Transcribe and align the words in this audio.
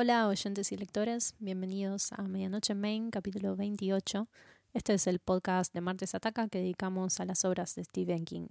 Hola 0.00 0.28
oyentes 0.28 0.70
y 0.70 0.76
lectores, 0.76 1.34
bienvenidos 1.40 2.12
a 2.12 2.22
Medianoche 2.22 2.76
Main, 2.76 3.10
capítulo 3.10 3.56
28. 3.56 4.28
Este 4.72 4.94
es 4.94 5.08
el 5.08 5.18
podcast 5.18 5.74
de 5.74 5.80
Martes 5.80 6.14
Ataca 6.14 6.46
que 6.46 6.58
dedicamos 6.58 7.18
a 7.18 7.24
las 7.24 7.44
obras 7.44 7.74
de 7.74 7.82
Stephen 7.82 8.24
King. 8.24 8.46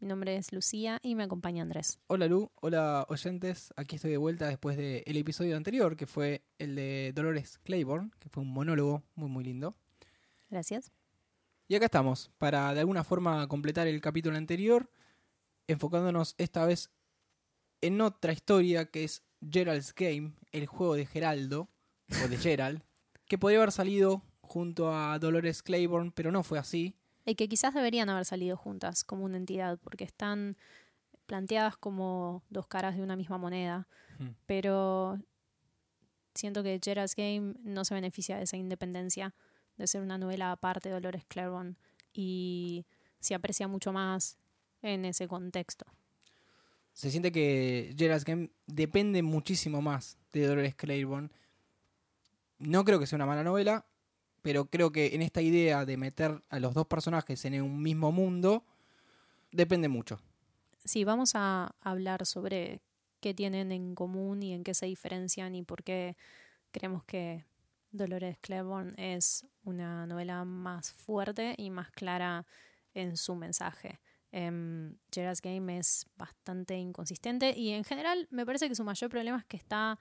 Mi 0.00 0.08
nombre 0.08 0.34
es 0.34 0.52
Lucía 0.52 0.98
y 1.00 1.14
me 1.14 1.22
acompaña 1.22 1.62
Andrés. 1.62 2.00
Hola 2.08 2.26
Lu, 2.26 2.50
hola 2.56 3.06
oyentes, 3.08 3.72
aquí 3.76 3.94
estoy 3.94 4.10
de 4.10 4.16
vuelta 4.16 4.48
después 4.48 4.76
del 4.76 5.16
episodio 5.16 5.56
anterior 5.56 5.94
que 5.94 6.08
fue 6.08 6.42
el 6.58 6.74
de 6.74 7.12
Dolores 7.14 7.58
Claiborne, 7.58 8.10
que 8.18 8.28
fue 8.28 8.42
un 8.42 8.52
monólogo 8.52 9.04
muy 9.14 9.28
muy 9.28 9.44
lindo. 9.44 9.76
Gracias. 10.50 10.90
Y 11.68 11.76
acá 11.76 11.84
estamos, 11.84 12.32
para 12.38 12.74
de 12.74 12.80
alguna 12.80 13.04
forma 13.04 13.46
completar 13.46 13.86
el 13.86 14.00
capítulo 14.00 14.36
anterior, 14.36 14.90
enfocándonos 15.68 16.34
esta 16.38 16.66
vez 16.66 16.90
en 17.82 18.00
otra 18.00 18.32
historia 18.32 18.86
que 18.86 19.04
es 19.04 19.22
Gerald's 19.40 19.94
Game, 19.94 20.34
el 20.52 20.66
juego 20.66 20.94
de 20.94 21.06
Geraldo, 21.06 21.68
o 22.24 22.28
de 22.28 22.36
Gerald, 22.36 22.82
que 23.26 23.38
podría 23.38 23.58
haber 23.58 23.72
salido 23.72 24.22
junto 24.40 24.94
a 24.94 25.18
Dolores 25.18 25.62
Claiborne, 25.62 26.12
pero 26.14 26.32
no 26.32 26.42
fue 26.42 26.58
así. 26.58 26.94
Y 27.24 27.34
que 27.34 27.48
quizás 27.48 27.74
deberían 27.74 28.08
haber 28.08 28.24
salido 28.24 28.56
juntas 28.56 29.04
como 29.04 29.24
una 29.24 29.36
entidad, 29.36 29.78
porque 29.82 30.04
están 30.04 30.56
planteadas 31.26 31.76
como 31.76 32.42
dos 32.48 32.66
caras 32.66 32.96
de 32.96 33.02
una 33.02 33.16
misma 33.16 33.36
moneda. 33.36 33.86
Hmm. 34.18 34.30
Pero 34.46 35.20
siento 36.34 36.62
que 36.62 36.80
Gerald's 36.82 37.14
Game 37.14 37.54
no 37.62 37.84
se 37.84 37.94
beneficia 37.94 38.36
de 38.36 38.44
esa 38.44 38.56
independencia, 38.56 39.34
de 39.76 39.86
ser 39.86 40.02
una 40.02 40.18
novela 40.18 40.52
aparte 40.52 40.88
de 40.88 40.94
Dolores 40.94 41.24
Claiborne, 41.26 41.76
y 42.12 42.86
se 43.20 43.34
aprecia 43.34 43.68
mucho 43.68 43.92
más 43.92 44.38
en 44.80 45.04
ese 45.04 45.28
contexto. 45.28 45.84
Se 46.98 47.12
siente 47.12 47.30
que 47.30 47.94
Gerald's 47.96 48.24
Game 48.24 48.50
depende 48.66 49.22
muchísimo 49.22 49.80
más 49.80 50.18
de 50.32 50.44
Dolores 50.48 50.74
Claiborne. 50.74 51.28
No 52.58 52.84
creo 52.84 52.98
que 52.98 53.06
sea 53.06 53.14
una 53.14 53.24
mala 53.24 53.44
novela, 53.44 53.86
pero 54.42 54.64
creo 54.64 54.90
que 54.90 55.14
en 55.14 55.22
esta 55.22 55.40
idea 55.40 55.84
de 55.84 55.96
meter 55.96 56.42
a 56.48 56.58
los 56.58 56.74
dos 56.74 56.88
personajes 56.88 57.44
en 57.44 57.62
un 57.62 57.80
mismo 57.80 58.10
mundo, 58.10 58.64
depende 59.52 59.86
mucho. 59.86 60.18
Sí, 60.84 61.04
vamos 61.04 61.36
a 61.36 61.72
hablar 61.82 62.26
sobre 62.26 62.80
qué 63.20 63.32
tienen 63.32 63.70
en 63.70 63.94
común 63.94 64.42
y 64.42 64.52
en 64.52 64.64
qué 64.64 64.74
se 64.74 64.86
diferencian 64.86 65.54
y 65.54 65.62
por 65.62 65.84
qué 65.84 66.16
creemos 66.72 67.04
que 67.04 67.44
Dolores 67.92 68.38
Claiborne 68.40 68.92
es 68.96 69.46
una 69.62 70.04
novela 70.08 70.44
más 70.44 70.90
fuerte 70.90 71.54
y 71.58 71.70
más 71.70 71.92
clara 71.92 72.44
en 72.92 73.16
su 73.16 73.36
mensaje. 73.36 74.00
Um, 74.30 74.96
Gerald's 75.10 75.40
Game 75.40 75.78
es 75.78 76.06
bastante 76.16 76.76
inconsistente 76.76 77.56
y 77.56 77.70
en 77.70 77.84
general 77.84 78.28
me 78.30 78.44
parece 78.44 78.68
que 78.68 78.74
su 78.74 78.84
mayor 78.84 79.08
problema 79.08 79.38
es 79.38 79.46
que 79.46 79.56
está, 79.56 79.98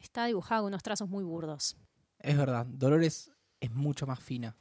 está 0.00 0.26
dibujado 0.26 0.62
con 0.62 0.68
unos 0.68 0.82
trazos 0.82 1.08
muy 1.08 1.22
burdos. 1.22 1.76
Es 2.18 2.36
verdad, 2.36 2.66
Dolores 2.66 3.30
es 3.60 3.70
mucho 3.70 4.06
más 4.06 4.20
fina. 4.20 4.56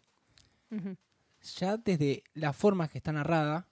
Ya 1.57 1.77
desde 1.77 2.23
la 2.33 2.53
forma 2.53 2.87
que 2.87 2.97
está 2.97 3.11
narrada 3.11 3.67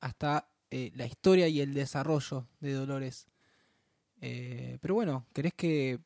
hasta 0.00 0.48
eh, 0.70 0.92
la 0.94 1.06
historia 1.06 1.48
y 1.48 1.60
el 1.60 1.74
desarrollo 1.74 2.46
de 2.60 2.72
Dolores. 2.72 3.26
Eh, 4.20 4.78
pero 4.80 4.94
bueno, 4.94 5.26
¿querés 5.32 5.54
que 5.54 6.00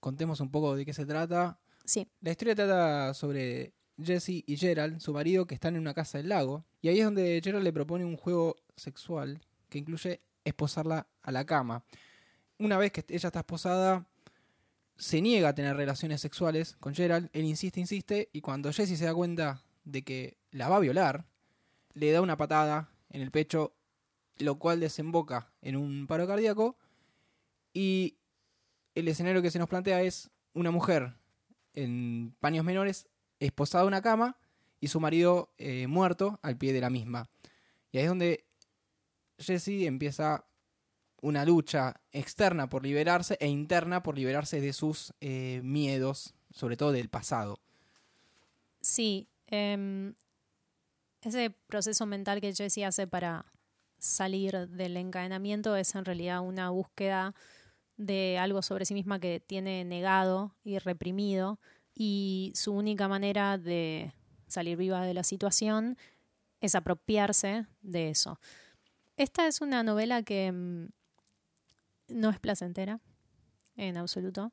contemos 0.00 0.40
un 0.40 0.50
poco 0.50 0.74
de 0.74 0.84
qué 0.84 0.92
se 0.92 1.06
trata? 1.06 1.58
Sí. 1.84 2.08
La 2.20 2.30
historia 2.32 2.54
trata 2.54 3.14
sobre 3.14 3.74
Jesse 4.02 4.44
y 4.46 4.56
Gerald, 4.56 5.00
su 5.00 5.12
marido, 5.12 5.46
que 5.46 5.54
están 5.54 5.74
en 5.74 5.82
una 5.82 5.94
casa 5.94 6.18
del 6.18 6.28
lago. 6.28 6.64
Y 6.80 6.88
ahí 6.88 6.98
es 6.98 7.04
donde 7.04 7.40
Gerald 7.42 7.64
le 7.64 7.72
propone 7.72 8.04
un 8.04 8.16
juego 8.16 8.56
sexual 8.76 9.40
que 9.68 9.78
incluye 9.78 10.20
esposarla 10.44 11.06
a 11.22 11.32
la 11.32 11.44
cama. 11.44 11.84
Una 12.58 12.78
vez 12.78 12.92
que 12.92 13.04
ella 13.08 13.28
está 13.28 13.40
esposada, 13.40 14.06
se 14.96 15.20
niega 15.20 15.48
a 15.48 15.54
tener 15.54 15.76
relaciones 15.76 16.20
sexuales 16.20 16.76
con 16.78 16.94
Gerald. 16.94 17.28
Él 17.32 17.44
insiste, 17.44 17.80
insiste. 17.80 18.28
Y 18.32 18.40
cuando 18.40 18.72
Jesse 18.72 18.98
se 18.98 19.04
da 19.04 19.14
cuenta 19.14 19.62
de 19.84 20.02
que 20.02 20.36
la 20.50 20.68
va 20.68 20.76
a 20.76 20.80
violar, 20.80 21.24
le 21.94 22.12
da 22.12 22.20
una 22.20 22.36
patada 22.36 22.90
en 23.10 23.22
el 23.22 23.30
pecho, 23.30 23.74
lo 24.38 24.58
cual 24.58 24.80
desemboca 24.80 25.52
en 25.60 25.76
un 25.76 26.06
paro 26.06 26.26
cardíaco. 26.26 26.76
Y 27.72 28.16
el 28.94 29.08
escenario 29.08 29.42
que 29.42 29.50
se 29.50 29.58
nos 29.58 29.68
plantea 29.68 30.02
es 30.02 30.30
una 30.54 30.70
mujer 30.70 31.14
en 31.74 32.34
paños 32.40 32.64
menores 32.64 33.08
esposada 33.46 33.84
a 33.84 33.86
una 33.86 34.02
cama 34.02 34.36
y 34.80 34.88
su 34.88 35.00
marido 35.00 35.52
eh, 35.58 35.86
muerto 35.86 36.38
al 36.42 36.56
pie 36.56 36.72
de 36.72 36.80
la 36.80 36.90
misma. 36.90 37.28
Y 37.90 37.98
ahí 37.98 38.04
es 38.04 38.08
donde 38.08 38.44
Jesse 39.38 39.86
empieza 39.86 40.44
una 41.20 41.44
lucha 41.44 42.00
externa 42.10 42.68
por 42.68 42.82
liberarse 42.82 43.36
e 43.40 43.46
interna 43.46 44.02
por 44.02 44.16
liberarse 44.16 44.60
de 44.60 44.72
sus 44.72 45.14
eh, 45.20 45.60
miedos, 45.62 46.34
sobre 46.50 46.76
todo 46.76 46.92
del 46.92 47.08
pasado. 47.08 47.60
Sí, 48.80 49.28
eh, 49.46 50.12
ese 51.22 51.50
proceso 51.68 52.06
mental 52.06 52.40
que 52.40 52.52
Jesse 52.52 52.84
hace 52.84 53.06
para 53.06 53.46
salir 53.98 54.68
del 54.68 54.96
encadenamiento 54.96 55.76
es 55.76 55.94
en 55.94 56.04
realidad 56.04 56.40
una 56.40 56.70
búsqueda 56.70 57.34
de 57.96 58.38
algo 58.38 58.62
sobre 58.62 58.84
sí 58.84 58.94
misma 58.94 59.20
que 59.20 59.38
tiene 59.38 59.84
negado 59.84 60.56
y 60.64 60.78
reprimido 60.78 61.60
y 61.94 62.52
su 62.54 62.72
única 62.72 63.08
manera 63.08 63.58
de 63.58 64.12
salir 64.46 64.76
viva 64.76 65.04
de 65.04 65.14
la 65.14 65.22
situación 65.22 65.96
es 66.60 66.74
apropiarse 66.74 67.66
de 67.82 68.10
eso. 68.10 68.38
Esta 69.16 69.46
es 69.46 69.60
una 69.60 69.82
novela 69.82 70.22
que 70.22 70.52
mm, 70.52 70.88
no 72.08 72.30
es 72.30 72.38
placentera, 72.38 73.00
en 73.76 73.96
absoluto. 73.96 74.52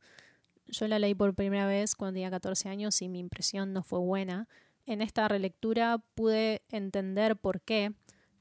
Yo 0.68 0.88
la 0.88 1.00
leí 1.00 1.16
por 1.16 1.34
primera 1.34 1.66
vez 1.66 1.96
cuando 1.96 2.14
tenía 2.14 2.30
14 2.30 2.70
años 2.70 3.02
y 3.02 3.10
mi 3.10 3.20
impresión 3.20 3.74
no 3.74 3.84
fue 3.84 4.00
buena. 4.00 4.48
En 4.86 5.02
esta 5.02 5.28
relectura 5.28 6.00
pude 6.16 6.64
entender 6.70 7.38
por 7.38 7.62
qué, 7.62 7.94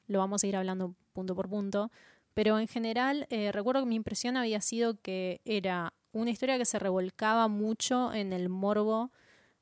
lo 0.06 0.19
vamos 0.19 0.42
a 0.42 0.47
ir 0.47 0.56
hablando 0.56 0.94
punto 1.12 1.34
por 1.34 1.48
punto, 1.48 1.91
pero 2.34 2.58
en 2.58 2.69
general 2.69 3.26
eh, 3.31 3.53
recuerdo 3.53 3.82
que 3.82 3.88
mi 3.88 3.97
impresión 3.97 4.37
había 4.37 4.60
sido 4.60 5.00
que 5.00 5.41
era 5.44 5.92
una 6.12 6.30
historia 6.30 6.58
que 6.58 6.64
se 6.64 6.78
revolcaba 6.78 7.48
mucho 7.48 8.12
en 8.12 8.32
el 8.32 8.48
morbo 8.48 9.10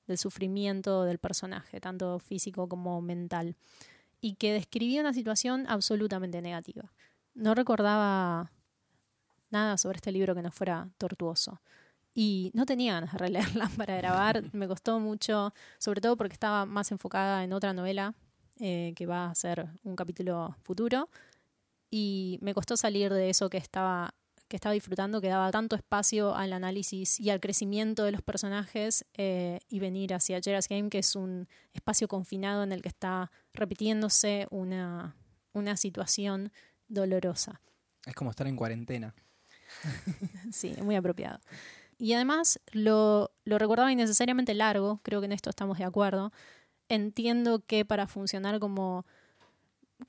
del 0.06 0.18
sufrimiento 0.18 1.04
del 1.04 1.18
personaje, 1.18 1.80
tanto 1.80 2.18
físico 2.18 2.68
como 2.68 3.00
mental, 3.00 3.56
y 4.20 4.34
que 4.34 4.52
describía 4.52 5.00
una 5.00 5.12
situación 5.12 5.66
absolutamente 5.68 6.40
negativa. 6.40 6.92
No 7.34 7.54
recordaba 7.54 8.50
nada 9.50 9.76
sobre 9.78 9.96
este 9.96 10.12
libro 10.12 10.34
que 10.34 10.42
no 10.42 10.50
fuera 10.50 10.88
tortuoso. 10.98 11.60
Y 12.14 12.50
no 12.54 12.64
tenía 12.64 12.94
ganas 12.94 13.12
de 13.12 13.18
releerla 13.18 13.68
para 13.76 13.96
grabar, 13.96 14.42
me 14.54 14.68
costó 14.68 15.00
mucho, 15.00 15.52
sobre 15.78 16.00
todo 16.00 16.16
porque 16.16 16.32
estaba 16.32 16.64
más 16.64 16.90
enfocada 16.90 17.44
en 17.44 17.52
otra 17.52 17.72
novela 17.72 18.14
eh, 18.58 18.94
que 18.96 19.06
va 19.06 19.26
a 19.26 19.34
ser 19.34 19.68
un 19.84 19.96
capítulo 19.96 20.56
futuro, 20.62 21.10
y 21.90 22.38
me 22.42 22.54
costó 22.54 22.76
salir 22.76 23.12
de 23.12 23.30
eso 23.30 23.48
que 23.48 23.58
estaba 23.58 24.14
que 24.48 24.56
estaba 24.56 24.72
disfrutando, 24.72 25.20
que 25.20 25.28
daba 25.28 25.50
tanto 25.50 25.74
espacio 25.74 26.34
al 26.34 26.52
análisis 26.52 27.18
y 27.18 27.30
al 27.30 27.40
crecimiento 27.40 28.04
de 28.04 28.12
los 28.12 28.22
personajes 28.22 29.04
eh, 29.14 29.58
y 29.68 29.80
venir 29.80 30.14
hacia 30.14 30.40
Gerald's 30.40 30.68
Game, 30.68 30.88
que 30.88 30.98
es 30.98 31.16
un 31.16 31.48
espacio 31.72 32.06
confinado 32.06 32.62
en 32.62 32.72
el 32.72 32.82
que 32.82 32.88
está 32.88 33.30
repitiéndose 33.52 34.46
una, 34.50 35.16
una 35.52 35.76
situación 35.76 36.52
dolorosa. 36.88 37.60
Es 38.04 38.14
como 38.14 38.30
estar 38.30 38.46
en 38.46 38.56
cuarentena. 38.56 39.14
sí, 40.52 40.74
muy 40.82 40.94
apropiado. 40.94 41.40
Y 41.98 42.12
además 42.12 42.60
lo, 42.72 43.32
lo 43.44 43.58
recordaba 43.58 43.90
innecesariamente 43.90 44.54
largo, 44.54 45.00
creo 45.02 45.20
que 45.20 45.26
en 45.26 45.32
esto 45.32 45.50
estamos 45.50 45.78
de 45.78 45.84
acuerdo. 45.84 46.32
Entiendo 46.88 47.64
que 47.66 47.84
para 47.84 48.06
funcionar 48.06 48.60
como, 48.60 49.06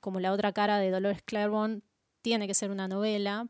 como 0.00 0.20
la 0.20 0.32
otra 0.32 0.52
cara 0.52 0.78
de 0.78 0.90
Dolores 0.90 1.22
Claiborne 1.22 1.80
tiene 2.22 2.46
que 2.46 2.54
ser 2.54 2.70
una 2.70 2.86
novela, 2.86 3.48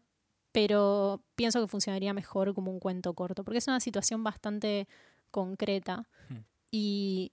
pero 0.58 1.22
pienso 1.36 1.60
que 1.60 1.68
funcionaría 1.68 2.12
mejor 2.12 2.52
como 2.52 2.72
un 2.72 2.80
cuento 2.80 3.14
corto, 3.14 3.44
porque 3.44 3.58
es 3.58 3.68
una 3.68 3.78
situación 3.78 4.24
bastante 4.24 4.88
concreta 5.30 6.08
Hmm. 6.28 6.38
y 6.72 7.30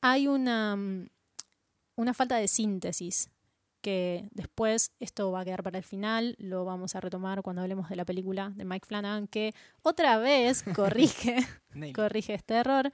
hay 0.00 0.28
una, 0.28 0.76
mm, 0.76 1.08
una 1.96 2.14
falta 2.14 2.36
de 2.36 2.46
síntesis 2.46 3.30
que 3.80 4.28
después 4.30 4.92
esto 5.00 5.32
va 5.32 5.40
a 5.40 5.44
quedar 5.44 5.64
para 5.64 5.78
el 5.78 5.82
final, 5.82 6.36
lo 6.38 6.64
vamos 6.64 6.94
a 6.94 7.00
retomar 7.00 7.42
cuando 7.42 7.62
hablemos 7.62 7.88
de 7.88 7.96
la 7.96 8.04
película 8.04 8.52
de 8.54 8.64
Mike 8.64 8.86
Flanagan, 8.86 9.26
que 9.26 9.54
otra 9.82 10.18
vez 10.18 10.62
corrige, 10.76 11.36
corrige 11.96 12.34
este 12.34 12.54
error, 12.54 12.92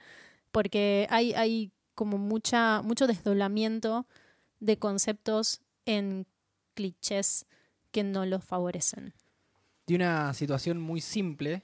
porque 0.51 1.05
hay, 1.11 1.33
hay 1.33 1.71
como 1.93 2.17
mucha, 2.17 2.81
mucho 2.81 3.05
desdoblamiento 3.05 4.07
de 4.59 4.79
conceptos 4.79 5.61
en 5.85 6.25
clichés 6.73 7.45
que 7.91 8.03
no 8.03 8.25
los 8.25 8.43
favorecen. 8.43 9.13
De 9.87 9.95
una 9.95 10.33
situación 10.33 10.79
muy 10.79 11.01
simple, 11.01 11.63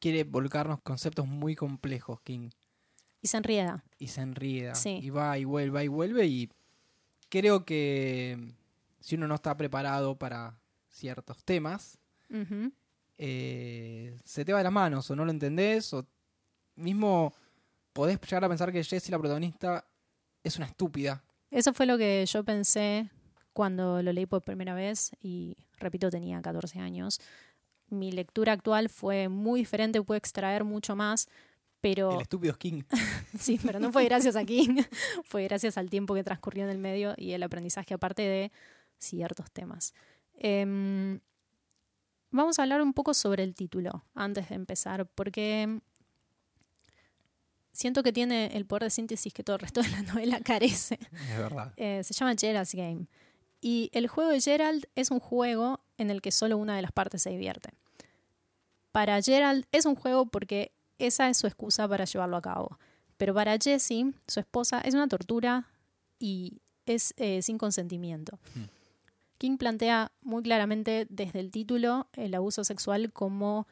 quiere 0.00 0.24
volcarnos 0.24 0.80
conceptos 0.80 1.26
muy 1.26 1.54
complejos, 1.54 2.20
King. 2.22 2.50
Y 3.20 3.28
se 3.28 3.36
enrieda. 3.36 3.84
Y 3.98 4.08
se 4.08 4.20
enrieda. 4.20 4.74
Sí. 4.74 5.00
Y 5.02 5.10
va 5.10 5.38
y 5.38 5.44
vuelve, 5.44 5.70
va 5.70 5.84
y 5.84 5.88
vuelve. 5.88 6.26
Y 6.26 6.50
creo 7.28 7.64
que 7.64 8.54
si 9.00 9.16
uno 9.16 9.28
no 9.28 9.34
está 9.34 9.56
preparado 9.56 10.16
para 10.16 10.58
ciertos 10.88 11.44
temas, 11.44 11.98
eh, 13.18 14.16
se 14.24 14.44
te 14.44 14.52
va 14.52 14.58
de 14.58 14.64
las 14.64 14.72
manos, 14.72 15.10
o 15.10 15.16
no 15.16 15.24
lo 15.24 15.30
entendés, 15.30 15.92
o 15.92 16.06
mismo 16.76 17.34
podés 17.92 18.20
llegar 18.20 18.44
a 18.44 18.48
pensar 18.48 18.72
que 18.72 18.84
Jessie, 18.84 19.10
la 19.10 19.18
protagonista, 19.18 19.84
es 20.42 20.56
una 20.56 20.66
estúpida. 20.66 21.22
Eso 21.50 21.72
fue 21.72 21.86
lo 21.86 21.98
que 21.98 22.24
yo 22.26 22.44
pensé 22.44 23.10
cuando 23.52 24.02
lo 24.02 24.12
leí 24.12 24.26
por 24.26 24.42
primera 24.42 24.74
vez 24.74 25.10
y, 25.20 25.56
repito, 25.78 26.10
tenía 26.10 26.40
14 26.40 26.78
años. 26.78 27.20
Mi 27.90 28.12
lectura 28.12 28.52
actual 28.52 28.88
fue 28.88 29.28
muy 29.28 29.60
diferente, 29.60 30.02
pude 30.02 30.18
extraer 30.18 30.64
mucho 30.64 30.94
más, 30.96 31.28
pero... 31.80 32.12
El 32.12 32.22
estúpido 32.22 32.52
es 32.52 32.58
King. 32.58 32.82
sí, 33.38 33.58
pero 33.64 33.80
no 33.80 33.92
fue 33.92 34.04
gracias 34.04 34.36
a 34.36 34.44
King, 34.44 34.82
fue 35.24 35.44
gracias 35.44 35.78
al 35.78 35.90
tiempo 35.90 36.14
que 36.14 36.24
transcurrió 36.24 36.64
en 36.64 36.70
el 36.70 36.78
medio 36.78 37.14
y 37.16 37.32
el 37.32 37.42
aprendizaje 37.42 37.94
aparte 37.94 38.22
de 38.22 38.52
ciertos 38.98 39.50
temas. 39.50 39.94
Em, 40.34 41.20
vamos 42.30 42.58
a 42.58 42.62
hablar 42.62 42.82
un 42.82 42.92
poco 42.92 43.14
sobre 43.14 43.42
el 43.42 43.54
título 43.54 44.04
antes 44.14 44.48
de 44.48 44.54
empezar, 44.54 45.06
porque 45.06 45.80
siento 47.72 48.02
que 48.02 48.12
tiene 48.12 48.46
el 48.54 48.66
poder 48.66 48.84
de 48.84 48.90
síntesis 48.90 49.32
que 49.32 49.44
todo 49.44 49.56
el 49.56 49.60
resto 49.60 49.82
de 49.82 49.88
la 49.90 50.02
novela 50.02 50.40
carece. 50.44 50.98
Es 51.30 51.38
verdad. 51.38 51.72
Eh, 51.76 52.02
se 52.02 52.12
llama 52.12 52.34
Gerald's 52.38 52.74
Game. 52.74 53.06
Y 53.60 53.90
el 53.92 54.08
juego 54.08 54.30
de 54.30 54.40
Gerald 54.40 54.86
es 54.94 55.10
un 55.10 55.20
juego 55.20 55.80
en 55.96 56.10
el 56.10 56.22
que 56.22 56.30
solo 56.30 56.56
una 56.56 56.76
de 56.76 56.82
las 56.82 56.92
partes 56.92 57.22
se 57.22 57.30
divierte. 57.30 57.70
Para 58.92 59.20
Gerald 59.20 59.66
es 59.72 59.84
un 59.84 59.94
juego 59.94 60.26
porque 60.26 60.72
esa 60.98 61.28
es 61.28 61.38
su 61.38 61.46
excusa 61.46 61.88
para 61.88 62.04
llevarlo 62.04 62.36
a 62.36 62.42
cabo. 62.42 62.78
Pero 63.16 63.34
para 63.34 63.58
Jessie, 63.58 64.14
su 64.26 64.40
esposa, 64.40 64.80
es 64.80 64.94
una 64.94 65.08
tortura 65.08 65.68
y 66.18 66.60
es 66.86 67.14
eh, 67.16 67.42
sin 67.42 67.58
consentimiento. 67.58 68.38
Hmm. 68.54 68.64
King 69.38 69.56
plantea 69.56 70.12
muy 70.22 70.42
claramente 70.42 71.06
desde 71.10 71.40
el 71.40 71.50
título 71.50 72.08
el 72.14 72.34
abuso 72.34 72.64
sexual 72.64 73.12
como 73.12 73.66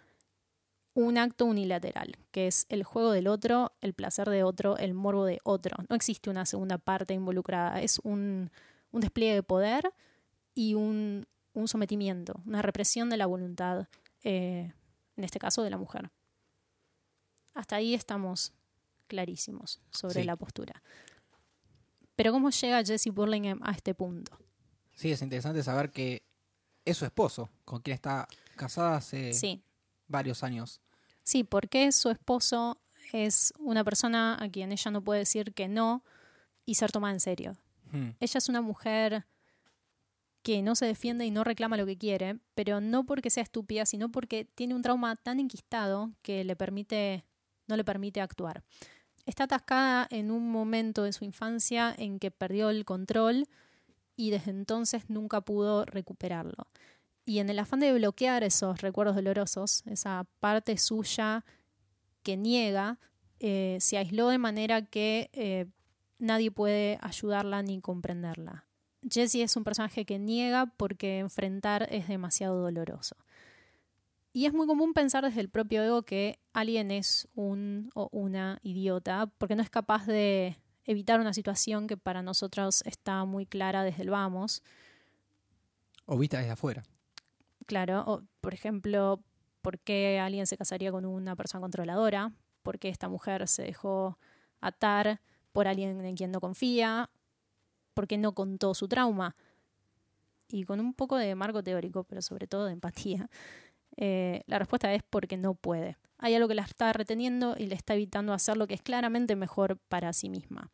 un 0.94 1.19
acto 1.19 1.44
unilateral, 1.44 2.17
que 2.31 2.47
es 2.47 2.67
el 2.69 2.83
juego 2.83 3.11
del 3.11 3.27
otro, 3.27 3.73
el 3.83 3.93
placer 3.93 4.31
de 4.31 4.44
otro, 4.44 4.79
el 4.79 4.94
morbo 4.94 5.27
de 5.27 5.41
otro. 5.44 5.77
No 5.91 5.97
existe 5.97 6.31
una 6.31 6.47
segunda 6.47 6.79
parte 6.79 7.15
involucrada, 7.15 7.83
es 7.83 8.00
un, 8.03 8.50
un 8.96 9.00
despliegue 9.02 9.34
de 9.34 9.43
poder 9.43 9.93
y 10.54 10.75
un, 10.75 11.26
un, 11.52 11.69
sometimiento, 11.69 12.40
una 12.46 12.62
represión 12.62 13.10
de 13.10 13.16
la 13.19 13.26
voluntad, 13.26 13.88
eh, 14.25 14.72
en 15.16 15.25
este 15.25 15.38
caso 15.38 15.62
de 15.62 15.70
la 15.70 15.76
mujer. 15.78 16.10
Hasta 17.54 17.76
ahí 17.76 17.94
estamos 17.94 18.52
clarísimos 19.06 19.81
sobre 19.90 20.20
Sí. 20.20 20.25
la 20.25 20.37
postura. 20.37 20.82
Pero 22.16 22.32
¿cómo 22.32 22.50
llega 22.50 22.82
Jesse 22.84 23.10
Burlingame 23.12 23.60
a 23.62 23.72
este 23.72 23.94
punto? 23.94 24.38
Sí, 24.94 25.12
es 25.12 25.20
interesante 25.20 25.62
saber 25.62 25.90
que 25.90 26.22
es 26.84 26.96
su 26.96 27.04
esposo, 27.04 27.50
con 27.64 27.82
quien 27.82 27.94
está 27.94 28.26
casada 28.56 28.96
hace 28.96 29.34
Sí, 29.34 29.62
varios 30.08 30.42
años. 30.42 30.81
sí, 31.22 31.44
porque 31.44 31.92
su 31.92 32.08
esposo 32.10 32.81
es 33.12 33.52
una 33.58 33.84
persona 33.84 34.38
a 34.42 34.49
quien 34.49 34.72
ella 34.72 34.90
no 34.90 35.02
puede 35.04 35.20
decir 35.20 35.52
que 35.52 35.69
no 35.69 36.02
y 36.64 36.76
ser 36.76 36.90
tomada 36.92 37.12
en 37.12 37.20
serio. 37.20 37.52
Ella 38.20 38.38
es 38.38 38.48
una 38.48 38.60
mujer 38.60 39.26
que 40.43 40.62
no 40.62 40.76
se 40.76 40.87
defiende 40.87 41.26
y 41.26 41.31
no 41.32 41.43
reclama 41.43 41.76
lo 41.76 41.87
que 41.87 41.98
quiere, 41.98 42.38
pero 42.54 42.81
no 42.81 43.04
porque 43.04 43.31
sea 43.31 43.43
estúpida, 43.43 43.84
sino 43.84 44.12
porque 44.12 44.44
tiene 44.44 44.75
un 44.75 44.82
trauma 44.82 45.16
tan 45.16 45.40
enquistado 45.40 46.12
que 46.22 46.44
le 46.44 46.54
permite, 46.54 47.25
no 47.66 47.76
le 47.76 47.82
permite 47.82 48.20
actuar. 48.20 48.62
Está 49.25 49.44
atascada 49.44 50.06
en 50.08 50.31
un 50.31 50.52
momento 50.52 51.02
de 51.02 51.12
su 51.12 51.25
infancia 51.25 51.93
en 51.98 52.20
que 52.20 52.31
perdió 52.31 52.70
el 52.70 52.84
control 52.84 53.48
y 54.14 54.31
desde 54.31 54.52
entonces 54.52 55.10
nunca 55.10 55.40
pudo 55.40 55.84
recuperarlo. 55.84 56.69
Y 57.25 57.40
en 57.40 57.50
el 57.50 57.58
afán 57.58 57.81
de 57.81 57.92
bloquear 57.92 58.44
esos 58.44 58.81
recuerdos 58.82 59.16
dolorosos, 59.16 59.82
esa 59.87 60.26
parte 60.38 60.78
suya 60.78 61.44
que 62.22 62.37
niega, 62.37 63.00
eh, 63.40 63.78
se 63.81 63.99
aisló 63.99 64.28
de 64.28 64.38
manera 64.38 64.82
que 64.82 65.28
eh, 65.32 65.66
nadie 66.18 66.50
puede 66.50 66.98
ayudarla 67.02 67.62
ni 67.62 67.80
comprenderla. 67.80 68.64
Jessie 69.08 69.42
es 69.42 69.56
un 69.56 69.64
personaje 69.64 70.04
que 70.04 70.18
niega 70.18 70.66
porque 70.76 71.18
enfrentar 71.18 71.86
es 71.90 72.08
demasiado 72.08 72.60
doloroso. 72.60 73.16
Y 74.32 74.46
es 74.46 74.52
muy 74.52 74.66
común 74.66 74.92
pensar 74.92 75.24
desde 75.24 75.40
el 75.40 75.48
propio 75.48 75.82
ego 75.82 76.02
que 76.02 76.38
alguien 76.52 76.90
es 76.90 77.26
un 77.34 77.90
o 77.94 78.08
una 78.12 78.58
idiota 78.62 79.30
porque 79.38 79.56
no 79.56 79.62
es 79.62 79.70
capaz 79.70 80.06
de 80.06 80.58
evitar 80.84 81.20
una 81.20 81.32
situación 81.32 81.86
que 81.86 81.96
para 81.96 82.22
nosotros 82.22 82.82
está 82.84 83.24
muy 83.24 83.46
clara 83.46 83.82
desde 83.82 84.02
el 84.02 84.10
vamos. 84.10 84.62
O 86.04 86.18
vista 86.18 86.38
desde 86.38 86.52
afuera. 86.52 86.82
Claro, 87.64 88.04
o, 88.06 88.22
por 88.40 88.54
ejemplo, 88.54 89.22
¿por 89.62 89.78
qué 89.78 90.20
alguien 90.20 90.46
se 90.46 90.56
casaría 90.56 90.92
con 90.92 91.06
una 91.06 91.34
persona 91.34 91.62
controladora? 91.62 92.32
¿Por 92.62 92.78
qué 92.78 92.88
esta 92.88 93.08
mujer 93.08 93.48
se 93.48 93.62
dejó 93.62 94.18
atar 94.60 95.20
por 95.56 95.69
alguien 95.69 96.05
en 96.05 96.17
quien 96.17 96.32
no 96.32 96.38
confía? 96.38 97.08
¿Por 97.94 98.06
qué 98.06 98.19
no 98.19 98.35
contó 98.35 98.75
su 98.75 98.88
trauma? 98.88 99.35
Y 100.50 100.64
con 100.64 100.81
un 100.81 100.93
poco 100.93 101.17
de 101.17 101.35
marco 101.35 101.62
teórico, 101.62 102.05
pero 102.05 102.20
sobre 102.20 102.47
todo 102.47 102.67
de 102.67 102.73
empatía, 102.73 103.31
eh, 103.97 104.43
la 104.44 104.58
respuesta 104.58 104.93
es 104.93 105.03
porque 105.03 105.38
no 105.38 105.55
puede. 105.55 105.97
Hay 106.19 106.35
algo 106.35 106.47
que 106.47 106.55
la 106.55 106.61
está 106.61 106.93
reteniendo 106.93 107.56
y 107.56 107.69
le 107.69 107.75
está 107.75 107.94
evitando 107.94 108.35
hacer 108.35 108.58
lo 108.58 108.67
que 108.67 108.75
es 108.75 108.82
claramente 108.82 109.35
mejor 109.35 109.79
para 109.88 110.12
sí 110.12 110.29
misma. 110.29 110.70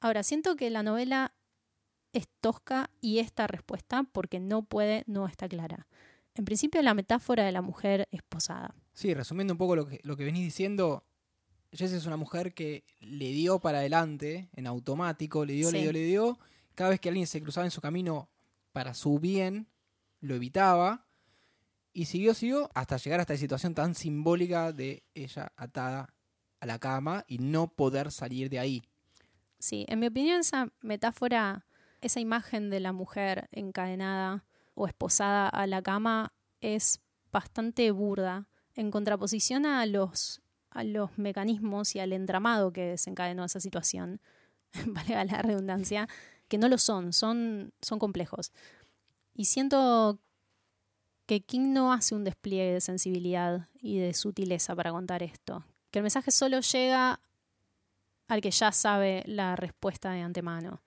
Ahora, 0.00 0.24
siento 0.24 0.56
que 0.56 0.68
la 0.68 0.82
novela 0.82 1.34
es 2.12 2.26
tosca 2.40 2.90
y 3.00 3.20
esta 3.20 3.46
respuesta, 3.46 4.06
porque 4.10 4.40
no 4.40 4.64
puede, 4.64 5.04
no 5.06 5.28
está 5.28 5.48
clara. 5.48 5.86
En 6.34 6.44
principio, 6.44 6.82
la 6.82 6.94
metáfora 6.94 7.44
de 7.44 7.52
la 7.52 7.62
mujer 7.62 8.08
esposada. 8.10 8.74
Sí, 8.92 9.14
resumiendo 9.14 9.54
un 9.54 9.58
poco 9.58 9.76
lo 9.76 9.86
que, 9.86 10.00
lo 10.02 10.16
que 10.16 10.24
venís 10.24 10.42
diciendo, 10.42 11.04
Jess 11.72 11.92
es 11.92 12.06
una 12.06 12.16
mujer 12.16 12.54
que 12.54 12.84
le 13.00 13.32
dio 13.32 13.58
para 13.58 13.78
adelante 13.78 14.48
en 14.54 14.66
automático, 14.66 15.44
le 15.44 15.54
dio, 15.54 15.70
le 15.70 15.82
dio, 15.82 15.92
le 15.92 16.02
dio. 16.04 16.38
Cada 16.74 16.90
vez 16.90 17.00
que 17.00 17.08
alguien 17.08 17.26
se 17.26 17.42
cruzaba 17.42 17.66
en 17.66 17.70
su 17.70 17.80
camino 17.80 18.28
para 18.72 18.94
su 18.94 19.18
bien, 19.18 19.68
lo 20.20 20.34
evitaba. 20.34 21.06
Y 21.92 22.06
siguió, 22.06 22.34
siguió, 22.34 22.70
hasta 22.74 22.96
llegar 22.96 23.20
a 23.20 23.22
esta 23.22 23.36
situación 23.36 23.74
tan 23.74 23.94
simbólica 23.94 24.72
de 24.72 25.02
ella 25.14 25.52
atada 25.56 26.14
a 26.60 26.66
la 26.66 26.78
cama 26.78 27.24
y 27.26 27.38
no 27.38 27.68
poder 27.68 28.12
salir 28.12 28.48
de 28.48 28.58
ahí. 28.58 28.82
Sí, 29.58 29.84
en 29.88 29.98
mi 29.98 30.06
opinión, 30.06 30.40
esa 30.40 30.72
metáfora, 30.80 31.66
esa 32.00 32.20
imagen 32.20 32.70
de 32.70 32.80
la 32.80 32.92
mujer 32.92 33.48
encadenada 33.50 34.44
o 34.74 34.86
esposada 34.86 35.48
a 35.48 35.66
la 35.66 35.82
cama 35.82 36.32
es 36.60 37.00
bastante 37.32 37.90
burda 37.90 38.48
en 38.74 38.90
contraposición 38.90 39.66
a 39.66 39.84
los, 39.86 40.40
a 40.78 40.84
los 40.84 41.18
mecanismos 41.18 41.96
y 41.96 41.98
al 41.98 42.12
entramado 42.12 42.72
que 42.72 42.82
desencadenó 42.82 43.44
esa 43.44 43.58
situación, 43.58 44.20
valga 44.86 45.24
la 45.24 45.42
redundancia, 45.42 46.08
que 46.46 46.56
no 46.56 46.68
lo 46.68 46.78
son, 46.78 47.12
son, 47.12 47.72
son 47.82 47.98
complejos. 47.98 48.52
Y 49.34 49.46
siento 49.46 50.20
que 51.26 51.40
King 51.40 51.72
no 51.72 51.92
hace 51.92 52.14
un 52.14 52.22
despliegue 52.22 52.74
de 52.74 52.80
sensibilidad 52.80 53.68
y 53.80 53.98
de 53.98 54.14
sutileza 54.14 54.76
para 54.76 54.92
contar 54.92 55.24
esto. 55.24 55.64
Que 55.90 55.98
el 55.98 56.04
mensaje 56.04 56.30
solo 56.30 56.60
llega 56.60 57.20
al 58.28 58.40
que 58.40 58.52
ya 58.52 58.70
sabe 58.70 59.24
la 59.26 59.56
respuesta 59.56 60.12
de 60.12 60.20
antemano. 60.20 60.82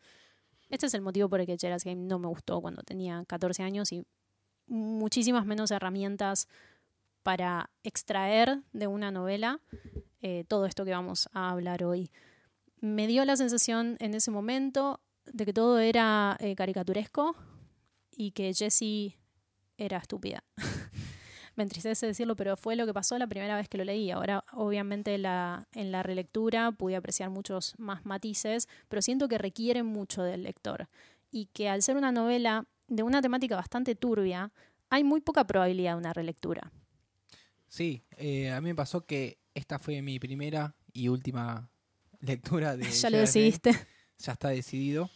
Este 0.69 0.86
es 0.86 0.93
el 0.93 1.01
motivo 1.01 1.27
por 1.27 1.41
el 1.41 1.45
que 1.45 1.57
Gerald's 1.57 1.83
Game 1.83 2.03
no 2.03 2.17
me 2.17 2.27
gustó 2.27 2.62
cuando 2.62 2.81
tenía 2.81 3.25
14 3.27 3.62
años 3.62 3.91
y 3.91 4.05
muchísimas 4.67 5.45
menos 5.45 5.69
herramientas 5.69 6.48
para 7.23 7.69
extraer 7.83 8.61
de 8.73 8.87
una 8.87 9.11
novela 9.11 9.59
eh, 10.21 10.45
todo 10.47 10.65
esto 10.65 10.85
que 10.85 10.91
vamos 10.91 11.29
a 11.33 11.49
hablar 11.49 11.83
hoy. 11.83 12.11
Me 12.79 13.07
dio 13.07 13.25
la 13.25 13.35
sensación 13.35 13.97
en 13.99 14.13
ese 14.13 14.31
momento 14.31 14.99
de 15.25 15.45
que 15.45 15.53
todo 15.53 15.79
era 15.79 16.37
eh, 16.39 16.55
caricaturesco 16.55 17.35
y 18.15 18.31
que 18.31 18.53
Jessie 18.53 19.17
era 19.77 19.97
estúpida. 19.97 20.43
Me 21.55 21.63
entristece 21.63 22.07
decirlo, 22.07 22.35
pero 22.35 22.55
fue 22.55 22.75
lo 22.75 22.85
que 22.85 22.93
pasó 22.93 23.17
la 23.17 23.27
primera 23.27 23.55
vez 23.55 23.67
que 23.67 23.77
lo 23.77 23.83
leí. 23.83 24.09
Ahora, 24.09 24.45
obviamente, 24.53 25.15
en 25.15 25.21
la 25.91 26.03
relectura 26.03 26.71
pude 26.71 26.95
apreciar 26.95 27.29
muchos 27.29 27.75
más 27.77 28.05
matices, 28.05 28.69
pero 28.87 29.01
siento 29.01 29.27
que 29.27 29.37
requiere 29.37 29.83
mucho 29.83 30.23
del 30.23 30.43
lector. 30.43 30.87
Y 31.29 31.47
que 31.47 31.67
al 31.67 31.81
ser 31.81 31.97
una 31.97 32.11
novela 32.11 32.65
de 32.87 33.03
una 33.03 33.21
temática 33.21 33.55
bastante 33.55 33.95
turbia, 33.95 34.51
hay 34.89 35.03
muy 35.03 35.21
poca 35.21 35.45
probabilidad 35.45 35.93
de 35.93 35.97
una 35.97 36.13
relectura. 36.13 36.71
Sí, 37.71 38.03
eh, 38.17 38.51
a 38.51 38.59
mí 38.59 38.67
me 38.67 38.75
pasó 38.75 39.05
que 39.05 39.39
esta 39.53 39.79
fue 39.79 40.01
mi 40.01 40.19
primera 40.19 40.75
y 40.91 41.07
última 41.07 41.71
lectura 42.19 42.75
de 42.75 42.83
ya 42.91 43.09
lo 43.09 43.15
Game. 43.15 43.21
decidiste. 43.25 43.71
ya 44.17 44.33
está 44.33 44.49
decidido. 44.49 45.09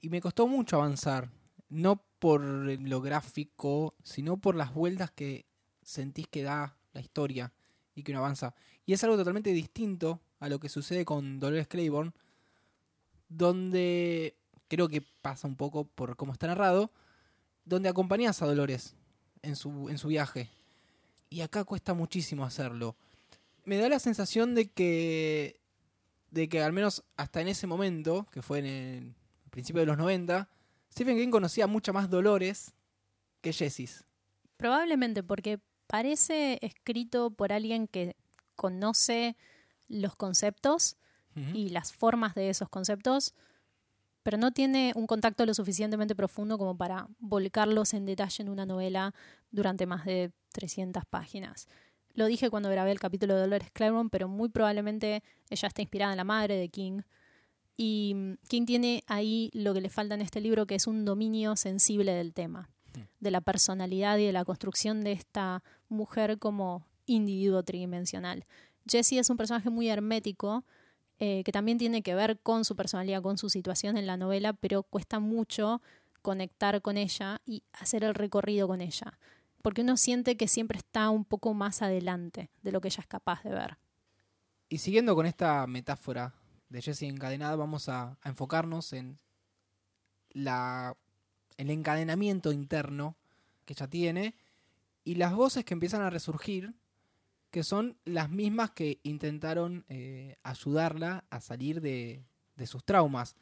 Y 0.00 0.08
me 0.08 0.20
costó 0.20 0.46
mucho 0.46 0.76
avanzar. 0.76 1.28
No 1.68 2.04
por 2.20 2.40
lo 2.40 3.00
gráfico, 3.00 3.96
sino 4.04 4.36
por 4.36 4.54
las 4.54 4.72
vueltas 4.72 5.10
que 5.10 5.46
sentís 5.82 6.28
que 6.28 6.44
da 6.44 6.76
la 6.92 7.00
historia 7.00 7.52
y 7.96 8.04
que 8.04 8.12
uno 8.12 8.20
avanza. 8.20 8.54
Y 8.86 8.92
es 8.92 9.02
algo 9.02 9.16
totalmente 9.16 9.50
distinto 9.52 10.20
a 10.38 10.48
lo 10.48 10.60
que 10.60 10.68
sucede 10.68 11.04
con 11.04 11.40
Dolores 11.40 11.66
Claiborne, 11.66 12.12
donde 13.28 14.36
creo 14.68 14.88
que 14.88 15.02
pasa 15.02 15.48
un 15.48 15.56
poco 15.56 15.84
por 15.84 16.16
cómo 16.16 16.32
está 16.32 16.46
narrado, 16.46 16.92
donde 17.64 17.88
acompañas 17.88 18.40
a 18.40 18.46
Dolores 18.46 18.94
en 19.42 19.56
su, 19.56 19.88
en 19.88 19.98
su 19.98 20.08
viaje. 20.08 20.48
Y 21.30 21.40
acá 21.40 21.64
cuesta 21.64 21.94
muchísimo 21.94 22.44
hacerlo. 22.44 22.96
Me 23.64 23.76
da 23.76 23.88
la 23.88 23.98
sensación 23.98 24.54
de 24.54 24.70
que, 24.70 25.60
de 26.30 26.48
que 26.48 26.62
al 26.62 26.72
menos 26.72 27.04
hasta 27.16 27.40
en 27.40 27.48
ese 27.48 27.66
momento, 27.66 28.26
que 28.32 28.42
fue 28.42 28.60
en 28.60 28.66
el 28.66 29.14
principio 29.50 29.80
de 29.80 29.86
los 29.86 29.98
90, 29.98 30.48
Stephen 30.92 31.18
King 31.18 31.30
conocía 31.30 31.66
mucha 31.66 31.92
más 31.92 32.10
Dolores 32.10 32.72
que 33.40 33.52
Jessis. 33.52 34.04
Probablemente 34.56 35.22
porque 35.22 35.60
parece 35.86 36.58
escrito 36.62 37.30
por 37.30 37.52
alguien 37.52 37.86
que 37.86 38.16
conoce 38.56 39.36
los 39.88 40.16
conceptos 40.16 40.96
y 41.54 41.68
las 41.68 41.92
formas 41.92 42.34
de 42.34 42.50
esos 42.50 42.68
conceptos, 42.68 43.32
pero 44.28 44.36
no 44.36 44.52
tiene 44.52 44.92
un 44.94 45.06
contacto 45.06 45.46
lo 45.46 45.54
suficientemente 45.54 46.14
profundo 46.14 46.58
como 46.58 46.76
para 46.76 47.08
volcarlos 47.18 47.94
en 47.94 48.04
detalle 48.04 48.42
en 48.42 48.50
una 48.50 48.66
novela 48.66 49.14
durante 49.50 49.86
más 49.86 50.04
de 50.04 50.32
300 50.52 51.06
páginas. 51.06 51.66
Lo 52.12 52.26
dije 52.26 52.50
cuando 52.50 52.68
grabé 52.68 52.92
el 52.92 53.00
capítulo 53.00 53.34
de 53.34 53.40
Dolores 53.40 53.70
Claiborne, 53.70 54.10
pero 54.12 54.28
muy 54.28 54.50
probablemente 54.50 55.22
ella 55.48 55.68
está 55.68 55.80
inspirada 55.80 56.12
en 56.12 56.18
la 56.18 56.24
madre 56.24 56.58
de 56.58 56.68
King. 56.68 57.00
Y 57.78 58.12
mm, 58.14 58.32
King 58.48 58.66
tiene 58.66 59.02
ahí 59.06 59.48
lo 59.54 59.72
que 59.72 59.80
le 59.80 59.88
falta 59.88 60.14
en 60.14 60.20
este 60.20 60.42
libro, 60.42 60.66
que 60.66 60.74
es 60.74 60.86
un 60.86 61.06
dominio 61.06 61.56
sensible 61.56 62.12
del 62.12 62.34
tema, 62.34 62.68
Mm. 62.94 63.00
de 63.20 63.30
la 63.30 63.40
personalidad 63.40 64.18
y 64.18 64.26
de 64.26 64.32
la 64.32 64.44
construcción 64.44 65.04
de 65.04 65.12
esta 65.12 65.62
mujer 65.88 66.38
como 66.38 66.86
individuo 67.06 67.62
tridimensional. 67.62 68.44
Jessie 68.86 69.20
es 69.20 69.30
un 69.30 69.38
personaje 69.38 69.70
muy 69.70 69.88
hermético, 69.88 70.64
eh, 71.20 71.42
que 71.44 71.52
también 71.52 71.78
tiene 71.78 72.02
que 72.02 72.14
ver 72.14 72.38
con 72.40 72.64
su 72.64 72.76
personalidad, 72.76 73.22
con 73.22 73.38
su 73.38 73.50
situación 73.50 73.96
en 73.96 74.06
la 74.06 74.16
novela, 74.16 74.52
pero 74.52 74.82
cuesta 74.82 75.18
mucho 75.18 75.82
conectar 76.22 76.82
con 76.82 76.96
ella 76.96 77.40
y 77.44 77.62
hacer 77.72 78.04
el 78.04 78.14
recorrido 78.14 78.68
con 78.68 78.80
ella, 78.80 79.18
porque 79.62 79.82
uno 79.82 79.96
siente 79.96 80.36
que 80.36 80.48
siempre 80.48 80.78
está 80.78 81.10
un 81.10 81.24
poco 81.24 81.54
más 81.54 81.82
adelante 81.82 82.50
de 82.62 82.72
lo 82.72 82.80
que 82.80 82.88
ella 82.88 83.00
es 83.00 83.06
capaz 83.06 83.42
de 83.42 83.50
ver. 83.50 83.78
Y 84.68 84.78
siguiendo 84.78 85.14
con 85.14 85.26
esta 85.26 85.66
metáfora 85.66 86.34
de 86.68 86.82
Jessie 86.82 87.08
encadenada, 87.08 87.56
vamos 87.56 87.88
a, 87.88 88.18
enfocarnos 88.24 88.92
en 88.92 89.18
la, 90.30 90.96
el 91.56 91.70
encadenamiento 91.70 92.52
interno 92.52 93.16
que 93.64 93.72
ella 93.72 93.88
tiene 93.88 94.34
y 95.04 95.14
las 95.14 95.34
voces 95.34 95.64
que 95.64 95.74
empiezan 95.74 96.02
a 96.02 96.10
resurgir, 96.10 96.74
que 97.50 97.64
son 97.64 97.96
las 98.04 98.30
mismas 98.30 98.70
que 98.70 99.00
intentaron 99.02 99.84
eh, 99.88 100.36
ayudarla 100.42 101.24
a 101.30 101.40
salir 101.40 101.80
de, 101.80 102.24
de 102.56 102.66
sus 102.66 102.84
traumas. 102.84 103.36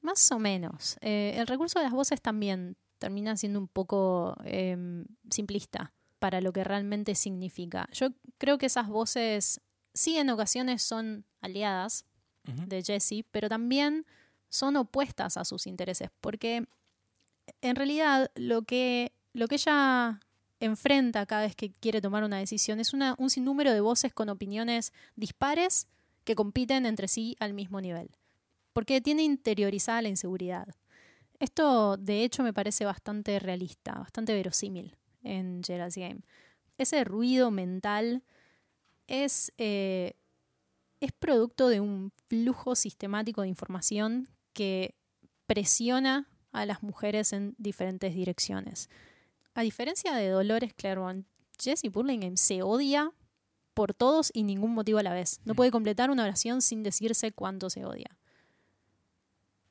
Más 0.00 0.30
o 0.32 0.38
menos. 0.38 0.96
Eh, 1.00 1.34
el 1.36 1.46
recurso 1.46 1.78
de 1.78 1.84
las 1.84 1.92
voces 1.92 2.22
también 2.22 2.76
termina 2.98 3.36
siendo 3.36 3.58
un 3.58 3.68
poco 3.68 4.36
eh, 4.44 5.04
simplista 5.30 5.92
para 6.18 6.40
lo 6.40 6.52
que 6.52 6.64
realmente 6.64 7.14
significa. 7.14 7.88
Yo 7.92 8.08
creo 8.38 8.58
que 8.58 8.66
esas 8.66 8.88
voces 8.88 9.60
sí 9.94 10.16
en 10.16 10.30
ocasiones 10.30 10.82
son 10.82 11.24
aliadas 11.40 12.04
de 12.44 12.82
Jessie, 12.82 13.24
pero 13.30 13.50
también 13.50 14.06
son 14.48 14.76
opuestas 14.76 15.36
a 15.36 15.44
sus 15.44 15.66
intereses, 15.66 16.08
porque 16.22 16.66
en 17.60 17.76
realidad 17.76 18.30
lo 18.36 18.62
que, 18.62 19.12
lo 19.34 19.48
que 19.48 19.56
ella 19.56 20.18
enfrenta 20.60 21.26
cada 21.26 21.42
vez 21.42 21.54
que 21.54 21.70
quiere 21.70 22.00
tomar 22.00 22.24
una 22.24 22.38
decisión 22.38 22.80
es 22.80 22.92
una, 22.92 23.14
un 23.18 23.30
sinnúmero 23.30 23.72
de 23.72 23.80
voces 23.80 24.12
con 24.12 24.28
opiniones 24.28 24.92
dispares 25.16 25.86
que 26.24 26.34
compiten 26.34 26.86
entre 26.86 27.08
sí 27.08 27.36
al 27.40 27.54
mismo 27.54 27.80
nivel, 27.80 28.10
porque 28.72 29.00
tiene 29.00 29.22
interiorizada 29.22 30.02
la 30.02 30.08
inseguridad. 30.08 30.68
Esto, 31.38 31.96
de 31.96 32.24
hecho, 32.24 32.42
me 32.42 32.52
parece 32.52 32.84
bastante 32.84 33.38
realista, 33.38 33.92
bastante 33.92 34.34
verosímil 34.34 34.96
en 35.22 35.62
Gerald's 35.64 35.96
Game. 35.96 36.20
Ese 36.76 37.04
ruido 37.04 37.50
mental 37.50 38.22
es, 39.06 39.52
eh, 39.56 40.14
es 41.00 41.12
producto 41.12 41.68
de 41.68 41.80
un 41.80 42.12
flujo 42.28 42.74
sistemático 42.74 43.42
de 43.42 43.48
información 43.48 44.28
que 44.52 44.94
presiona 45.46 46.28
a 46.52 46.66
las 46.66 46.82
mujeres 46.82 47.32
en 47.32 47.54
diferentes 47.58 48.14
direcciones. 48.14 48.90
A 49.58 49.62
diferencia 49.62 50.14
de 50.14 50.28
Dolores 50.28 50.72
Claiborne, 50.72 51.24
Jessie 51.60 51.90
Burlingame 51.90 52.36
se 52.36 52.62
odia 52.62 53.10
por 53.74 53.92
todos 53.92 54.30
y 54.32 54.44
ningún 54.44 54.72
motivo 54.72 55.00
a 55.00 55.02
la 55.02 55.12
vez. 55.12 55.40
No 55.44 55.56
puede 55.56 55.72
completar 55.72 56.12
una 56.12 56.22
oración 56.22 56.62
sin 56.62 56.84
decirse 56.84 57.32
cuánto 57.32 57.68
se 57.68 57.84
odia. 57.84 58.16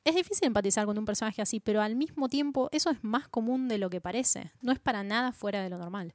Es 0.03 0.13
difícil 0.13 0.47
empatizar 0.47 0.85
con 0.85 0.97
un 0.97 1.05
personaje 1.05 1.41
así, 1.41 1.61
pero 1.61 1.81
al 1.81 1.95
mismo 1.95 2.27
tiempo 2.27 2.67
eso 2.73 2.89
es 2.89 3.01
más 3.01 3.29
común 3.29 3.69
de 3.69 3.77
lo 3.77 3.89
que 3.89 4.01
parece. 4.01 4.51
No 4.61 4.73
es 4.73 4.79
para 4.79 5.03
nada 5.03 5.31
fuera 5.31 5.63
de 5.63 5.69
lo 5.69 5.77
normal. 5.77 6.13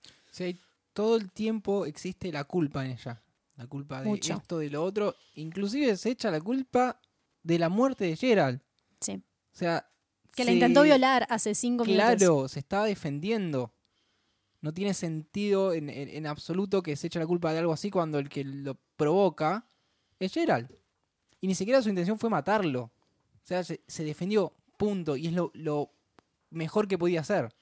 Todo 0.93 1.17
el 1.17 1.33
tiempo 1.33 1.87
existe 1.87 2.31
la 2.31 2.45
culpa 2.45 2.85
en 2.85 2.91
ella. 2.91 3.23
La 3.57 3.67
culpa 3.67 4.03
de 4.03 4.09
Mucho. 4.11 4.35
esto, 4.35 4.59
de 4.59 4.69
lo 4.69 4.85
otro. 4.85 5.17
Inclusive 5.37 5.97
se 5.97 6.11
echa 6.11 6.31
la 6.31 6.43
culpa 6.43 7.01
de 7.43 7.59
la 7.59 7.71
muerte 7.71 8.05
de 8.05 8.17
Gerald. 8.17 8.61
Sí. 9.01 9.15
O 9.15 9.57
sea... 9.57 9.89
Que 10.35 10.45
la 10.45 10.53
intentó 10.53 10.83
violar 10.83 11.27
hace 11.29 11.55
cinco 11.55 11.85
minutos. 11.85 12.17
Claro, 12.17 12.49
se 12.49 12.59
estaba 12.59 12.87
defendiendo. 12.87 13.73
No 14.61 14.73
tiene 14.73 14.95
sentido 14.95 15.73
en, 15.73 15.91
en- 15.91 16.09
en 16.09 16.27
absoluto 16.27 16.83
que 16.83 16.97
se 16.97 17.09
eche 17.09 17.19
la 17.19 17.27
culpa 17.27 17.53
de 17.53 17.59
algo 17.59 17.73
así 17.73 17.91
cuando 17.91 18.19
el 18.19 18.29
que 18.29 18.45
lo 18.45 18.77
provoca 18.97 19.67
es 20.19 20.33
Gerald. 20.33 20.71
Y 21.41 21.49
ni 21.49 21.55
siquiera 21.55 21.83
su 21.83 21.89
intención 21.89 22.19
fue 22.19 22.31
matarlo. 22.31 22.83
O 22.85 23.45
sea, 23.45 23.65
se, 23.65 23.83
se 23.89 24.05
defendió, 24.05 24.55
punto. 24.77 25.17
Y 25.17 25.27
es 25.27 25.33
lo, 25.33 25.51
lo 25.55 25.91
mejor 26.51 26.87
que 26.89 26.97
podía 26.97 27.21
hacer. 27.21 27.53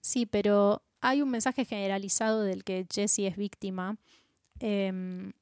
Sí, 0.00 0.24
pero 0.26 0.82
hay 1.02 1.20
un 1.22 1.30
mensaje 1.30 1.64
generalizado 1.66 2.42
del 2.42 2.64
que 2.64 2.86
Jessie 2.92 3.26
es 3.28 3.36
víctima, 3.36 3.98
em, 4.60 5.32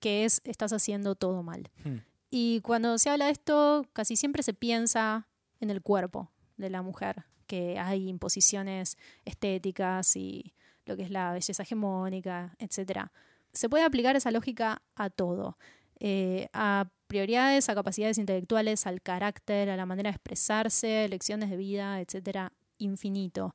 que 0.00 0.24
es 0.24 0.40
estás 0.44 0.72
haciendo 0.72 1.14
todo 1.14 1.42
mal. 1.42 1.70
Hmm. 1.84 1.98
Y 2.30 2.60
cuando 2.60 2.98
se 2.98 3.08
habla 3.10 3.26
de 3.26 3.32
esto, 3.32 3.86
casi 3.92 4.16
siempre 4.16 4.42
se 4.42 4.52
piensa 4.52 5.26
en 5.60 5.70
el 5.70 5.82
cuerpo 5.82 6.30
de 6.56 6.70
la 6.70 6.82
mujer, 6.82 7.24
que 7.46 7.78
hay 7.78 8.08
imposiciones 8.08 8.96
estéticas 9.24 10.16
y 10.16 10.54
lo 10.86 10.96
que 10.96 11.02
es 11.02 11.10
la 11.10 11.32
belleza 11.32 11.62
hegemónica, 11.62 12.54
etc. 12.58 13.08
Se 13.52 13.68
puede 13.68 13.84
aplicar 13.84 14.16
esa 14.16 14.30
lógica 14.30 14.82
a 14.94 15.10
todo, 15.10 15.58
eh, 16.00 16.48
a 16.52 16.90
prioridades, 17.06 17.68
a 17.68 17.74
capacidades 17.74 18.18
intelectuales, 18.18 18.86
al 18.86 19.00
carácter, 19.00 19.70
a 19.70 19.76
la 19.76 19.86
manera 19.86 20.10
de 20.10 20.16
expresarse, 20.16 21.08
lecciones 21.08 21.50
de 21.50 21.56
vida, 21.56 22.00
etcétera, 22.00 22.52
infinito. 22.78 23.54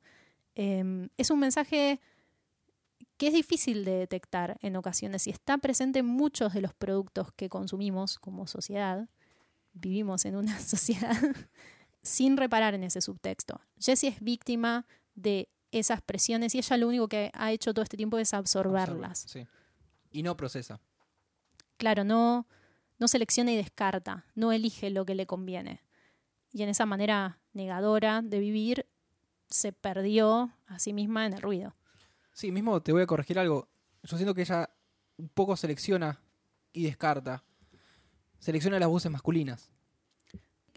Em, 0.54 1.08
es 1.16 1.30
un 1.30 1.40
mensaje 1.40 2.00
que 3.16 3.28
es 3.28 3.34
difícil 3.34 3.84
de 3.84 3.92
detectar 3.92 4.56
en 4.62 4.76
ocasiones 4.76 5.26
y 5.26 5.30
está 5.30 5.58
presente 5.58 5.98
en 5.98 6.06
muchos 6.06 6.54
de 6.54 6.62
los 6.62 6.72
productos 6.72 7.32
que 7.32 7.50
consumimos 7.50 8.18
como 8.18 8.46
sociedad. 8.46 9.08
Vivimos 9.74 10.24
en 10.24 10.36
una 10.36 10.58
sociedad 10.60 11.16
sin 12.02 12.36
reparar 12.36 12.74
en 12.74 12.84
ese 12.84 13.00
subtexto. 13.00 13.60
Jessie 13.78 14.08
es 14.08 14.20
víctima 14.20 14.86
de 15.14 15.48
esas 15.72 16.02
presiones 16.02 16.54
y 16.54 16.58
ella 16.58 16.76
lo 16.76 16.88
único 16.88 17.08
que 17.08 17.30
ha 17.34 17.52
hecho 17.52 17.72
todo 17.72 17.82
este 17.82 17.96
tiempo 17.96 18.18
es 18.18 18.34
absorberlas. 18.34 19.26
Sí. 19.28 19.46
Y 20.10 20.22
no 20.22 20.36
procesa. 20.36 20.80
Claro, 21.76 22.04
no, 22.04 22.46
no 22.98 23.08
selecciona 23.08 23.52
y 23.52 23.56
descarta, 23.56 24.26
no 24.34 24.52
elige 24.52 24.90
lo 24.90 25.04
que 25.04 25.14
le 25.14 25.26
conviene. 25.26 25.82
Y 26.52 26.62
en 26.62 26.68
esa 26.68 26.86
manera 26.86 27.38
negadora 27.52 28.22
de 28.22 28.40
vivir 28.40 28.86
se 29.48 29.72
perdió 29.72 30.52
a 30.66 30.78
sí 30.78 30.92
misma 30.92 31.26
en 31.26 31.34
el 31.34 31.42
ruido. 31.42 31.76
Sí, 32.32 32.52
mismo 32.52 32.80
te 32.82 32.92
voy 32.92 33.02
a 33.02 33.06
corregir 33.06 33.38
algo. 33.38 33.68
Yo 34.02 34.16
siento 34.16 34.34
que 34.34 34.42
ella 34.42 34.70
un 35.16 35.28
poco 35.28 35.56
selecciona 35.56 36.20
y 36.72 36.84
descarta. 36.84 37.44
Selecciona 38.38 38.78
las 38.78 38.88
voces 38.88 39.10
masculinas. 39.10 39.70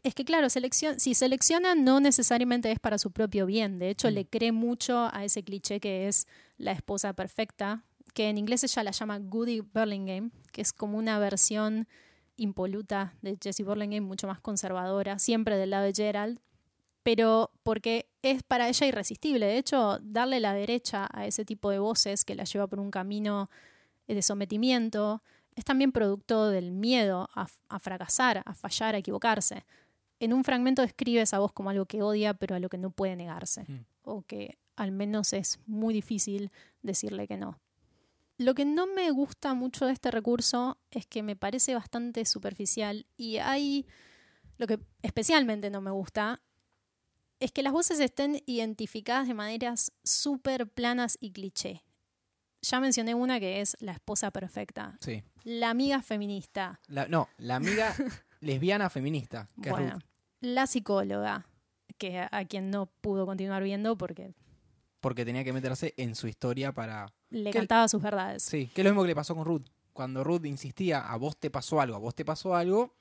Es 0.04 0.14
que 0.16 0.26
claro, 0.26 0.50
seleccion 0.50 1.00
si 1.00 1.14
selecciona 1.16 1.76
no 1.76 2.00
necesariamente 2.02 2.70
es 2.72 2.80
para 2.80 2.98
su 2.98 3.12
propio 3.12 3.46
bien. 3.46 3.80
De 3.80 3.90
hecho, 3.90 4.10
Mm. 4.10 4.14
le 4.14 4.26
cree 4.26 4.52
mucho 4.52 5.10
a 5.14 5.24
ese 5.24 5.44
cliché 5.44 5.80
que 5.80 6.08
es 6.08 6.28
la 6.58 6.74
esposa 6.74 7.14
perfecta, 7.14 7.84
que 8.14 8.30
en 8.30 8.38
inglés 8.38 8.64
ella 8.66 8.84
la 8.84 8.92
llama 8.92 9.20
Goody 9.20 9.62
Burlingame, 9.62 10.32
que 10.52 10.62
es 10.62 10.74
como 10.74 10.98
una 10.98 11.20
versión 11.20 11.88
impoluta 12.36 13.14
de 13.22 13.38
Jessie 13.42 13.64
Burlingame, 13.64 14.02
mucho 14.02 14.28
más 14.28 14.42
conservadora, 14.42 15.20
siempre 15.20 15.56
del 15.58 15.70
lado 15.70 15.86
de 15.86 15.94
Gerald, 15.94 16.40
pero 17.04 17.52
porque 17.64 18.10
es 18.22 18.44
para 18.44 18.68
ella 18.68 18.88
irresistible. 18.88 19.46
De 19.46 19.58
hecho, 19.58 20.00
darle 20.02 20.40
la 20.40 20.54
derecha 20.54 21.08
a 21.14 21.26
ese 21.28 21.46
tipo 21.46 21.70
de 21.70 21.80
voces 21.80 22.26
que 22.26 22.36
la 22.36 22.44
lleva 22.44 22.68
por 22.68 22.80
un 22.80 22.92
camino 22.92 23.50
de 24.08 24.22
sometimiento 24.22 25.24
es 25.56 25.64
también 25.64 25.92
producto 25.92 26.50
del 26.50 26.72
miedo 26.72 27.30
a, 27.36 27.48
a 27.70 27.80
fracasar, 27.80 28.42
a 28.46 28.54
fallar, 28.54 28.96
a 28.96 28.98
equivocarse. 28.98 29.66
En 30.20 30.34
un 30.34 30.44
fragmento 30.44 30.82
describe 30.82 31.22
esa 31.22 31.40
voz 31.40 31.52
como 31.52 31.70
algo 31.70 31.86
que 31.86 32.02
odia, 32.02 32.34
pero 32.34 32.56
a 32.56 32.60
lo 32.60 32.70
que 32.70 32.78
no 32.78 32.92
puede 32.92 33.16
negarse, 33.16 33.64
Mm. 33.68 33.86
o 34.04 34.22
que 34.24 34.58
al 34.76 34.92
menos 34.92 35.34
es 35.34 35.60
muy 35.68 35.94
difícil 35.94 36.52
decirle 36.82 37.28
que 37.28 37.38
no. 37.38 37.60
Lo 38.38 38.56
que 38.56 38.66
no 38.66 38.88
me 38.88 39.12
gusta 39.12 39.54
mucho 39.54 39.86
de 39.86 39.94
este 39.94 40.10
recurso 40.12 40.78
es 40.92 41.06
que 41.06 41.22
me 41.24 41.36
parece 41.36 41.76
bastante 41.76 42.26
superficial 42.26 43.06
y 43.16 43.38
hay, 43.38 43.86
lo 44.58 44.66
que 44.66 44.80
especialmente 45.04 45.70
no 45.70 45.82
me 45.82 45.92
gusta, 45.92 46.42
es 47.40 47.52
que 47.52 47.62
las 47.62 47.74
voces 47.74 48.00
estén 48.00 48.42
identificadas 48.46 49.28
de 49.28 49.34
maneras 49.34 49.92
súper 50.04 50.68
planas 50.68 51.18
y 51.20 51.32
cliché. 51.32 51.84
ya 52.62 52.80
mencioné 52.80 53.14
una 53.14 53.42
que 53.42 53.60
es 53.60 53.76
la 53.82 53.92
esposa 53.92 54.32
perfecta. 54.32 54.98
Sí. 55.02 55.22
La 55.44 55.70
amiga 55.70 56.02
feminista. 56.02 56.80
La- 56.88 57.08
no, 57.10 57.28
la 57.38 57.58
amiga 57.58 57.94
lesbiana 58.44 58.90
feminista, 58.90 59.50
que 59.62 59.70
es 59.70 59.76
Bueno, 59.76 59.94
Ruth, 59.94 60.04
la 60.42 60.68
psicóloga, 60.68 61.48
que 61.98 62.20
a, 62.20 62.30
a 62.32 62.46
quien 62.46 62.70
no 62.70 62.88
pudo 63.02 63.26
continuar 63.26 63.64
viendo 63.64 63.98
porque 63.98 64.34
porque 65.00 65.26
tenía 65.26 65.44
que 65.44 65.52
meterse 65.52 65.94
en 65.98 66.16
su 66.16 66.28
historia 66.28 66.72
para... 66.74 67.08
le 67.30 67.52
¿Qué- 67.52 67.60
cantaba 67.60 67.88
sus 67.90 68.02
verdades. 68.02 68.44
Sí, 68.44 68.68
que 68.74 68.82
es 68.82 68.86
lo 68.86 68.92
mismo 68.92 69.02
que 69.04 69.10
le 69.10 69.16
pasó 69.16 69.36
con 69.36 69.44
Ruth. 69.44 69.66
Cuando 69.92 70.24
Ruth 70.24 70.46
insistía, 70.46 71.00
a 71.02 71.18
vos 71.18 71.36
te 71.38 71.52
pasó 71.52 71.82
algo, 71.82 71.96
a 71.98 72.00
vos 72.00 72.16
te 72.16 72.24
pasó 72.26 72.56
algo, 72.56 72.96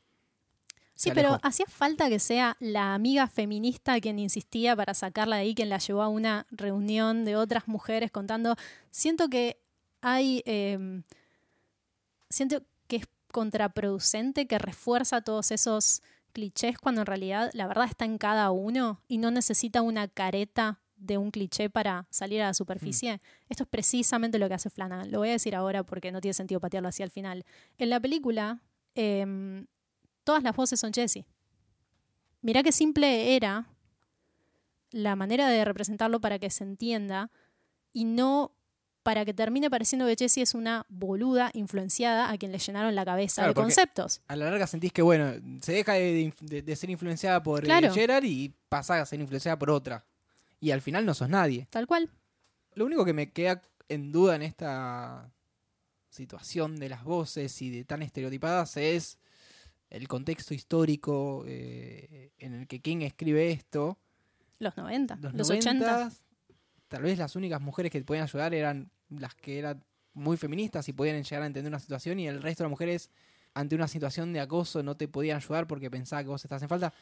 Sí, 0.94 1.11
pero 1.14 1.38
hacía 1.42 1.64
falta 1.66 2.08
que 2.11 2.18
sea 2.18 2.56
la 2.61 2.94
amiga 2.94 3.26
feminista 3.26 3.99
quien 4.00 4.18
insistía 4.18 4.76
para 4.76 4.94
sacarla 4.94 5.37
de 5.37 5.42
ahí, 5.42 5.54
quien 5.54 5.68
la 5.70 5.78
llevó 5.78 6.02
a 6.02 6.08
una 6.08 6.46
reunión 6.50 7.25
de 7.25 7.34
otras 7.34 7.66
mujeres 7.66 8.11
contando. 8.12 8.54
Siento 8.90 9.28
que 9.28 9.58
hay. 10.02 10.42
eh, 10.44 11.02
siento 12.28 12.62
contraproducente, 13.33 14.47
que 14.47 14.59
refuerza 14.59 15.23
todos 15.23 15.51
esos 15.51 16.03
clichés 16.33 16.79
cuando 16.79 17.03
en 17.03 17.07
realidad 17.07 17.51
la 17.53 17.67
verdad 17.67 17.87
está 17.87 18.05
en 18.05 18.19
cada 18.19 18.51
uno 18.53 19.01
y 19.09 19.19
no 19.19 19.31
necesita 19.31 19.83
una 19.83 20.09
careta 20.09 20.81
de 20.97 21.19
un 21.19 21.31
cliché 21.31 21.69
para 21.69 22.07
salir 22.11 22.41
a 22.43 22.47
la 22.47 22.55
superficie. 22.55 23.21
Esto 23.49 23.65
es 23.65 23.69
precisamente 23.69 24.39
lo 24.39 24.49
que 24.49 24.55
hace 24.55 24.71
Flanagan. 24.71 25.11
Lo 25.11 25.19
voy 25.19 25.31
a 25.31 25.33
decir 25.33 25.57
ahora 25.57 25.83
porque 25.83 26.12
no 26.12 26.21
tiene 26.21 26.35
sentido 26.35 26.61
patearlo 26.61 26.89
hacia 26.89 27.05
el 27.05 27.11
final. 27.11 27.45
En 27.77 27.91
la 27.91 27.99
película, 27.99 28.62
em, 28.95 29.67
todas 30.23 30.45
las 30.45 30.55
voces 30.55 30.79
son 30.79 30.93
Jessie. 30.93 31.27
Mirá 32.41 32.62
qué 32.62 32.71
simple 32.71 33.35
era 33.35 33.67
la 34.91 35.17
manera 35.17 35.49
de 35.49 35.65
representarlo 35.65 36.21
para 36.21 36.39
que 36.39 36.51
se 36.51 36.65
entienda 36.65 37.31
y 37.93 38.05
no 38.05 38.53
para 39.02 39.25
que 39.25 39.35
termine 39.35 39.68
pareciendo 39.68 40.06
que 40.06 40.14
Jessie 40.16 40.42
es 40.42 40.54
una 40.54 40.87
boluda 40.88 41.50
influenciada 41.54 42.30
a 42.30 42.38
quien 42.38 42.52
le 42.52 42.59
llenaron 42.59 42.94
la 42.94 43.04
cabeza 43.04 43.42
Claro, 43.42 43.50
de 43.50 43.54
conceptos. 43.54 44.21
a 44.28 44.37
la 44.37 44.47
larga 44.50 44.66
sentís 44.66 44.92
que, 44.92 45.02
bueno, 45.02 45.32
se 45.61 45.73
deja 45.73 45.94
de, 45.94 46.32
de 46.64 46.76
ser 46.76 46.90
influenciada 46.90 47.42
por 47.42 47.62
eh, 47.64 47.66
Claro. 47.66 47.92
Gerard 47.92 48.25
y 48.25 48.52
pasa 48.68 49.00
a 49.00 49.06
ser 49.06 49.21
influenciada 49.21 49.59
por 49.59 49.71
otra. 49.71 50.04
Y 50.61 50.71
al 50.71 50.80
final 50.80 51.04
no 51.04 51.14
sos 51.14 51.28
nadie. 51.28 51.66
Tal 51.71 51.87
cual. 51.87 52.11
Lo 52.75 52.85
único 52.87 53.04
que 53.04 53.12
me 53.12 53.30
queda 53.32 53.61
en 53.88 54.12
duda 54.12 54.37
en 54.37 54.42
esta 54.42 55.30
situación 56.09 56.76
de 56.78 56.88
las 56.88 57.04
voces 57.04 57.61
y 57.62 57.71
de 57.71 57.85
tan 57.85 58.02
estereotipadas 58.02 58.76
es 58.76 59.18
el 59.90 60.09
contexto 60.09 60.54
histórico 60.54 61.44
eh, 61.47 62.30
en 62.38 62.54
el 62.54 62.66
que 62.66 62.80
King 62.80 62.99
escribe 63.02 63.50
esto. 63.50 63.99
Los 64.59 64.76
90, 64.76 65.16
Los, 65.16 65.35
los, 65.35 65.49
90, 65.49 65.71
80. 65.71 66.12
Tal 66.92 67.02
vez 67.04 67.16
las 67.18 67.34
únicas 67.37 67.58
mujeres 67.58 67.90
que 67.90 67.99
te 67.99 68.04
podían 68.04 68.25
ayudar 68.25 68.52
eran 68.52 68.90
las 69.08 69.34
que 69.34 69.58
eran 69.58 69.82
muy 70.12 70.37
feministas 70.37 70.87
y 70.90 70.92
podían 70.92 71.22
llegar 71.22 71.42
a 71.42 71.46
entender 71.46 71.70
una 71.70 71.78
situación 71.78 72.20
y 72.20 72.28
el 72.28 72.42
resto 72.42 72.62
de 72.62 72.66
las 72.66 72.70
mujeres 72.70 73.08
ante 73.54 73.75
una 73.75 73.88
situación 73.88 74.34
de 74.34 74.40
acoso 74.40 74.82
no 74.82 74.94
te 74.94 75.08
podían 75.08 75.38
ayudar 75.38 75.66
porque 75.66 75.90
pensaba 75.90 76.22
que 76.22 76.28
vos 76.28 76.44
estás 76.44 76.61
en 76.61 76.68
falta. 76.68 76.92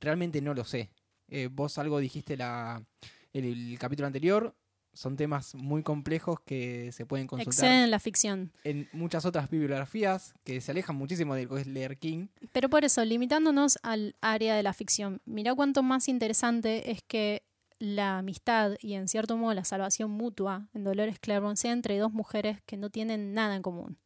Realmente 0.00 0.42
no 0.42 0.52
lo 0.52 0.64
sé. 0.64 0.90
Eh, 1.28 1.48
vos 1.50 1.78
algo 1.78 1.98
dijiste 1.98 2.36
la, 2.36 2.84
el, 3.32 3.46
el 3.72 3.78
capítulo 3.78 4.06
anterior. 4.06 4.54
Son 4.92 5.16
temas 5.16 5.54
muy 5.54 5.82
complejos 5.82 6.40
que 6.44 6.92
se 6.92 7.06
pueden 7.06 7.26
consultar 7.26 7.52
Exceden 7.54 7.90
la 7.90 8.00
ficción. 8.00 8.52
en 8.64 8.86
muchas 8.92 9.24
otras 9.24 9.48
bibliografías 9.48 10.34
que 10.44 10.60
se 10.60 10.72
alejan 10.72 10.96
muchísimo 10.96 11.34
de 11.34 11.44
lo 11.44 11.54
que 11.54 11.60
es 11.62 11.66
leer 11.66 11.96
King. 11.96 12.26
Pero 12.52 12.68
por 12.68 12.84
eso, 12.84 13.02
limitándonos 13.02 13.78
al 13.82 14.14
área 14.20 14.56
de 14.56 14.62
la 14.62 14.74
ficción, 14.74 15.22
mirá 15.24 15.54
cuánto 15.54 15.82
más 15.82 16.08
interesante 16.08 16.90
es 16.90 17.00
que 17.06 17.47
la 17.78 18.18
amistad 18.18 18.72
y 18.80 18.94
en 18.94 19.08
cierto 19.08 19.36
modo 19.36 19.54
la 19.54 19.64
salvación 19.64 20.10
mutua 20.10 20.68
en 20.74 20.84
Dolores 20.84 21.18
Claiborne 21.20 21.56
sea 21.56 21.72
entre 21.72 21.98
dos 21.98 22.12
mujeres 22.12 22.60
que 22.66 22.76
no 22.76 22.90
tienen 22.90 23.34
nada 23.34 23.54
en 23.54 23.62
común 23.62 23.98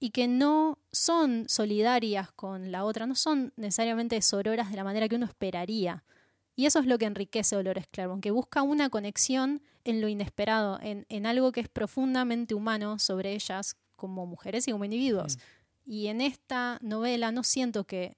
y 0.00 0.10
que 0.10 0.28
no 0.28 0.78
son 0.92 1.48
solidarias 1.48 2.30
con 2.32 2.70
la 2.70 2.84
otra, 2.84 3.06
no 3.06 3.14
son 3.14 3.52
necesariamente 3.56 4.20
sororas 4.22 4.70
de 4.70 4.76
la 4.76 4.84
manera 4.84 5.08
que 5.08 5.16
uno 5.16 5.26
esperaría. 5.26 6.04
Y 6.54 6.66
eso 6.66 6.78
es 6.78 6.86
lo 6.86 6.98
que 6.98 7.06
enriquece 7.06 7.56
Dolores 7.56 7.86
Claiborne, 7.90 8.20
que 8.20 8.30
busca 8.30 8.62
una 8.62 8.90
conexión 8.90 9.62
en 9.84 10.00
lo 10.00 10.08
inesperado, 10.08 10.78
en, 10.82 11.06
en 11.08 11.26
algo 11.26 11.52
que 11.52 11.60
es 11.60 11.68
profundamente 11.68 12.54
humano 12.54 12.98
sobre 12.98 13.32
ellas 13.32 13.76
como 13.96 14.26
mujeres 14.26 14.66
y 14.68 14.72
como 14.72 14.84
individuos. 14.84 15.38
Y 15.84 16.06
en 16.08 16.20
esta 16.20 16.78
novela 16.82 17.32
no 17.32 17.42
siento 17.42 17.84
que, 17.84 18.16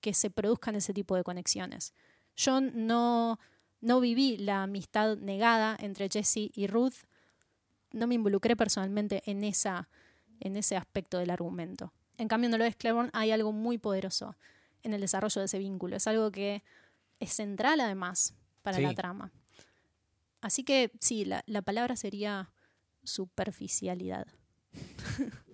que 0.00 0.14
se 0.14 0.30
produzcan 0.30 0.76
ese 0.76 0.94
tipo 0.94 1.16
de 1.16 1.24
conexiones. 1.24 1.92
Yo 2.36 2.60
no, 2.60 3.38
no 3.80 4.00
viví 4.00 4.36
la 4.38 4.62
amistad 4.64 5.16
negada 5.18 5.76
entre 5.80 6.08
Jesse 6.08 6.50
y 6.54 6.66
Ruth, 6.66 6.94
no 7.92 8.06
me 8.06 8.14
involucré 8.14 8.56
personalmente 8.56 9.22
en, 9.26 9.44
esa, 9.44 9.88
en 10.40 10.56
ese 10.56 10.76
aspecto 10.76 11.18
del 11.18 11.30
argumento. 11.30 11.92
En 12.18 12.28
cambio, 12.28 12.46
en 12.46 12.52
Dolores 12.52 12.76
Claiborne 12.76 13.10
hay 13.12 13.30
algo 13.30 13.52
muy 13.52 13.78
poderoso 13.78 14.36
en 14.82 14.92
el 14.94 15.00
desarrollo 15.00 15.40
de 15.40 15.46
ese 15.46 15.58
vínculo. 15.58 15.96
Es 15.96 16.06
algo 16.06 16.30
que 16.30 16.62
es 17.20 17.32
central 17.32 17.80
además 17.80 18.34
para 18.62 18.76
Sí. 18.78 18.82
la 18.82 18.94
trama. 18.94 19.32
Así 20.40 20.64
que 20.64 20.90
sí, 21.00 21.24
la, 21.24 21.42
la 21.46 21.62
palabra 21.62 21.96
sería 21.96 22.52
superficialidad. 23.04 24.26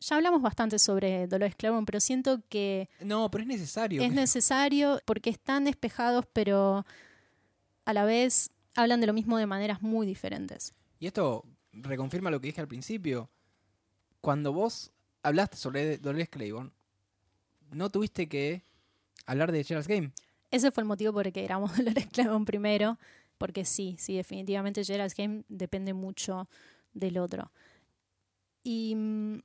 ya 0.00 0.16
hablamos 0.16 0.42
bastante 0.42 0.78
sobre 0.78 1.26
Dolores 1.26 1.54
Claiborne, 1.56 1.86
pero 1.86 2.00
siento 2.00 2.40
que 2.48 2.88
No, 3.00 3.30
pero 3.30 3.42
es 3.42 3.48
necesario. 3.48 4.02
es 4.02 4.12
necesario 4.12 5.00
porque 5.04 5.30
están 5.30 5.64
despejados, 5.64 6.24
pero 6.32 6.84
a 7.84 7.92
la 7.92 8.04
vez 8.04 8.50
hablan 8.74 9.00
de 9.00 9.06
lo 9.06 9.12
mismo 9.12 9.36
de 9.38 9.46
maneras 9.46 9.82
muy 9.82 10.06
diferentes. 10.06 10.72
Y 10.98 11.06
esto 11.06 11.44
reconfirma 11.72 12.30
lo 12.30 12.40
que 12.40 12.48
dije 12.48 12.60
al 12.60 12.68
principio. 12.68 13.28
Cuando 14.20 14.52
vos 14.52 14.90
hablaste 15.22 15.56
sobre 15.56 15.98
Dolores 15.98 16.28
Claiborne, 16.28 16.70
no 17.70 17.90
tuviste 17.90 18.28
que 18.28 18.62
hablar 19.26 19.52
de 19.52 19.64
Gerald's 19.64 19.88
Game. 19.88 20.12
Ese 20.50 20.70
fue 20.72 20.82
el 20.82 20.88
motivo 20.88 21.12
por 21.12 21.26
el 21.26 21.32
que 21.32 21.42
grabamos 21.42 21.72
Dolores 21.76 22.06
Claiborne 22.06 22.44
primero, 22.44 22.98
porque 23.38 23.64
sí, 23.64 23.96
sí, 23.98 24.16
definitivamente 24.16 24.84
Gerald's 24.84 25.14
Game 25.14 25.44
depende 25.48 25.92
mucho 25.94 26.48
del 26.92 27.18
otro. 27.18 27.50
Y, 28.62 28.94
mm, 28.94 29.40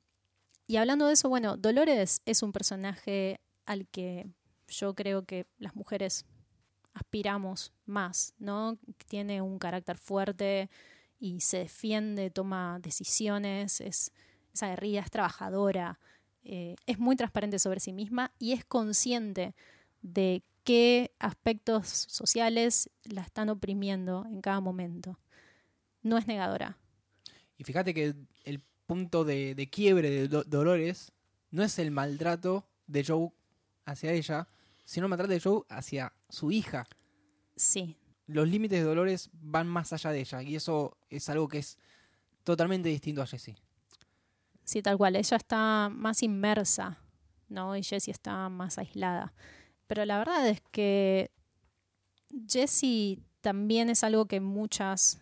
y 0.68 0.78
hablando 0.78 1.08
de 1.08 1.14
eso, 1.14 1.30
bueno, 1.30 1.58
Dolores 1.58 2.22
es 2.26 2.44
un 2.44 2.52
personaje 2.52 3.40
al 3.66 3.88
que 3.88 4.28
yo 4.68 4.96
creo 4.96 5.26
que 5.26 5.46
las 5.58 5.76
mujeres 5.76 6.26
aspiramos 6.94 7.74
más, 7.86 8.34
¿no? 8.40 8.78
Tiene 9.08 9.42
un 9.42 9.60
carácter 9.60 9.98
fuerte 9.98 10.70
y 11.20 11.42
se 11.42 11.60
defiende, 11.60 12.30
toma 12.30 12.80
decisiones, 12.82 13.82
es, 13.82 14.12
es 14.54 14.64
aguerrida, 14.64 15.02
es 15.02 15.12
trabajadora, 15.12 16.00
eh, 16.44 16.76
es 16.86 17.00
muy 17.00 17.16
transparente 17.16 17.60
sobre 17.60 17.80
sí 17.80 17.92
misma 17.92 18.32
y 18.40 18.54
es 18.54 18.64
consciente 18.64 19.56
de 20.02 20.44
qué 20.64 21.12
aspectos 21.20 21.88
sociales 21.88 22.90
la 23.04 23.22
están 23.22 23.50
oprimiendo 23.50 24.26
en 24.30 24.42
cada 24.42 24.60
momento. 24.60 25.20
No 26.02 26.18
es 26.18 26.28
negadora. 26.28 26.78
Y 27.58 27.64
fíjate 27.64 27.94
que 27.94 28.16
el, 28.44 28.62
punto 28.86 29.24
de, 29.24 29.56
de 29.56 29.70
quiebre 29.70 30.10
de 30.10 30.28
Do- 30.28 30.44
Dolores 30.44 31.12
no 31.52 31.64
es 31.64 31.80
el 31.80 31.92
maltrato 31.92 32.68
de 32.88 33.04
Joe 33.04 33.30
hacia 33.86 34.12
ella, 34.12 34.48
sino 34.84 35.06
el 35.06 35.10
maltrato 35.10 35.34
de 35.34 35.40
Joe 35.40 35.62
hacia 35.70 36.14
su 36.30 36.52
hija. 36.52 36.86
Sí, 37.56 37.98
Los 38.28 38.48
límites 38.48 38.80
de 38.80 38.86
Dolores 38.86 39.30
van 39.34 39.68
más 39.68 39.94
allá 39.94 40.12
de 40.12 40.20
ella 40.20 40.42
y 40.44 40.56
eso 40.56 40.98
es 41.10 41.30
algo 41.30 41.48
que 41.48 41.60
es 41.60 41.78
totalmente 42.44 42.90
distinto 42.90 43.22
a 43.22 43.28
Jessie. 43.28 43.56
sí, 44.64 44.82
tal 44.82 44.98
cual. 44.98 45.16
Ella 45.16 45.38
está 45.38 45.90
más 45.92 46.22
inmersa, 46.24 46.98
¿no? 47.50 47.76
Y 47.78 47.84
Jessie 47.84 48.12
está 48.12 48.50
más 48.50 48.78
aislada. 48.78 49.34
Pero 49.88 50.04
la 50.06 50.18
verdad 50.18 50.48
es 50.50 50.62
que 50.72 51.32
Jessie 52.48 53.20
también 53.42 53.90
es 53.90 54.04
algo 54.04 54.26
que 54.26 54.40
muchas 54.42 55.22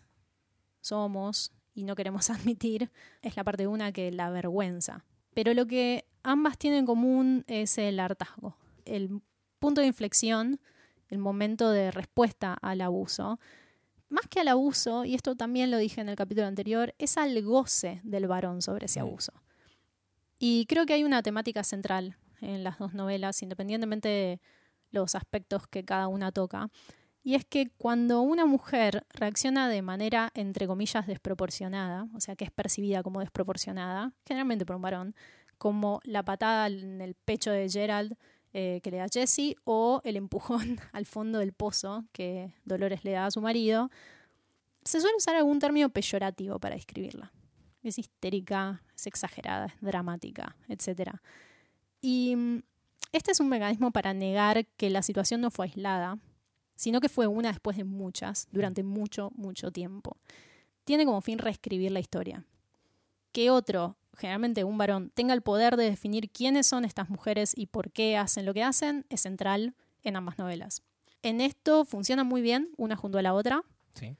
somos 0.81 1.51
y 1.73 1.83
no 1.83 1.95
queremos 1.95 2.29
admitir. 2.29 2.91
Es 3.21 3.35
la 3.35 3.43
parte 3.43 3.67
una 3.67 3.91
que 3.91 4.11
la 4.11 4.29
vergüenza. 4.29 5.03
Pero 5.33 5.53
lo 5.53 5.65
que 5.65 6.05
ambas 6.23 6.57
tienen 6.57 6.79
en 6.81 6.85
común 6.85 7.43
es 7.47 7.77
el 7.77 7.99
hartazgo. 7.99 8.55
El 8.85 9.21
punto 9.59 9.81
de 9.81 9.87
inflexión, 9.87 10.59
el 11.09 11.17
momento 11.17 11.69
de 11.71 11.91
respuesta 11.91 12.53
al 12.61 12.81
abuso. 12.81 13.39
Más 14.09 14.27
que 14.27 14.39
al 14.41 14.47
abuso, 14.49 15.05
y 15.05 15.15
esto 15.15 15.35
también 15.35 15.71
lo 15.71 15.77
dije 15.77 16.01
en 16.01 16.09
el 16.09 16.15
capítulo 16.15 16.45
anterior, 16.45 16.93
es 16.99 17.17
al 17.17 17.41
goce 17.41 17.99
del 18.03 18.27
varón 18.27 18.61
sobre 18.61 18.85
ese 18.85 18.99
Mm. 19.01 19.07
abuso. 19.07 19.33
Y 20.37 20.65
creo 20.67 20.85
que 20.85 20.93
hay 20.93 21.03
una 21.03 21.23
temática 21.23 21.63
central 21.63 22.17
en 22.41 22.63
las 22.63 22.77
dos 22.77 22.93
novelas, 22.93 23.41
independientemente 23.41 24.09
de 24.09 24.41
los 24.91 25.15
aspectos 25.15 25.67
que 25.67 25.83
cada 25.83 26.07
una 26.07 26.31
toca. 26.31 26.69
Y 27.23 27.35
es 27.35 27.45
que 27.45 27.69
cuando 27.77 28.21
una 28.21 28.45
mujer 28.45 29.05
reacciona 29.09 29.69
de 29.69 29.81
manera, 29.81 30.31
entre 30.33 30.67
comillas, 30.67 31.07
desproporcionada, 31.07 32.07
o 32.13 32.19
sea, 32.19 32.35
que 32.35 32.43
es 32.43 32.51
percibida 32.51 33.01
como 33.01 33.21
desproporcionada, 33.21 34.11
generalmente 34.25 34.65
por 34.65 34.75
un 34.75 34.81
varón, 34.81 35.15
como 35.57 36.01
la 36.03 36.23
patada 36.23 36.67
en 36.67 36.99
el 36.99 37.15
pecho 37.15 37.51
de 37.51 37.69
Gerald 37.69 38.17
eh, 38.55 38.81
que 38.83 38.91
le 38.91 38.97
da 38.97 39.07
Jesse 39.11 39.55
o 39.63 39.99
el 40.03 40.15
empujón 40.15 40.77
al 40.91 41.07
fondo 41.07 41.39
del 41.39 41.53
pozo 41.53 42.05
que 42.11 42.53
Dolores 42.65 43.03
le 43.03 43.13
da 43.13 43.25
a 43.25 43.31
su 43.31 43.41
marido, 43.41 43.89
se 44.83 45.01
suele 45.01 45.15
usar 45.15 45.35
algún 45.35 45.59
término 45.59 45.89
peyorativo 45.89 46.59
para 46.59 46.75
describirla. 46.75 47.31
Es 47.81 47.97
histérica, 47.97 48.83
es 48.95 49.07
exagerada, 49.07 49.67
es 49.67 49.81
dramática, 49.81 50.55
etc. 50.67 51.13
Y 51.99 52.35
mm, 52.35 52.63
este 53.11 53.31
es 53.31 53.39
un 53.39 53.49
mecanismo 53.49 53.91
para 53.91 54.13
negar 54.13 54.67
que 54.77 54.89
la 54.91 55.01
situación 55.01 55.41
no 55.41 55.49
fue 55.49 55.65
aislada, 55.65 56.19
sino 56.83 56.99
que 56.99 57.07
fue 57.07 57.27
una 57.27 57.47
después 57.47 57.77
de 57.77 57.85
muchas, 57.85 58.49
durante 58.51 58.83
mucho, 58.83 59.31
mucho 59.35 59.71
tiempo. 59.71 60.17
Tiene 60.83 61.05
como 61.05 61.21
fin 61.21 61.39
reescribir 61.39 61.93
la 61.93 62.01
historia. 62.01 62.43
Que 63.31 63.51
otro, 63.51 63.95
generalmente 64.17 64.65
un 64.65 64.77
varón, 64.77 65.09
tenga 65.13 65.33
el 65.33 65.41
poder 65.41 65.77
de 65.77 65.85
definir 65.85 66.29
quiénes 66.29 66.67
son 66.67 66.83
estas 66.83 67.09
mujeres 67.09 67.53
y 67.55 67.67
por 67.67 67.89
qué 67.89 68.17
hacen 68.17 68.45
lo 68.45 68.53
que 68.53 68.63
hacen, 68.63 69.05
es 69.07 69.21
central 69.21 69.75
en 70.03 70.17
ambas 70.17 70.37
novelas. 70.37 70.81
En 71.21 71.39
esto 71.39 71.85
funciona 71.85 72.25
muy 72.25 72.41
bien 72.41 72.69
una 72.75 72.97
junto 72.97 73.17
a 73.17 73.21
la 73.21 73.33
otra. 73.33 73.63
Sí. 73.93 74.17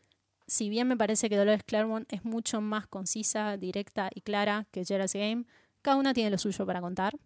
Si 0.48 0.70
bien 0.70 0.88
me 0.88 0.96
parece 0.96 1.28
que 1.28 1.36
Dolores 1.36 1.66
Claremont 1.66 2.14
es 2.14 2.24
mucho 2.24 2.62
más 2.62 2.88
concisa, 2.88 3.58
directa 3.58 4.10
y 4.16 4.22
clara 4.22 4.68
que 4.72 4.86
Gerald's 4.86 5.16
Game, 5.16 5.44
cada 5.82 5.98
una 5.98 6.14
tiene 6.14 6.30
lo 6.30 6.38
suyo 6.38 6.66
para 6.66 6.80
contar. 6.80 7.20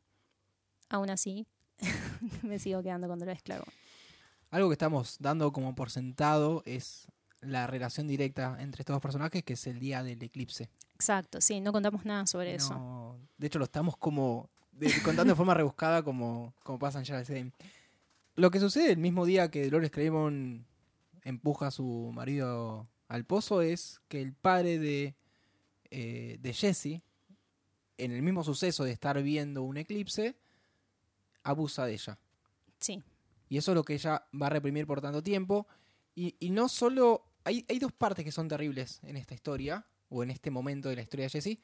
Aún 0.90 1.12
así, 1.12 1.46
me 2.42 2.58
sigo 2.58 2.82
quedando 2.82 3.08
con 3.08 3.20
Dolores 3.20 3.44
Claremont. 3.44 3.72
Algo 4.50 4.70
que 4.70 4.74
estamos 4.74 5.18
dando 5.20 5.52
como 5.52 5.76
por 5.76 5.90
sentado 5.90 6.64
es 6.66 7.08
la 7.42 7.68
relación 7.68 8.08
directa 8.08 8.58
entre 8.60 8.82
estos 8.82 8.94
dos 8.96 9.02
personajes, 9.02 9.44
que 9.44 9.54
es 9.54 9.68
el 9.68 9.80
día 9.80 10.04
del 10.04 10.22
eclipse. 10.24 10.70
Exacto, 10.96 11.42
sí, 11.42 11.60
no 11.60 11.72
contamos 11.72 12.06
nada 12.06 12.26
sobre 12.26 12.56
eso. 12.56 12.74
No, 12.74 13.20
de 13.38 13.48
hecho, 13.48 13.60
lo 13.60 13.66
estamos 13.66 13.96
como 13.98 14.50
de- 14.72 14.92
contando 15.04 15.32
de 15.34 15.36
forma 15.36 15.54
rebuscada 15.54 16.02
como, 16.04 16.54
como 16.64 16.80
pasa 16.80 17.00
en 17.00 17.06
Gerald's 17.06 17.30
Game. 17.30 17.52
Lo 18.36 18.50
que 18.52 18.60
sucede 18.60 18.92
el 18.92 18.98
mismo 18.98 19.26
día 19.26 19.52
que 19.52 19.64
Dolores 19.66 19.92
Claiborne 19.92 20.64
empuja 21.24 21.68
a 21.68 21.72
su 21.72 22.12
marido 22.14 22.88
al 23.08 23.26
pozo 23.26 23.62
es 23.62 24.00
que 24.08 24.22
el 24.22 24.34
padre 24.34 24.80
de, 24.80 25.16
eh, 25.92 26.38
de 26.40 26.54
Jesse, 26.54 27.02
en 27.98 28.12
el 28.12 28.22
mismo 28.22 28.44
suceso 28.44 28.84
de 28.84 28.92
estar 28.92 29.22
viendo 29.22 29.64
un 29.64 29.78
eclipse, 29.78 30.36
abusa 31.44 31.86
de 31.86 31.94
ella. 31.94 32.18
Sí, 32.80 33.04
Y 33.50 33.58
eso 33.58 33.72
es 33.72 33.76
lo 33.76 33.84
que 33.84 33.94
ella 33.94 34.28
va 34.40 34.48
a 34.48 34.52
reprimir 34.52 34.86
por 34.86 35.02
tanto 35.02 35.24
tiempo. 35.24 35.68
Y, 36.16 36.36
no 36.50 36.68
solo... 36.70 37.24
Hay, 37.44 37.66
hay 37.70 37.80
dos 37.80 37.94
partes 37.94 38.26
que 38.26 38.32
son 38.32 38.50
terribles 38.50 39.00
en 39.04 39.16
esta 39.16 39.34
historia, 39.34 39.86
o 40.10 40.24
en 40.24 40.32
este 40.32 40.52
momento 40.52 40.90
de 40.90 40.96
la 40.96 41.02
historia 41.02 41.26
de 41.26 41.30
Jessie. 41.30 41.60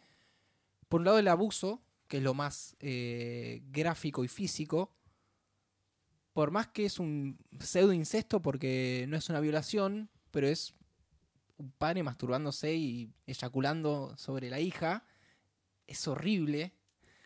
Por 0.90 1.02
un 1.02 1.06
lado 1.06 1.20
el 1.20 1.28
abuso, 1.28 1.82
que 2.08 2.18
es 2.18 2.24
lo 2.24 2.34
más 2.34 2.76
eh, 2.80 3.62
gráfico 3.72 4.24
y 4.24 4.28
físico. 4.28 4.94
Por 6.34 6.52
más 6.52 6.68
que 6.68 6.86
es 6.86 7.00
un 7.00 7.38
pseudo 7.60 7.94
incesto, 7.94 8.42
porque 8.42 9.06
no 9.08 9.18
es 9.18 9.30
una 9.30 9.40
violación, 9.40 10.10
pero 10.32 10.48
es 10.48 10.74
un 11.58 11.72
padre 11.72 12.04
masturbándose 12.04 12.74
y 12.76 13.14
eyaculando 13.28 14.16
sobre 14.18 14.50
la 14.50 14.60
hija. 14.60 15.06
Es 15.88 16.08
horrible. 16.08 16.74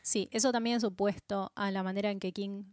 sí, 0.02 0.30
eso 0.32 0.52
también 0.52 0.78
es 0.78 0.84
opuesto 0.84 1.52
a 1.56 1.72
la 1.72 1.84
manera 1.84 2.12
en 2.12 2.20
que 2.20 2.32
King 2.32 2.64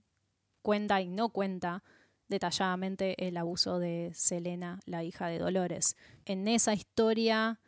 cuenta 0.64 1.02
y 1.02 1.08
no 1.08 1.28
cuenta 1.28 1.84
detalladamente 2.28 3.28
el 3.28 3.36
abuso 3.36 3.78
de 3.78 4.10
Selena, 4.14 4.80
la 4.86 5.04
hija 5.04 5.28
de 5.28 5.38
Dolores. 5.38 5.94
En 6.24 6.48
esa 6.48 6.72
historia 6.72 7.60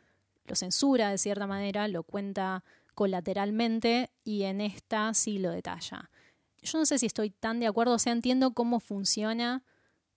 lo 0.45 0.55
censura 0.55 1.11
de 1.11 1.19
cierta 1.19 1.45
manera, 1.45 1.87
lo 1.87 2.01
cuenta 2.01 2.63
colateralmente 2.95 4.09
y 4.23 4.43
en 4.43 4.61
esta 4.61 5.13
sí 5.13 5.37
lo 5.37 5.51
detalla. 5.51 6.09
Yo 6.63 6.79
no 6.79 6.85
sé 6.87 6.97
si 6.97 7.05
estoy 7.05 7.29
tan 7.29 7.59
de 7.59 7.67
acuerdo, 7.67 7.93
o 7.93 7.99
sea, 7.99 8.13
entiendo 8.13 8.51
cómo 8.53 8.79
funciona 8.79 9.63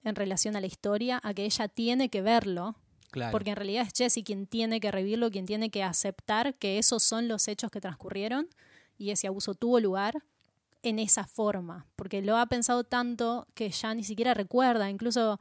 en 0.03 0.15
relación 0.15 0.57
a 0.57 0.61
la 0.63 0.67
historia, 0.67 1.21
a 1.23 1.35
que 1.35 1.45
ella 1.45 1.69
tiene 1.69 2.09
que 2.09 2.23
verlo, 2.23 2.77
Claro. 3.11 3.33
porque 3.33 3.51
en 3.51 3.57
realidad 3.57 3.87
es 3.87 3.93
Jesse 3.95 4.25
quien 4.25 4.47
tiene 4.47 4.81
que 4.81 4.91
revivirlo, 4.91 5.31
quien 5.31 5.45
tiene 5.45 5.69
que 5.71 5.83
aceptar 5.83 6.55
que 6.55 6.79
esos 6.79 7.03
son 7.03 7.29
los 7.29 7.47
hechos 7.47 7.71
que 7.71 7.81
transcurrieron 7.81 8.49
y 8.97 9.11
ese 9.11 9.27
abuso 9.27 9.55
tuvo 9.55 9.81
lugar 9.81 10.23
en 10.83 10.99
esa 10.99 11.27
forma, 11.27 11.87
porque 11.97 12.23
lo 12.23 12.37
ha 12.37 12.47
pensado 12.47 12.85
tanto 12.85 13.47
que 13.55 13.71
ya 13.71 13.95
ni 13.95 14.05
siquiera 14.05 14.35
recuerda, 14.35 14.89
incluso 14.89 15.41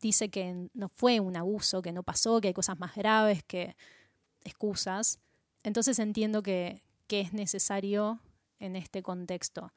dice 0.00 0.30
que 0.30 0.68
no 0.74 0.88
fue 0.88 1.20
un 1.20 1.36
abuso, 1.36 1.80
que 1.80 1.92
no 1.92 2.02
pasó, 2.02 2.40
que 2.40 2.48
hay 2.48 2.54
cosas 2.54 2.78
más 2.78 2.94
graves, 2.94 3.44
que 3.44 3.76
excusas. 4.42 5.20
Entonces 5.62 5.98
entiendo 5.98 6.42
que, 6.42 6.82
que 7.06 7.20
es 7.20 7.32
necesario 7.32 8.20
en 8.58 8.76
este 8.76 9.02
contexto, 9.02 9.72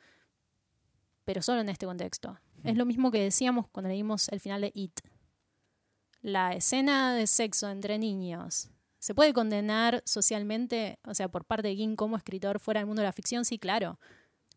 pero 1.25 1.41
solo 1.41 1.62
en 1.62 1.69
este 1.69 1.86
contexto. 1.86 2.39
Es 2.63 2.75
lo 2.75 2.86
mismo 2.86 3.12
que 3.12 3.21
decíamos 3.21 3.67
cuando 3.67 3.89
leímos 3.89 4.29
el 4.29 4.39
final 4.39 4.62
de 4.62 4.71
It. 4.73 4.99
La 6.21 6.53
escena 6.53 7.13
de 7.13 7.27
sexo 7.27 7.69
entre 7.69 7.99
niños 7.99 8.71
¿Se 8.99 9.13
puede 9.13 9.33
condenar 9.33 10.01
socialmente, 10.05 10.99
o 11.05 11.13
sea, 11.13 11.29
por 11.29 11.45
parte 11.45 11.67
de 11.67 11.75
King 11.75 11.95
como 11.95 12.17
escritor 12.17 12.60
fuera 12.60 12.79
del 12.79 12.88
mundo 12.88 13.01
de 13.01 13.07
la 13.07 13.13
ficción? 13.13 13.45
Sí, 13.45 13.60
claro. 13.60 13.99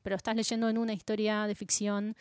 Pero 0.03 0.17
estás 0.17 0.37
leyendo 0.37 0.69
en 0.69 0.79
una 0.79 0.93
historia 0.93 1.47
de 1.47 1.55
ficción 1.55 2.17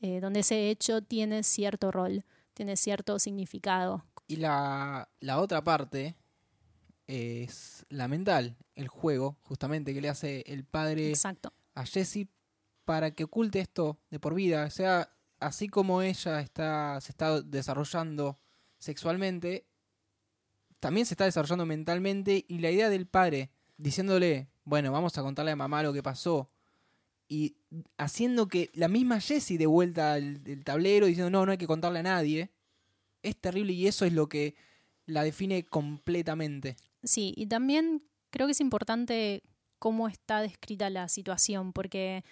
eh, 0.00 0.20
donde 0.20 0.40
ese 0.40 0.70
hecho 0.70 1.02
tiene 1.02 1.42
cierto 1.42 1.90
rol, 1.90 2.24
tiene 2.54 2.76
cierto 2.76 3.18
significado. 3.18 4.04
Y 4.26 4.36
la, 4.36 5.08
la 5.20 5.40
otra 5.40 5.62
parte 5.62 6.16
es 7.06 7.86
la 7.88 8.08
mental, 8.08 8.56
el 8.74 8.88
juego, 8.88 9.36
justamente, 9.42 9.94
que 9.94 10.00
le 10.00 10.08
hace 10.08 10.42
el 10.46 10.64
padre 10.64 11.10
Exacto. 11.10 11.52
a 11.74 11.86
Jessie 11.86 12.28
para 12.84 13.10
que 13.12 13.24
oculte 13.24 13.60
esto 13.60 13.98
de 14.10 14.20
por 14.20 14.34
vida. 14.34 14.64
O 14.64 14.70
sea, 14.70 15.10
así 15.40 15.68
como 15.68 16.02
ella 16.02 16.40
está, 16.40 17.00
se 17.00 17.12
está 17.12 17.40
desarrollando 17.42 18.38
sexualmente, 18.78 19.66
también 20.80 21.06
se 21.06 21.14
está 21.14 21.24
desarrollando 21.24 21.66
mentalmente. 21.66 22.44
Y 22.48 22.58
la 22.58 22.70
idea 22.70 22.90
del 22.90 23.06
padre 23.06 23.50
diciéndole, 23.76 24.48
bueno, 24.64 24.92
vamos 24.92 25.16
a 25.16 25.22
contarle 25.22 25.52
a 25.52 25.56
mamá 25.56 25.82
lo 25.82 25.92
que 25.92 26.02
pasó. 26.02 26.50
Y 27.28 27.56
haciendo 27.96 28.46
que 28.46 28.70
la 28.74 28.88
misma 28.88 29.20
Jessie 29.20 29.58
de 29.58 29.66
vuelta 29.66 30.14
al 30.14 30.40
tablero 30.64 31.06
diciendo, 31.06 31.30
no, 31.30 31.44
no 31.44 31.52
hay 31.52 31.58
que 31.58 31.66
contarle 31.66 32.00
a 32.00 32.04
nadie. 32.04 32.50
Es 33.22 33.36
terrible 33.36 33.72
y 33.72 33.86
eso 33.86 34.04
es 34.04 34.12
lo 34.12 34.28
que 34.28 34.54
la 35.06 35.24
define 35.24 35.64
completamente. 35.64 36.76
Sí, 37.02 37.32
y 37.36 37.46
también 37.46 38.02
creo 38.30 38.46
que 38.46 38.52
es 38.52 38.60
importante 38.60 39.42
cómo 39.78 40.08
está 40.08 40.40
descrita 40.40 40.90
la 40.90 41.08
situación, 41.08 41.72
porque, 41.72 42.24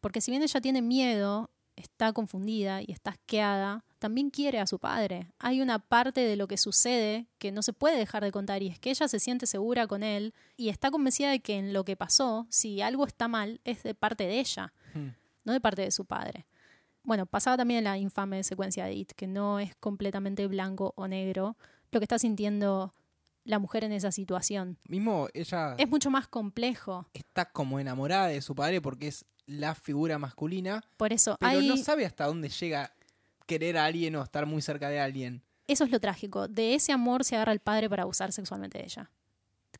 porque 0.00 0.20
si 0.20 0.30
bien 0.30 0.42
ella 0.42 0.60
tiene 0.60 0.82
miedo, 0.82 1.50
está 1.76 2.12
confundida 2.12 2.82
y 2.82 2.90
está 2.92 3.10
asqueada, 3.10 3.84
también 3.98 4.30
quiere 4.30 4.58
a 4.58 4.66
su 4.66 4.78
padre. 4.78 5.32
Hay 5.38 5.60
una 5.60 5.78
parte 5.78 6.20
de 6.20 6.36
lo 6.36 6.48
que 6.48 6.56
sucede 6.56 7.26
que 7.38 7.52
no 7.52 7.62
se 7.62 7.72
puede 7.72 7.96
dejar 7.98 8.24
de 8.24 8.32
contar 8.32 8.62
y 8.62 8.68
es 8.68 8.78
que 8.78 8.90
ella 8.90 9.08
se 9.08 9.20
siente 9.20 9.46
segura 9.46 9.86
con 9.86 10.02
él 10.02 10.34
y 10.56 10.68
está 10.68 10.90
convencida 10.90 11.30
de 11.30 11.40
que 11.40 11.56
en 11.56 11.72
lo 11.72 11.84
que 11.84 11.96
pasó, 11.96 12.46
si 12.50 12.80
algo 12.80 13.06
está 13.06 13.28
mal, 13.28 13.60
es 13.64 13.82
de 13.82 13.94
parte 13.94 14.26
de 14.26 14.40
ella, 14.40 14.72
Hmm. 14.94 15.10
no 15.44 15.52
de 15.52 15.60
parte 15.60 15.82
de 15.82 15.90
su 15.90 16.04
padre. 16.04 16.46
Bueno, 17.02 17.26
pasaba 17.26 17.56
también 17.56 17.84
la 17.84 17.98
infame 17.98 18.42
secuencia 18.42 18.84
de 18.84 18.94
It, 18.94 19.12
que 19.12 19.26
no 19.26 19.60
es 19.60 19.76
completamente 19.76 20.46
blanco 20.46 20.92
o 20.96 21.06
negro 21.06 21.56
lo 21.92 22.00
que 22.00 22.04
está 22.04 22.18
sintiendo 22.18 22.94
la 23.46 23.58
mujer 23.58 23.84
en 23.84 23.92
esa 23.92 24.12
situación. 24.12 24.76
Mismo 24.88 25.28
ella 25.34 25.74
Es 25.78 25.88
mucho 25.88 26.10
más 26.10 26.28
complejo. 26.28 27.08
está 27.14 27.46
como 27.50 27.80
enamorada 27.80 28.26
de 28.26 28.42
su 28.42 28.54
padre 28.54 28.80
porque 28.82 29.08
es 29.08 29.24
la 29.46 29.74
figura 29.74 30.18
masculina, 30.18 30.82
Por 30.96 31.12
eso 31.12 31.36
pero 31.40 31.58
hay, 31.60 31.68
no 31.68 31.76
sabe 31.76 32.04
hasta 32.04 32.26
dónde 32.26 32.48
llega 32.48 32.92
querer 33.46 33.78
a 33.78 33.84
alguien 33.84 34.16
o 34.16 34.22
estar 34.22 34.44
muy 34.46 34.60
cerca 34.60 34.88
de 34.88 34.98
alguien. 35.00 35.42
eso 35.68 35.84
es 35.84 35.90
lo 35.90 36.00
trágico. 36.00 36.48
De 36.48 36.74
ese 36.74 36.92
amor 36.92 37.24
se 37.24 37.36
agarra 37.36 37.52
el 37.52 37.60
padre 37.60 37.88
para 37.88 38.02
abusar 38.02 38.32
sexualmente 38.32 38.78
de 38.78 38.84
ella. 38.84 39.10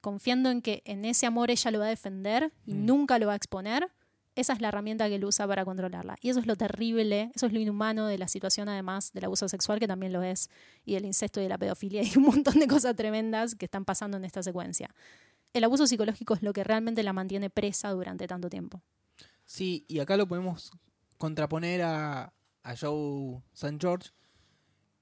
Confiando 0.00 0.50
en 0.50 0.62
que 0.62 0.83
en 0.85 1.05
ese 1.05 1.26
amor 1.26 1.50
ella 1.50 1.70
lo 1.72 1.81
va 1.81 1.87
a 1.87 1.88
defender 1.88 2.52
y 2.64 2.74
Mm. 2.74 2.87
nunca 2.87 3.18
lo 3.18 3.26
va 3.26 3.33
a 3.33 3.37
exponer, 3.37 3.88
esa 4.37 4.53
es 4.53 4.61
la 4.61 4.68
herramienta 4.68 5.09
que 5.09 5.16
él 5.16 5.25
usa 5.25 5.46
para 5.49 5.64
controlarla. 5.64 6.16
Y 6.20 6.29
eso 6.31 6.38
es 6.38 6.46
lo 6.46 6.55
terrible, 6.55 7.33
eso 7.35 7.46
es 7.46 7.53
lo 7.53 7.59
inhumano 7.59 8.07
de 8.07 8.18
la 8.18 8.29
situación, 8.29 8.68
además 8.68 9.12
del 9.12 9.25
abuso 9.25 9.49
sexual, 9.49 9.81
que 9.81 9.88
también 9.88 10.12
lo 10.12 10.22
es, 10.22 10.49
y 10.85 10.94
del 10.94 11.05
incesto 11.07 11.40
y 11.40 11.44
de 11.44 11.49
la 11.49 11.59
pedofilia, 11.59 12.03
y 12.05 12.16
un 12.16 12.25
montón 12.25 12.59
de 12.61 12.68
cosas 12.68 12.94
tremendas 12.94 13.55
que 13.57 13.64
están 13.64 13.85
pasando 13.85 14.16
en 14.16 14.25
esta 14.25 14.42
secuencia. 14.42 14.94
El 15.53 15.64
abuso 15.64 15.87
psicológico 15.87 16.35
es 16.35 16.42
lo 16.42 16.53
que 16.53 16.62
realmente 16.62 17.03
la 17.03 17.12
mantiene 17.12 17.51
presa 17.51 17.90
durante 17.90 18.27
tanto 18.29 18.49
tiempo. 18.51 18.83
Sí, 19.44 19.85
y 19.88 19.99
acá 20.01 20.16
lo 20.16 20.29
podemos 20.29 20.70
contraponer 21.18 21.83
a, 21.83 22.33
a 22.62 22.77
Joe 22.79 23.42
St. 23.55 23.79
George, 23.81 24.11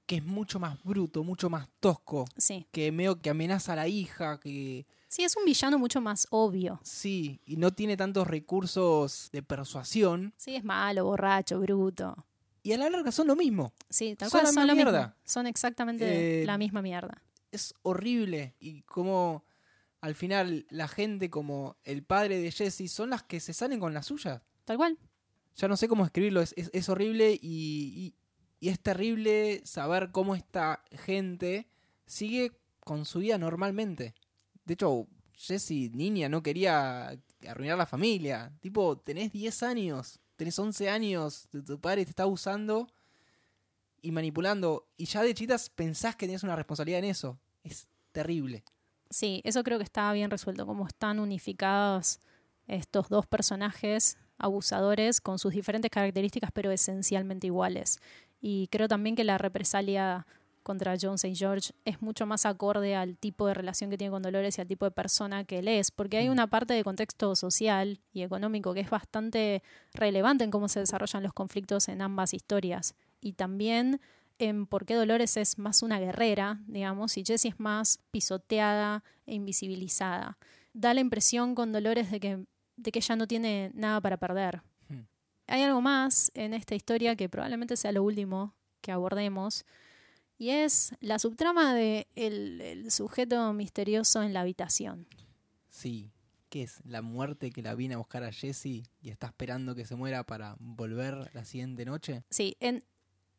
que 0.05 0.17
es 0.17 0.23
mucho 0.23 0.59
más 0.59 0.81
bruto, 0.83 1.23
mucho 1.23 1.49
más 1.49 1.67
tosco, 1.79 2.25
Sí. 2.37 2.67
que 2.71 2.91
medio 2.91 3.19
que 3.19 3.31
amenaza 3.31 3.73
a 3.73 3.75
la 3.75 3.87
hija, 3.87 4.39
que 4.39 4.85
Sí, 5.15 5.23
es 5.23 5.37
un 5.37 5.45
villano 5.45 5.79
mucho 5.79 6.01
más 6.01 6.27
obvio. 6.29 6.77
sí, 6.83 7.39
y 7.45 7.55
no 7.55 7.71
tiene 7.71 7.95
tantos 7.95 8.27
recursos 8.27 9.29
de 9.31 9.41
persuasión, 9.41 10.33
Sí, 10.35 10.57
es 10.57 10.65
malo, 10.65 11.05
borracho, 11.05 11.61
bruto. 11.61 12.25
y 12.63 12.73
a 12.73 12.77
la 12.77 12.89
larga 12.89 13.13
son 13.13 13.27
lo 13.27 13.35
mismo. 13.37 13.71
Sí, 13.89 14.17
tal 14.17 14.29
Son 14.29 14.39
cual 14.39 14.43
la 14.43 14.51
son 14.51 14.63
misma 14.63 14.73
lo 14.73 14.75
mismo. 14.75 14.91
mierda. 14.91 15.15
Son 15.23 15.47
exactamente 15.47 16.41
Eh, 16.41 16.45
la 16.45 16.57
misma 16.57 16.81
mierda. 16.81 17.21
Es 17.53 17.73
horrible, 17.83 18.55
y 18.59 18.81
como 18.81 19.45
al 20.01 20.15
final 20.15 20.65
la 20.69 20.89
gente 20.89 21.29
como 21.29 21.77
el 21.85 22.03
padre 22.03 22.37
de 22.39 22.51
Jesse 22.51 22.91
son 22.91 23.11
las 23.11 23.23
que 23.23 23.39
se 23.39 23.53
salen 23.53 23.79
con 23.79 23.93
la 23.93 24.03
suya. 24.03 24.43
Tal 24.65 24.75
cual. 24.75 24.97
ya 25.55 25.69
no 25.69 25.77
sé 25.77 25.87
cómo 25.87 26.03
escribirlo, 26.03 26.41
es, 26.41 26.53
es- 26.57 26.69
es 26.73 26.89
horrible 26.89 27.31
y, 27.41 27.93
y- 27.95 28.15
y 28.59 28.67
es 28.67 28.81
terrible 28.81 29.61
saber 29.63 30.11
cómo 30.11 30.35
esta 30.35 30.83
gente 30.91 31.69
sigue 32.05 32.51
con 32.81 33.05
su 33.05 33.19
vida 33.19 33.37
normalmente. 33.37 34.13
De 34.65 34.73
hecho, 34.73 35.07
Jessie, 35.33 35.89
niña, 35.93 36.29
no 36.29 36.41
quería 36.43 37.17
arruinar 37.47 37.77
la 37.77 37.85
familia. 37.85 38.51
Tipo, 38.59 38.97
tenés 38.97 39.31
10 39.31 39.63
años, 39.63 40.19
tenés 40.35 40.57
11 40.57 40.89
años, 40.89 41.47
tu 41.49 41.79
padre 41.79 42.03
te 42.03 42.09
está 42.09 42.25
usando 42.25 42.87
y 44.01 44.11
manipulando. 44.11 44.87
Y 44.97 45.05
ya 45.05 45.23
de 45.23 45.33
chitas 45.33 45.69
pensás 45.69 46.15
que 46.15 46.25
tienes 46.25 46.43
una 46.43 46.55
responsabilidad 46.55 46.99
en 46.99 47.05
eso. 47.05 47.39
Es 47.63 47.87
terrible. 48.11 48.63
Sí, 49.09 49.41
eso 49.43 49.63
creo 49.63 49.77
que 49.77 49.83
está 49.83 50.11
bien 50.13 50.31
resuelto, 50.31 50.65
como 50.65 50.87
están 50.87 51.19
unificados 51.19 52.19
estos 52.67 53.09
dos 53.09 53.27
personajes 53.27 54.17
abusadores 54.37 55.21
con 55.21 55.39
sus 55.39 55.53
diferentes 55.53 55.91
características, 55.91 56.51
pero 56.51 56.71
esencialmente 56.71 57.47
iguales. 57.47 57.99
Y 58.41 58.67
creo 58.67 58.87
también 58.87 59.15
que 59.15 59.23
la 59.23 59.37
represalia 59.37 60.27
contra 60.65 60.95
John 60.99 61.13
St. 61.15 61.35
George 61.35 61.73
es 61.85 62.01
mucho 62.01 62.25
más 62.25 62.47
acorde 62.47 62.95
al 62.95 63.17
tipo 63.17 63.45
de 63.45 63.53
relación 63.53 63.91
que 63.91 63.97
tiene 63.97 64.09
con 64.09 64.23
Dolores 64.23 64.57
y 64.57 64.61
al 64.61 64.67
tipo 64.67 64.85
de 64.85 64.91
persona 64.91 65.43
que 65.43 65.59
él 65.59 65.67
es, 65.67 65.91
porque 65.91 66.17
hay 66.17 66.27
una 66.27 66.47
parte 66.47 66.73
de 66.73 66.83
contexto 66.83 67.35
social 67.35 68.01
y 68.11 68.23
económico 68.23 68.73
que 68.73 68.79
es 68.79 68.89
bastante 68.89 69.61
relevante 69.93 70.43
en 70.43 70.49
cómo 70.49 70.67
se 70.67 70.79
desarrollan 70.79 71.21
los 71.21 71.33
conflictos 71.33 71.87
en 71.87 72.01
ambas 72.01 72.33
historias. 72.33 72.95
Y 73.21 73.33
también 73.33 74.01
en 74.39 74.65
por 74.65 74.85
qué 74.85 74.95
Dolores 74.95 75.37
es 75.37 75.59
más 75.59 75.83
una 75.83 75.99
guerrera, 75.99 76.59
digamos, 76.65 77.15
y 77.17 77.23
Jessie 77.23 77.51
es 77.51 77.59
más 77.59 77.99
pisoteada 78.09 79.03
e 79.27 79.35
invisibilizada. 79.35 80.39
Da 80.73 80.95
la 80.95 81.01
impresión 81.01 81.53
con 81.53 81.71
Dolores 81.71 82.09
de 82.09 82.19
que 82.19 82.45
de 82.77 82.91
que 82.91 82.99
ella 82.99 83.15
no 83.15 83.27
tiene 83.27 83.71
nada 83.73 84.01
para 84.01 84.17
perder. 84.17 84.61
Hmm. 84.89 85.03
Hay 85.47 85.61
algo 85.61 85.81
más 85.81 86.31
en 86.33 86.53
esta 86.53 86.75
historia 86.75 87.15
que 87.15 87.29
probablemente 87.29 87.77
sea 87.77 87.91
lo 87.91 88.03
último 88.03 88.55
que 88.81 88.91
abordemos, 88.91 89.65
y 90.37 90.49
es 90.49 90.93
la 90.99 91.19
subtrama 91.19 91.73
de 91.73 92.07
el, 92.15 92.91
sujeto 92.91 93.53
misterioso 93.53 94.21
en 94.21 94.33
la 94.33 94.41
habitación. 94.41 95.07
Sí, 95.69 96.11
¿qué 96.49 96.63
es? 96.63 96.81
¿La 96.85 97.01
muerte 97.01 97.51
que 97.51 97.61
la 97.61 97.75
viene 97.75 97.95
a 97.95 97.97
buscar 97.97 98.23
a 98.23 98.31
Jessie 98.31 98.83
y 99.01 99.09
está 99.09 99.27
esperando 99.27 99.75
que 99.75 99.85
se 99.85 99.95
muera 99.95 100.23
para 100.23 100.55
volver 100.59 101.31
la 101.33 101.45
siguiente 101.45 101.85
noche? 101.85 102.23
Sí, 102.29 102.55
en, 102.59 102.83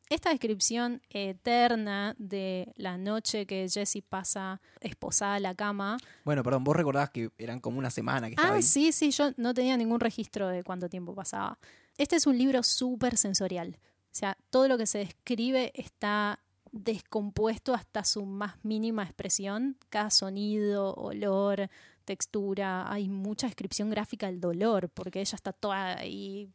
esta 0.09 0.31
descripción 0.31 1.03
eterna 1.11 2.15
de 2.19 2.73
la 2.77 2.97
noche 2.97 3.47
que 3.47 3.69
Jessie 3.69 4.03
pasa 4.03 4.61
esposada 4.81 5.35
a 5.35 5.41
la 5.41 5.55
cama. 5.55 5.99
Bueno, 6.25 6.43
perdón, 6.43 6.65
vos 6.65 6.77
recordás 6.77 7.11
que 7.11 7.31
eran 7.39 7.61
como 7.61 7.79
una 7.79 7.91
semana 7.91 8.29
que 8.29 8.35
estaba 8.35 8.57
Ah, 8.57 8.63
sí, 8.63 8.93
sí, 8.93 9.11
yo 9.11 9.33
no 9.37 9.53
tenía 9.53 9.77
ningún 9.77 10.01
registro 10.01 10.49
de 10.49 10.63
cuánto 10.63 10.89
tiempo 10.89 11.15
pasaba. 11.15 11.59
Este 11.99 12.17
es 12.17 12.27
un 12.27 12.39
libro 12.39 12.63
súper 12.63 13.17
sensorial. 13.17 13.79
O 14.17 14.19
sea, 14.19 14.39
todo 14.51 14.69
lo 14.69 14.79
que 14.79 14.87
se 14.87 14.99
describe 14.99 15.73
está 15.75 16.41
descompuesto 16.77 17.75
hasta 17.75 18.05
su 18.05 18.25
más 18.25 18.57
mínima 18.65 19.05
expresión. 19.05 19.77
Cada 19.91 20.11
sonido, 20.11 20.95
olor, 20.95 21.69
textura. 22.05 22.91
Hay 22.91 23.09
mucha 23.09 23.47
descripción 23.47 23.91
gráfica 23.91 24.27
del 24.27 24.41
dolor, 24.41 24.89
porque 24.91 25.21
ella 25.21 25.37
está 25.37 25.53
toda 25.53 25.99
ahí 25.99 26.51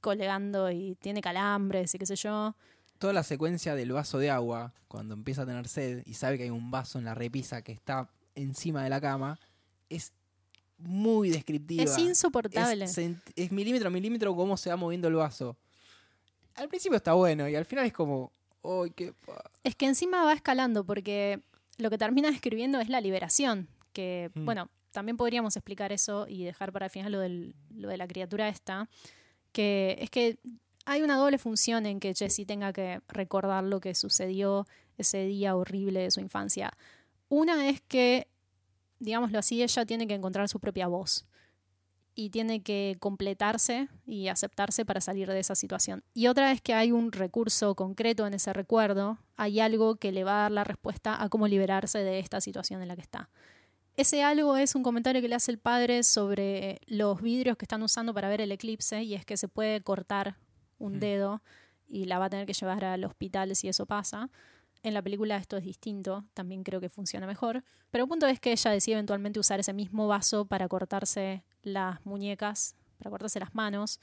colgando 0.00 0.70
y 0.70 0.94
tiene 0.96 1.20
calambres 1.20 1.94
y 1.94 1.98
qué 1.98 2.06
sé 2.06 2.16
yo 2.16 2.54
toda 2.98 3.12
la 3.12 3.22
secuencia 3.22 3.74
del 3.74 3.92
vaso 3.92 4.18
de 4.18 4.30
agua, 4.30 4.72
cuando 4.88 5.14
empieza 5.14 5.42
a 5.42 5.46
tener 5.46 5.68
sed 5.68 6.02
y 6.06 6.14
sabe 6.14 6.38
que 6.38 6.44
hay 6.44 6.50
un 6.50 6.70
vaso 6.70 6.98
en 6.98 7.04
la 7.04 7.14
repisa 7.14 7.62
que 7.62 7.72
está 7.72 8.08
encima 8.34 8.82
de 8.84 8.90
la 8.90 9.00
cama, 9.00 9.38
es 9.88 10.12
muy 10.78 11.30
descriptiva. 11.30 11.84
Es 11.84 11.98
insoportable. 11.98 12.84
Es, 12.84 13.52
milímetro 13.52 13.88
a 13.88 13.90
milímetro 13.90 14.34
cómo 14.34 14.56
se 14.56 14.70
va 14.70 14.76
moviendo 14.76 15.08
el 15.08 15.14
vaso. 15.14 15.56
Al 16.54 16.68
principio 16.68 16.96
está 16.96 17.12
bueno 17.12 17.48
y 17.48 17.54
al 17.54 17.66
final 17.66 17.86
es 17.86 17.92
como, 17.92 18.32
¡ay, 18.66 18.90
qué 18.90 19.14
Es 19.64 19.74
que 19.74 19.86
encima 19.86 20.24
va 20.24 20.32
escalando 20.32 20.84
porque 20.84 21.40
lo 21.78 21.90
que 21.90 21.98
termina 21.98 22.28
escribiendo 22.28 22.80
es 22.80 22.88
la 22.88 23.00
liberación, 23.00 23.68
que, 23.92 24.30
mm. 24.34 24.44
bueno, 24.44 24.70
también 24.92 25.16
podríamos 25.16 25.56
explicar 25.56 25.92
eso 25.92 26.26
y 26.28 26.44
dejar 26.44 26.72
para 26.72 26.86
el 26.86 26.90
final 26.90 27.12
lo, 27.12 27.20
lo 27.76 27.88
de 27.88 27.96
la 27.96 28.06
criatura 28.06 28.48
esta, 28.48 28.88
que 29.52 29.96
es 30.00 30.10
que 30.10 30.38
hay 30.86 31.02
una 31.02 31.16
doble 31.16 31.38
función 31.38 31.84
en 31.86 32.00
que 32.00 32.14
Jessie 32.14 32.46
tenga 32.46 32.72
que 32.72 33.00
recordar 33.08 33.64
lo 33.64 33.80
que 33.80 33.94
sucedió 33.94 34.66
ese 34.96 35.26
día 35.26 35.56
horrible 35.56 36.00
de 36.00 36.10
su 36.10 36.20
infancia. 36.20 36.72
Una 37.28 37.68
es 37.68 37.80
que, 37.82 38.28
digámoslo 39.00 39.38
así, 39.38 39.62
ella 39.62 39.84
tiene 39.84 40.06
que 40.06 40.14
encontrar 40.14 40.48
su 40.48 40.60
propia 40.60 40.86
voz 40.86 41.26
y 42.18 42.30
tiene 42.30 42.62
que 42.62 42.96
completarse 42.98 43.88
y 44.06 44.28
aceptarse 44.28 44.86
para 44.86 45.02
salir 45.02 45.28
de 45.28 45.38
esa 45.38 45.54
situación. 45.54 46.02
Y 46.14 46.26
otra 46.28 46.50
es 46.50 46.62
que 46.62 46.72
hay 46.72 46.90
un 46.90 47.12
recurso 47.12 47.74
concreto 47.74 48.26
en 48.26 48.32
ese 48.32 48.54
recuerdo, 48.54 49.18
hay 49.36 49.60
algo 49.60 49.96
que 49.96 50.12
le 50.12 50.24
va 50.24 50.38
a 50.38 50.42
dar 50.42 50.52
la 50.52 50.64
respuesta 50.64 51.22
a 51.22 51.28
cómo 51.28 51.46
liberarse 51.46 51.98
de 51.98 52.18
esta 52.18 52.40
situación 52.40 52.80
en 52.80 52.88
la 52.88 52.96
que 52.96 53.02
está. 53.02 53.28
Ese 53.98 54.22
algo 54.22 54.56
es 54.56 54.74
un 54.74 54.82
comentario 54.82 55.20
que 55.20 55.28
le 55.28 55.34
hace 55.34 55.52
el 55.52 55.58
padre 55.58 56.02
sobre 56.02 56.80
los 56.86 57.20
vidrios 57.20 57.58
que 57.58 57.66
están 57.66 57.82
usando 57.82 58.14
para 58.14 58.30
ver 58.30 58.40
el 58.40 58.50
eclipse 58.50 59.02
y 59.02 59.14
es 59.14 59.26
que 59.26 59.36
se 59.36 59.46
puede 59.46 59.82
cortar 59.82 60.36
un 60.78 60.98
dedo 60.98 61.42
y 61.86 62.06
la 62.06 62.18
va 62.18 62.26
a 62.26 62.30
tener 62.30 62.46
que 62.46 62.54
llevar 62.54 62.82
al 62.84 63.04
hospital 63.04 63.54
si 63.54 63.68
eso 63.68 63.84
pasa. 63.84 64.30
En 64.86 64.94
la 64.94 65.02
película 65.02 65.36
esto 65.36 65.56
es 65.56 65.64
distinto, 65.64 66.24
también 66.32 66.62
creo 66.62 66.80
que 66.80 66.88
funciona 66.88 67.26
mejor. 67.26 67.64
Pero 67.90 68.04
el 68.04 68.08
punto 68.08 68.28
es 68.28 68.38
que 68.38 68.52
ella 68.52 68.70
decide 68.70 68.94
eventualmente 68.94 69.40
usar 69.40 69.58
ese 69.58 69.72
mismo 69.72 70.06
vaso 70.06 70.44
para 70.44 70.68
cortarse 70.68 71.42
las 71.64 72.06
muñecas, 72.06 72.76
para 72.96 73.10
cortarse 73.10 73.40
las 73.40 73.52
manos 73.52 73.98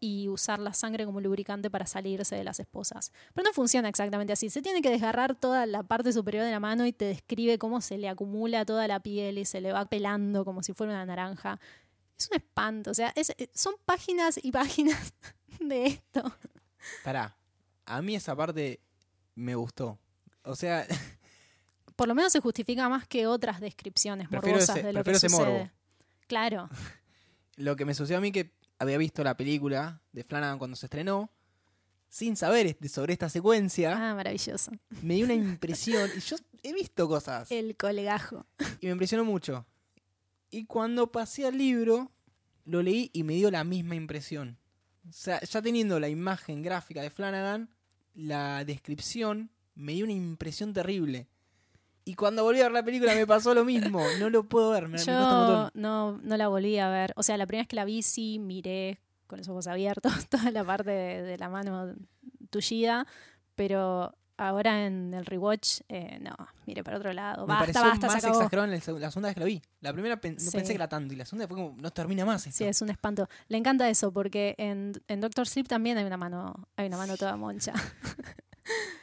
y 0.00 0.26
usar 0.26 0.58
la 0.58 0.72
sangre 0.72 1.04
como 1.04 1.20
lubricante 1.20 1.70
para 1.70 1.86
salirse 1.86 2.34
de 2.34 2.42
las 2.42 2.58
esposas. 2.58 3.12
Pero 3.32 3.46
no 3.46 3.52
funciona 3.52 3.88
exactamente 3.88 4.32
así. 4.32 4.50
Se 4.50 4.60
tiene 4.60 4.82
que 4.82 4.90
desgarrar 4.90 5.36
toda 5.36 5.66
la 5.66 5.84
parte 5.84 6.12
superior 6.12 6.44
de 6.44 6.50
la 6.50 6.58
mano 6.58 6.84
y 6.84 6.92
te 6.92 7.04
describe 7.04 7.56
cómo 7.56 7.80
se 7.80 7.96
le 7.96 8.08
acumula 8.08 8.64
toda 8.64 8.88
la 8.88 8.98
piel 8.98 9.38
y 9.38 9.44
se 9.44 9.60
le 9.60 9.70
va 9.70 9.84
pelando 9.84 10.44
como 10.44 10.64
si 10.64 10.72
fuera 10.72 10.94
una 10.94 11.06
naranja. 11.06 11.60
Es 12.18 12.28
un 12.28 12.38
espanto. 12.38 12.90
O 12.90 12.94
sea, 12.94 13.14
son 13.54 13.74
páginas 13.84 14.40
y 14.42 14.50
páginas 14.50 15.14
de 15.60 15.86
esto. 15.86 16.24
Pará, 17.04 17.36
a 17.86 18.02
mí 18.02 18.16
esa 18.16 18.34
parte 18.34 18.80
me 19.36 19.54
gustó. 19.54 19.96
O 20.48 20.56
sea... 20.56 20.86
Por 21.94 22.08
lo 22.08 22.14
menos 22.14 22.32
se 22.32 22.40
justifica 22.40 22.88
más 22.88 23.06
que 23.06 23.26
otras 23.26 23.60
descripciones 23.60 24.30
morbosas 24.30 24.76
de 24.76 24.92
lo 24.92 25.02
que 25.02 25.18
sucede. 25.18 25.72
Claro. 26.26 26.68
lo 27.56 27.74
que 27.74 27.84
me 27.84 27.94
sucedió 27.94 28.18
a 28.18 28.20
mí 28.20 28.30
que 28.30 28.52
había 28.78 28.98
visto 28.98 29.24
la 29.24 29.36
película 29.36 30.00
de 30.12 30.22
Flanagan 30.22 30.58
cuando 30.58 30.76
se 30.76 30.86
estrenó, 30.86 31.30
sin 32.08 32.36
saber 32.36 32.76
sobre 32.88 33.12
esta 33.12 33.28
secuencia. 33.28 34.10
Ah, 34.10 34.14
maravilloso. 34.14 34.70
Me 35.02 35.14
dio 35.14 35.24
una 35.24 35.34
impresión. 35.34 36.08
y 36.16 36.20
yo 36.20 36.36
he 36.62 36.72
visto 36.72 37.08
cosas. 37.08 37.50
El 37.50 37.76
colegajo. 37.76 38.46
Y 38.80 38.86
me 38.86 38.92
impresionó 38.92 39.24
mucho. 39.24 39.66
Y 40.50 40.66
cuando 40.66 41.10
pasé 41.10 41.46
al 41.46 41.58
libro, 41.58 42.12
lo 42.64 42.80
leí 42.80 43.10
y 43.12 43.24
me 43.24 43.34
dio 43.34 43.50
la 43.50 43.64
misma 43.64 43.96
impresión. 43.96 44.56
O 45.08 45.12
sea, 45.12 45.40
ya 45.40 45.60
teniendo 45.60 45.98
la 45.98 46.08
imagen 46.08 46.62
gráfica 46.62 47.02
de 47.02 47.10
Flanagan, 47.10 47.70
la 48.14 48.64
descripción 48.64 49.50
me 49.78 49.92
dio 49.92 50.04
una 50.04 50.12
impresión 50.12 50.72
terrible. 50.72 51.28
Y 52.04 52.14
cuando 52.14 52.42
volví 52.42 52.60
a 52.60 52.64
ver 52.64 52.72
la 52.72 52.82
película 52.82 53.14
me 53.14 53.26
pasó 53.26 53.54
lo 53.54 53.64
mismo. 53.64 54.02
No 54.18 54.30
lo 54.30 54.48
puedo 54.48 54.70
ver. 54.70 54.88
Me, 54.88 54.98
Yo 54.98 55.70
no, 55.74 56.18
no 56.18 56.36
la 56.36 56.48
volví 56.48 56.78
a 56.78 56.88
ver. 56.88 57.12
O 57.16 57.22
sea, 57.22 57.36
la 57.36 57.46
primera 57.46 57.62
vez 57.62 57.68
que 57.68 57.76
la 57.76 57.84
vi 57.84 58.02
sí 58.02 58.38
miré 58.38 58.98
con 59.26 59.38
los 59.38 59.48
ojos 59.48 59.66
abiertos 59.66 60.12
toda 60.28 60.50
la 60.50 60.64
parte 60.64 60.90
de, 60.90 61.22
de 61.22 61.38
la 61.38 61.48
mano 61.48 61.94
tullida. 62.50 63.06
Pero 63.54 64.14
ahora 64.38 64.86
en 64.86 65.12
el 65.12 65.26
rewatch, 65.26 65.80
eh, 65.88 66.18
no, 66.20 66.34
mire 66.64 66.82
para 66.82 66.96
otro 66.96 67.12
lado. 67.12 67.46
Me 67.46 67.54
basta, 67.54 67.82
basta, 67.82 68.06
más 68.06 68.24
exagerado 68.24 68.64
en 68.64 68.70
la 68.70 69.10
segunda 69.10 69.28
vez 69.28 69.34
que 69.34 69.40
lo 69.40 69.46
vi. 69.46 69.60
La 69.80 69.92
primera 69.92 70.14
no 70.14 70.20
pensé 70.20 70.62
que 70.62 70.72
era 70.72 70.88
tanto 70.88 71.12
y 71.12 71.16
la 71.16 71.26
segunda 71.26 71.46
fue 71.46 71.56
como, 71.56 71.76
no 71.76 71.90
termina 71.90 72.24
más. 72.24 72.42
Sí, 72.42 72.64
es 72.64 72.80
un 72.80 72.88
espanto. 72.88 73.28
Le 73.48 73.58
encanta 73.58 73.88
eso 73.90 74.12
porque 74.12 74.54
en, 74.56 74.92
en 75.08 75.20
Doctor 75.20 75.46
Sleep 75.46 75.68
también 75.68 75.98
hay 75.98 76.04
una 76.04 76.16
mano, 76.16 76.68
hay 76.76 76.86
una 76.86 76.96
mano 76.96 77.16
toda 77.16 77.36
moncha. 77.36 77.74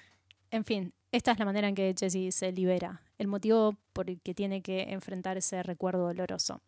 en 0.55 0.65
fin, 0.65 0.93
esta 1.11 1.31
es 1.31 1.39
la 1.39 1.45
manera 1.45 1.67
en 1.67 1.75
que 1.75 1.93
Jesse 1.97 2.33
se 2.33 2.51
libera, 2.51 3.01
el 3.17 3.27
motivo 3.27 3.77
por 3.93 4.09
el 4.09 4.21
que 4.21 4.33
tiene 4.33 4.61
que 4.61 4.83
enfrentar 4.93 5.37
ese 5.37 5.63
recuerdo 5.63 6.07
doloroso. 6.07 6.61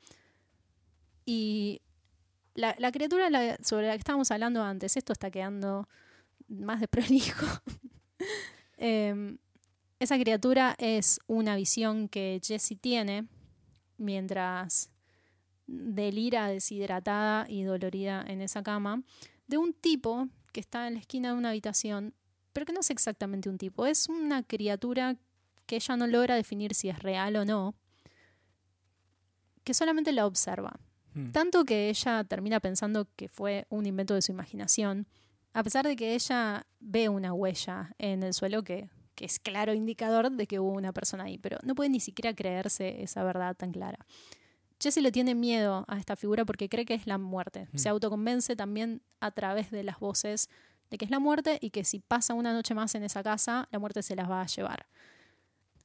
Y 1.26 1.82
la, 2.54 2.92
criatura 2.92 3.30
sobre 3.62 3.88
la 3.88 3.94
que 3.94 4.00
estábamos 4.00 4.32
hablando 4.32 4.64
antes, 4.64 4.98
esto 4.98 5.14
está 5.14 5.32
quedando 5.32 5.88
más 6.48 6.80
de 6.80 6.88
prolijo. 6.88 7.46
Em, 8.80 9.40
esa 10.00 10.20
criatura 10.20 10.76
es 10.78 11.20
una 11.26 11.56
visión 11.56 12.08
que 12.08 12.40
Jessie 12.44 12.78
tiene 12.78 13.26
mientras 13.98 14.92
delira 15.66 16.48
deshidratada 16.48 17.48
y 17.50 17.64
dolorida 17.64 18.24
en 18.28 18.42
esa 18.42 18.62
cama 18.62 19.02
de 19.48 19.58
un 19.58 19.74
tipo 19.74 20.30
que 20.52 20.60
está 20.60 20.88
en 20.88 20.96
la 20.96 21.00
esquina 21.00 21.30
de 21.30 21.38
una 21.38 21.50
habitación, 21.50 22.14
pero 22.58 22.66
que 22.66 22.74
no 22.74 22.80
es 22.80 22.90
exactamente 22.90 23.50
un 23.50 23.60
tipo, 23.60 23.86
es 23.86 24.10
una 24.10 24.42
criatura 24.42 25.16
que 25.68 25.76
ella 25.76 25.96
no 25.96 26.08
logra 26.08 26.34
definir 26.34 26.74
si 26.74 26.90
es 26.90 26.98
real 26.98 27.36
o 27.36 27.46
no, 27.46 27.76
que 29.64 29.76
solamente 29.76 30.12
la 30.12 30.26
observa. 30.26 30.80
Hmm. 31.14 31.30
Tanto 31.30 31.66
que 31.66 31.88
ella 31.88 32.24
termina 32.24 32.60
pensando 32.60 33.08
que 33.16 33.30
fue 33.30 33.68
un 33.70 33.86
invento 33.86 34.16
de 34.16 34.24
su 34.24 34.32
imaginación, 34.32 35.06
a 35.54 35.62
pesar 35.62 35.86
de 35.86 35.96
que 35.96 36.16
ella 36.16 36.66
ve 36.80 37.10
una 37.10 37.32
huella 37.32 37.94
en 38.00 38.24
el 38.24 38.34
suelo 38.34 38.64
que 38.64 38.90
que 39.14 39.26
es 39.26 39.38
claro 39.38 39.76
indicador 39.76 40.32
de 40.32 40.48
que 40.48 40.60
hubo 40.60 40.72
una 40.72 40.94
persona 40.94 41.26
ahí, 41.26 41.38
pero 41.38 41.60
no 41.62 41.76
puede 41.76 41.92
ni 41.92 42.00
siquiera 42.00 42.34
creerse 42.34 43.04
esa 43.04 43.24
verdad 43.24 43.56
tan 43.56 43.72
clara. 43.72 44.04
Jesse 44.80 44.98
le 44.98 45.12
tiene 45.12 45.36
miedo 45.36 45.86
a 45.88 46.00
esta 46.00 46.16
figura 46.16 46.44
porque 46.44 46.70
cree 46.70 46.86
que 46.86 46.96
es 46.96 47.06
la 47.06 47.20
muerte. 47.20 47.68
Se 47.76 47.90
autoconvence 47.90 48.56
también 48.56 49.04
a 49.20 49.30
través 49.30 49.70
de 49.70 49.84
las 49.84 50.00
voces 50.00 50.50
de 50.90 50.98
que 50.98 51.06
es 51.06 51.12
la 51.12 51.20
muerte 51.20 51.58
y 51.62 51.70
que 51.70 51.84
si 51.84 52.00
pasa 52.00 52.34
una 52.34 52.54
noche 52.54 52.74
más 52.74 52.96
en 52.96 53.04
esa 53.04 53.24
casa, 53.24 53.68
la 53.72 53.80
muerte 53.80 54.04
se 54.04 54.16
las 54.16 54.30
va 54.30 54.42
a 54.42 54.48
llevar. 54.48 54.88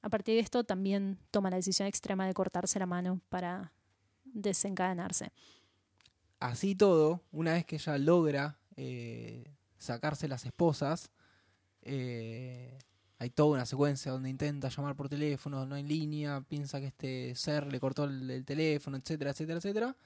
A 0.02 0.08
partir 0.08 0.34
de 0.34 0.40
esto 0.40 0.64
también 0.64 1.18
toma 1.30 1.50
la 1.50 1.56
decisión 1.56 1.86
extrema 1.86 2.26
de 2.26 2.34
cortarse 2.34 2.78
la 2.78 2.86
mano 2.86 3.20
para 3.28 3.72
desencadenarse. 4.24 5.32
Así 6.40 6.74
todo, 6.74 7.22
una 7.30 7.52
vez 7.52 7.64
que 7.64 7.76
ella 7.76 7.98
logra 7.98 8.58
eh, 8.76 9.54
sacarse 9.78 10.26
las 10.26 10.44
esposas, 10.44 11.10
eh, 11.82 12.78
hay 13.18 13.30
toda 13.30 13.54
una 13.54 13.66
secuencia 13.66 14.10
donde 14.10 14.28
intenta 14.28 14.68
llamar 14.68 14.96
por 14.96 15.08
teléfono, 15.08 15.64
no 15.64 15.76
en 15.76 15.86
línea, 15.86 16.40
piensa 16.40 16.80
que 16.80 16.86
este 16.86 17.34
ser 17.36 17.70
le 17.70 17.78
cortó 17.78 18.04
el, 18.04 18.44
teléfono, 18.44 18.96
etcétera, 18.96 19.30
etcétera, 19.30 19.58
etcétera. 19.58 19.96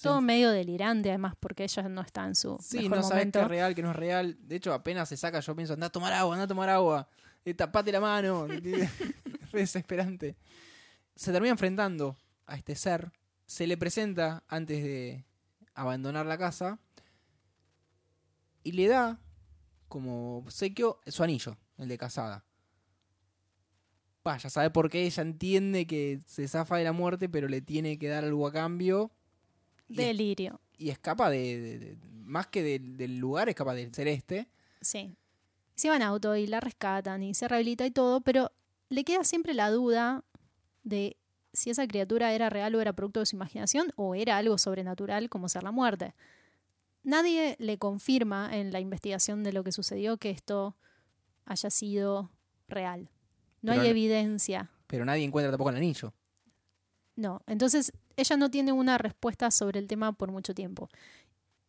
Todo 0.00 0.20
medio 0.20 0.50
delirante, 0.50 1.08
además, 1.08 1.34
porque 1.38 1.64
ella 1.64 1.88
no 1.88 2.00
está 2.00 2.24
en 2.24 2.34
su. 2.34 2.56
Sí, 2.60 2.88
no 2.88 3.02
sabes 3.02 3.30
qué 3.32 3.40
es 3.40 3.48
real, 3.48 3.74
qué 3.74 3.82
no 3.82 3.90
es 3.90 3.96
real. 3.96 4.36
De 4.40 4.56
hecho, 4.56 4.72
apenas 4.72 5.08
se 5.08 5.16
saca, 5.16 5.40
yo 5.40 5.56
pienso, 5.56 5.74
anda 5.74 5.88
a 5.88 5.90
tomar 5.90 6.12
agua, 6.12 6.34
anda 6.34 6.44
a 6.44 6.48
tomar 6.48 6.68
agua, 6.68 7.08
eh, 7.44 7.54
tapate 7.54 7.90
la 7.90 8.00
mano. 8.00 8.46
desesperante. 9.52 10.36
Se 11.16 11.32
termina 11.32 11.52
enfrentando 11.52 12.16
a 12.46 12.56
este 12.56 12.74
ser, 12.76 13.10
se 13.46 13.66
le 13.66 13.76
presenta 13.76 14.44
antes 14.48 14.82
de 14.82 15.24
abandonar 15.74 16.26
la 16.26 16.38
casa 16.38 16.78
y 18.62 18.72
le 18.72 18.88
da 18.88 19.20
como 19.88 20.38
obsequio 20.38 21.00
su 21.06 21.22
anillo, 21.22 21.56
el 21.78 21.88
de 21.88 21.98
casada. 21.98 22.44
ya 24.24 24.50
sabe 24.50 24.70
por 24.70 24.90
qué 24.90 25.06
ella 25.06 25.22
entiende 25.22 25.86
que 25.86 26.20
se 26.26 26.46
zafa 26.46 26.76
de 26.76 26.84
la 26.84 26.92
muerte, 26.92 27.28
pero 27.28 27.48
le 27.48 27.62
tiene 27.62 27.98
que 27.98 28.08
dar 28.08 28.24
algo 28.24 28.46
a 28.46 28.52
cambio. 28.52 29.10
Delirio. 29.88 30.60
Y 30.76 30.90
escapa 30.90 31.30
de, 31.30 31.96
más 32.24 32.46
que 32.46 32.62
del 32.62 33.18
lugar, 33.18 33.48
escapa 33.48 33.74
del 33.74 33.92
celeste. 33.94 34.48
Sí. 34.80 35.16
Se 35.74 35.88
va 35.88 35.96
en 35.96 36.02
auto 36.02 36.36
y 36.36 36.46
la 36.46 36.60
rescatan 36.60 37.22
y 37.22 37.34
se 37.34 37.48
rehabilita 37.48 37.86
y 37.86 37.90
todo, 37.90 38.20
pero 38.20 38.52
le 38.88 39.04
queda 39.04 39.24
siempre 39.24 39.54
la 39.54 39.70
duda 39.70 40.24
de 40.82 41.16
si 41.52 41.70
esa 41.70 41.86
criatura 41.86 42.32
era 42.32 42.50
real 42.50 42.74
o 42.74 42.80
era 42.80 42.92
producto 42.92 43.20
de 43.20 43.26
su 43.26 43.36
imaginación 43.36 43.92
o 43.96 44.14
era 44.14 44.36
algo 44.36 44.58
sobrenatural 44.58 45.28
como 45.28 45.48
ser 45.48 45.62
la 45.62 45.72
muerte. 45.72 46.14
Nadie 47.02 47.56
le 47.58 47.78
confirma 47.78 48.50
en 48.52 48.72
la 48.72 48.80
investigación 48.80 49.42
de 49.42 49.52
lo 49.52 49.64
que 49.64 49.72
sucedió 49.72 50.18
que 50.18 50.30
esto 50.30 50.76
haya 51.46 51.70
sido 51.70 52.30
real. 52.68 53.10
No 53.62 53.72
hay 53.72 53.88
evidencia. 53.88 54.70
Pero 54.86 55.04
nadie 55.04 55.24
encuentra 55.24 55.50
tampoco 55.50 55.70
el 55.70 55.76
anillo. 55.76 56.12
No, 57.16 57.42
entonces 57.46 57.92
ella 58.18 58.36
no 58.36 58.50
tiene 58.50 58.72
una 58.72 58.98
respuesta 58.98 59.50
sobre 59.50 59.78
el 59.78 59.86
tema 59.86 60.12
por 60.12 60.30
mucho 60.32 60.52
tiempo. 60.52 60.90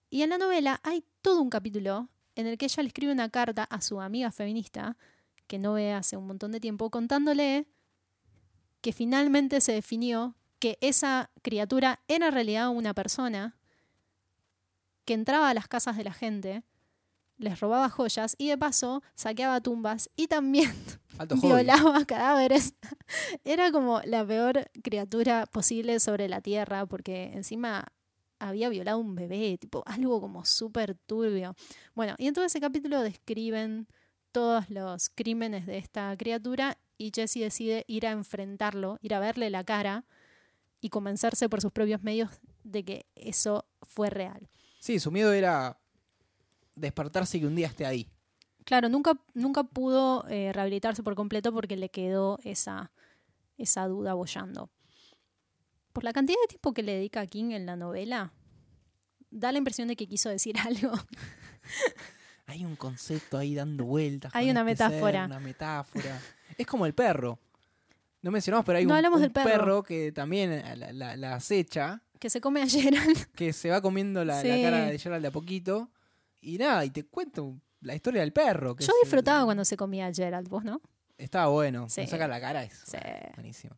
Y 0.09 0.23
en 0.23 0.31
la 0.31 0.39
novela 0.39 0.81
hay 0.83 1.05
todo 1.21 1.41
un 1.41 1.49
capítulo 1.49 2.09
en 2.35 2.47
el 2.47 2.57
que 2.57 2.65
ella 2.65 2.81
le 2.81 2.87
escribe 2.87 3.11
una 3.11 3.29
carta 3.29 3.63
a 3.63 3.81
su 3.81 4.01
amiga 4.01 4.31
feminista, 4.31 4.97
que 5.45 5.59
no 5.59 5.73
ve 5.73 5.93
hace 5.93 6.17
un 6.17 6.25
montón 6.25 6.51
de 6.51 6.59
tiempo, 6.59 6.89
contándole 6.89 7.67
que 8.81 8.93
finalmente 8.93 9.61
se 9.61 9.73
definió 9.73 10.35
que 10.57 10.77
esa 10.81 11.29
criatura 11.43 11.99
era 12.07 12.27
en 12.27 12.33
realidad 12.33 12.69
una 12.69 12.95
persona 12.95 13.55
que 15.05 15.13
entraba 15.13 15.49
a 15.49 15.53
las 15.53 15.67
casas 15.67 15.97
de 15.97 16.03
la 16.03 16.13
gente, 16.13 16.63
les 17.39 17.59
robaba 17.59 17.89
joyas 17.89 18.35
y 18.37 18.49
de 18.49 18.57
paso 18.57 19.01
saqueaba 19.15 19.61
tumbas 19.61 20.09
y 20.15 20.27
también 20.27 20.71
violaba 21.41 22.05
cadáveres. 22.05 22.75
Era 23.43 23.71
como 23.71 24.01
la 24.03 24.25
peor 24.25 24.69
criatura 24.83 25.45
posible 25.47 25.99
sobre 25.99 26.29
la 26.29 26.41
tierra 26.41 26.85
porque 26.85 27.31
encima 27.33 27.87
había 28.39 28.69
violado 28.69 28.99
un 28.99 29.15
bebé, 29.15 29.57
tipo 29.57 29.83
algo 29.85 30.21
como 30.21 30.45
súper 30.45 30.95
turbio. 30.95 31.55
Bueno, 31.95 32.15
y 32.17 32.27
en 32.27 32.33
todo 32.33 32.45
ese 32.45 32.61
capítulo 32.61 33.01
describen 33.01 33.87
todos 34.31 34.69
los 34.69 35.09
crímenes 35.09 35.65
de 35.65 35.77
esta 35.77 36.15
criatura 36.17 36.77
y 36.97 37.11
Jesse 37.13 37.39
decide 37.39 37.85
ir 37.87 38.05
a 38.05 38.11
enfrentarlo, 38.11 38.97
ir 39.01 39.13
a 39.13 39.19
verle 39.19 39.49
la 39.49 39.63
cara 39.63 40.05
y 40.81 40.89
convencerse 40.89 41.49
por 41.49 41.61
sus 41.61 41.71
propios 41.71 42.03
medios 42.03 42.29
de 42.63 42.85
que 42.85 43.05
eso 43.15 43.65
fue 43.81 44.09
real. 44.09 44.49
Sí, 44.79 44.99
su 44.99 45.11
miedo 45.11 45.33
era 45.33 45.78
despertarse 46.79 47.37
y 47.37 47.41
que 47.41 47.47
un 47.47 47.55
día 47.55 47.67
esté 47.67 47.85
ahí. 47.85 48.09
Claro, 48.65 48.89
nunca, 48.89 49.13
nunca 49.33 49.63
pudo 49.63 50.27
eh, 50.27 50.51
rehabilitarse 50.53 51.01
por 51.01 51.15
completo 51.15 51.53
porque 51.53 51.75
le 51.75 51.89
quedó 51.89 52.39
esa, 52.43 52.91
esa 53.57 53.87
duda 53.87 54.13
bollando. 54.13 54.69
Por 55.93 56.03
la 56.03 56.13
cantidad 56.13 56.37
de 56.43 56.47
tiempo 56.49 56.73
que 56.73 56.83
le 56.83 56.93
dedica 56.93 57.21
a 57.21 57.27
King 57.27 57.51
en 57.51 57.65
la 57.65 57.75
novela, 57.75 58.31
da 59.31 59.51
la 59.51 59.57
impresión 59.57 59.87
de 59.87 59.95
que 59.95 60.07
quiso 60.07 60.29
decir 60.29 60.55
algo. 60.65 60.93
Hay 62.45 62.65
un 62.65 62.75
concepto 62.75 63.37
ahí 63.37 63.55
dando 63.55 63.85
vueltas. 63.85 64.31
Hay 64.35 64.49
una 64.49 64.61
este 64.61 64.83
metáfora. 64.85 65.25
una 65.25 65.39
metáfora. 65.39 66.19
Es 66.57 66.65
como 66.65 66.85
el 66.85 66.93
perro. 66.93 67.39
No 68.21 68.31
mencionamos, 68.31 68.65
pero 68.65 68.79
hay 68.79 68.85
un, 68.85 69.31
perro. 69.31 69.81
que 69.81 70.11
también 70.11 70.51
eh, 70.51 70.93
la, 70.93 71.35
acecha. 71.35 72.01
Que 72.19 72.29
se 72.29 72.41
come 72.41 72.61
a 72.61 72.67
Gerald. 72.67 73.27
Que 73.33 73.53
se 73.53 73.69
va 73.69 73.81
comiendo 73.81 74.25
la, 74.25 74.41
cara 74.41 74.85
de 74.85 74.99
Gerald 74.99 75.21
de 75.21 75.29
a 75.29 75.31
poquito. 75.31 75.89
Y 76.41 76.57
nada, 76.57 76.85
y 76.85 76.89
te 76.89 77.03
cuento 77.05 77.59
la 77.81 77.95
historia 77.95 78.21
del 78.21 78.33
perro. 78.33 78.75
Yo 78.77 78.93
disfrutaba 79.01 79.45
cuando 79.45 79.65
se 79.65 79.77
comía 79.77 80.07
a 80.07 80.13
Gerald, 80.13 80.47
vos, 80.47 80.63
¿no? 80.63 80.81
Estaba 81.17 81.47
bueno. 81.47 81.89
Se 81.89 82.07
saca 82.07 82.27
la 82.27 82.39
cara, 82.39 82.63
es 82.63 82.83
buenísimo. 83.35 83.75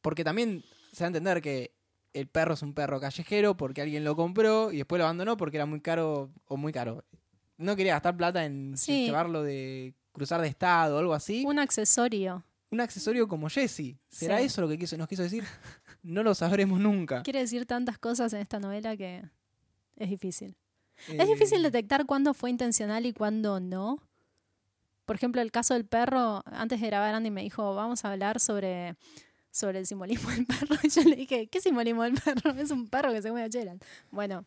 Porque 0.00 0.24
también 0.24 0.62
se 0.92 1.04
va 1.04 1.06
a 1.06 1.08
entender 1.08 1.42
que 1.42 1.74
el 2.12 2.28
perro 2.28 2.54
es 2.54 2.62
un 2.62 2.74
perro 2.74 3.00
callejero 3.00 3.56
porque 3.56 3.82
alguien 3.82 4.04
lo 4.04 4.14
compró 4.14 4.70
y 4.72 4.78
después 4.78 4.98
lo 4.98 5.04
abandonó 5.04 5.36
porque 5.36 5.56
era 5.56 5.66
muy 5.66 5.80
caro 5.80 6.30
o 6.46 6.56
muy 6.56 6.72
caro. 6.72 7.04
No 7.56 7.76
quería 7.76 7.94
gastar 7.94 8.16
plata 8.16 8.44
en 8.44 8.74
llevarlo 8.76 9.42
de 9.42 9.94
cruzar 10.12 10.40
de 10.40 10.48
estado 10.48 10.96
o 10.96 10.98
algo 10.98 11.14
así. 11.14 11.44
Un 11.46 11.58
accesorio. 11.58 12.44
Un 12.70 12.80
accesorio 12.80 13.28
como 13.28 13.48
Jesse. 13.48 13.96
¿Será 14.08 14.40
eso 14.40 14.60
lo 14.60 14.68
que 14.68 14.78
nos 14.96 15.08
quiso 15.08 15.22
decir? 15.22 15.44
No 16.02 16.22
lo 16.22 16.34
sabremos 16.34 16.80
nunca. 16.80 17.22
Quiere 17.22 17.40
decir 17.40 17.64
tantas 17.64 17.96
cosas 17.98 18.32
en 18.32 18.40
esta 18.40 18.58
novela 18.58 18.96
que 18.96 19.22
es 19.96 20.10
difícil. 20.10 20.56
Es 21.08 21.28
difícil 21.28 21.60
eh, 21.60 21.70
detectar 21.70 22.06
cuándo 22.06 22.34
fue 22.34 22.50
intencional 22.50 23.06
y 23.06 23.12
cuándo 23.12 23.60
no. 23.60 23.98
Por 25.04 25.16
ejemplo, 25.16 25.42
el 25.42 25.50
caso 25.50 25.74
del 25.74 25.84
perro, 25.84 26.42
antes 26.46 26.80
de 26.80 26.86
grabar 26.86 27.14
Andy 27.14 27.30
me 27.30 27.42
dijo, 27.42 27.74
vamos 27.74 28.04
a 28.04 28.12
hablar 28.12 28.40
sobre, 28.40 28.96
sobre 29.50 29.78
el 29.80 29.86
simbolismo 29.86 30.30
del 30.30 30.46
perro. 30.46 30.76
Y 30.82 30.88
yo 30.88 31.02
le 31.02 31.16
dije, 31.16 31.48
¿qué 31.48 31.60
simbolismo 31.60 32.04
del 32.04 32.14
perro? 32.14 32.52
Es 32.52 32.70
un 32.70 32.88
perro 32.88 33.12
que 33.12 33.22
se 33.22 33.28
come 33.28 33.42
a 33.42 33.48
Gerald. 33.50 33.82
Bueno, 34.10 34.44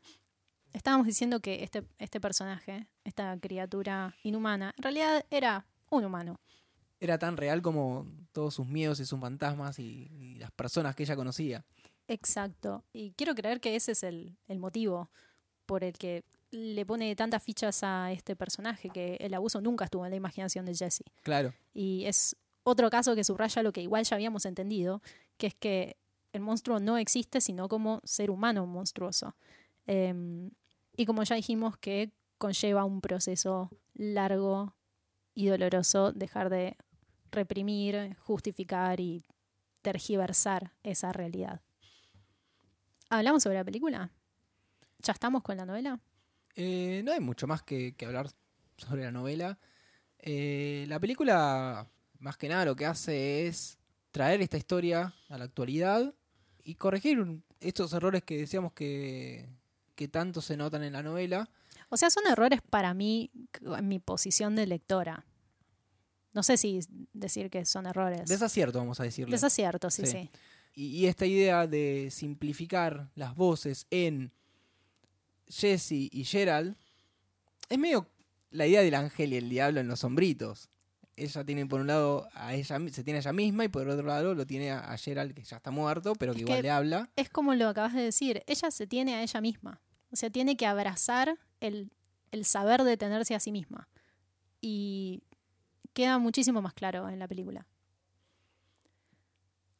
estábamos 0.73 1.07
diciendo 1.07 1.39
que 1.39 1.63
este, 1.63 1.83
este 1.99 2.19
personaje, 2.19 2.87
esta 3.03 3.37
criatura 3.39 4.15
inhumana, 4.23 4.73
en 4.77 4.83
realidad 4.83 5.25
era 5.29 5.65
un 5.89 6.05
humano. 6.05 6.39
Era 6.99 7.19
tan 7.19 7.37
real 7.37 7.61
como 7.61 8.07
todos 8.31 8.53
sus 8.53 8.65
miedos 8.65 8.99
y 8.99 9.05
sus 9.05 9.19
fantasmas 9.19 9.79
y, 9.79 10.35
las 10.39 10.51
personas 10.51 10.95
que 10.95 11.03
ella 11.03 11.15
conocía. 11.15 11.65
Exacto. 12.07 12.83
Y 12.93 13.11
quiero 13.11 13.35
creer 13.35 13.59
que 13.59 13.75
ese 13.75 13.93
es 13.93 14.03
el, 14.03 14.37
el 14.47 14.59
motivo 14.59 15.09
por 15.65 15.83
el 15.83 15.93
que 15.97 16.23
le 16.55 16.85
pone 16.85 17.15
tantas 17.15 17.43
fichas 17.43 17.83
a 17.83 18.11
este 18.11 18.35
personaje, 18.35 18.89
que 18.89 19.17
el 19.19 19.33
abuso 19.33 19.61
nunca 19.61 19.85
estuvo 19.85 20.05
en 20.05 20.11
la 20.11 20.17
imaginación 20.17 20.65
de 20.65 20.73
Jesse. 20.73 21.03
Claro. 21.23 21.53
Y 21.73 22.05
es 22.05 22.35
otro 22.63 22.89
caso 22.89 23.15
que 23.15 23.23
subraya 23.23 23.61
lo 23.61 23.71
que 23.71 23.81
igual 23.81 24.03
ya 24.05 24.15
habíamos 24.15 24.45
entendido, 24.45 25.01
que 25.37 25.47
es 25.47 25.55
que 25.55 25.97
el 26.33 26.41
monstruo 26.41 26.79
no 26.79 26.97
existe 26.97 27.41
sino 27.41 27.67
como 27.67 28.01
ser 28.03 28.31
humano 28.31 28.65
monstruoso. 28.65 29.35
Em, 29.85 30.51
y 30.97 31.05
como 31.05 31.23
ya 31.23 31.35
dijimos 31.35 31.77
que 31.77 32.11
conlleva 32.37 32.85
un 32.85 33.01
proceso 33.01 33.69
largo 33.93 34.75
y 35.33 35.47
doloroso 35.47 36.11
dejar 36.11 36.49
de 36.49 36.77
reprimir, 37.31 38.15
justificar 38.19 38.99
y 38.99 39.23
tergiversar 39.81 40.73
esa 40.83 41.11
realidad. 41.11 41.61
¿Hablamos 43.09 43.43
sobre 43.43 43.57
la 43.57 43.63
película? 43.63 44.11
¿Ya 44.99 45.13
estamos 45.13 45.43
con 45.43 45.57
la 45.57 45.65
novela? 45.65 45.99
Eh, 46.55 47.01
no 47.03 47.11
hay 47.11 47.19
mucho 47.19 47.47
más 47.47 47.63
que, 47.63 47.95
hablar 48.05 48.29
sobre 48.77 49.03
la 49.03 49.11
novela. 49.11 49.57
Eh, 50.19 50.85
la 50.87 50.99
película, 50.99 51.87
más 52.19 52.37
que 52.37 52.49
nada, 52.49 52.65
lo 52.65 52.75
que 52.75 52.85
hace 52.85 53.47
es 53.47 53.77
traer 54.11 54.41
esta 54.41 54.57
historia 54.57 55.13
a 55.29 55.37
la 55.37 55.45
actualidad 55.45 56.13
y 56.63 56.75
corregir 56.75 57.41
estos 57.59 57.93
errores 57.93 58.23
que 58.23 58.37
decíamos 58.37 58.73
que, 58.73 59.49
que 59.95 60.07
tanto 60.07 60.41
se 60.41 60.57
notan 60.57 60.83
en 60.83 60.93
la 60.93 61.03
novela. 61.03 61.49
O 61.89 61.97
sea, 61.97 62.09
son 62.09 62.25
errores 62.27 62.61
para 62.69 62.93
mí 62.93 63.31
en 63.61 63.87
mi 63.87 63.99
posición 63.99 64.55
de 64.55 64.67
lectora. 64.67 65.25
No 66.33 66.43
sé 66.43 66.57
si 66.57 66.81
decir 67.13 67.49
que 67.49 67.63
son 67.65 67.85
errores. 67.85 68.27
Desacierto, 68.27 68.79
vamos 68.79 68.99
a 68.99 69.03
decirlo. 69.03 69.31
Desacierto, 69.31 69.89
sí, 69.89 70.05
sí. 70.05 70.29
Y, 70.73 71.05
esta 71.05 71.25
idea 71.25 71.67
de 71.67 72.09
simplificar 72.11 73.09
las 73.15 73.33
voces 73.35 73.87
en 73.89 74.33
Jesse 75.47 76.09
y 76.11 76.23
Gerald 76.25 76.75
es 77.69 77.77
medio 77.77 78.07
la 78.51 78.67
idea 78.67 78.81
del 78.81 78.95
ángel 78.95 79.33
y 79.33 79.37
el 79.37 79.49
diablo 79.49 79.79
en 79.79 79.87
los 79.87 79.99
sombritos. 79.99 80.69
ella 81.17 81.43
tiene 81.45 81.65
por 81.65 81.79
un 81.81 81.87
lado 81.87 82.27
a 82.33 82.53
ella, 82.53 82.77
se 82.91 83.03
tiene 83.03 83.17
a 83.19 83.21
ella 83.21 83.33
misma 83.33 83.63
y 83.65 83.67
por 83.69 83.87
otro 83.87 84.05
lado 84.05 84.33
lo 84.35 84.45
tiene 84.45 84.71
a, 84.71 84.79
a 84.91 84.97
Gerald, 84.97 85.33
que 85.33 85.43
ya 85.43 85.57
está 85.57 85.71
muerto, 85.71 86.13
pero 86.15 86.33
que 86.33 86.39
Es 86.39 86.41
igual 86.43 86.57
que- 86.59 86.63
le 86.63 86.69
habla. 86.71 87.09
Es 87.15 87.29
como 87.29 87.53
lo 87.55 87.67
acabas 87.69 87.93
de 87.93 88.01
decir, 88.01 88.43
ella 88.47 88.69
se 88.71 88.85
tiene 88.87 89.15
a 89.15 89.23
ella 89.23 89.41
misma. 89.41 89.81
O 90.11 90.15
sea, 90.15 90.29
tiene 90.29 90.55
que 90.57 90.65
abrazar 90.65 91.37
el, 91.59 91.91
el 92.31 92.45
saber 92.45 92.83
de 92.83 92.95
tenerse 92.97 93.33
a 93.35 93.39
sí 93.39 93.51
misma. 93.51 93.89
Y 94.61 95.23
queda 95.93 96.17
muchísimo 96.17 96.61
más 96.61 96.73
claro 96.73 97.07
en 97.09 97.19
la 97.19 97.27
película. 97.27 97.67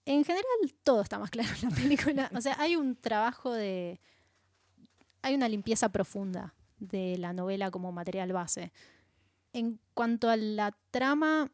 En 0.05 0.23
general, 0.23 0.45
todo 0.83 1.01
está 1.01 1.17
más 1.19 1.29
claro 1.31 1.49
en 1.61 1.69
la 1.69 1.75
película. 1.75 2.31
O 2.35 2.41
sea, 2.41 2.55
hay 2.59 2.75
un 2.75 2.95
trabajo 2.95 3.53
de. 3.53 3.99
Hay 5.25 5.33
una 5.33 5.49
limpieza 5.49 5.89
profunda 5.89 6.53
de 6.77 7.17
la 7.17 7.33
novela 7.33 7.71
como 7.71 7.91
material 7.91 8.31
base. 8.31 8.71
En 9.53 9.79
cuanto 9.95 10.29
a 10.29 10.37
la 10.37 10.77
trama, 10.91 11.49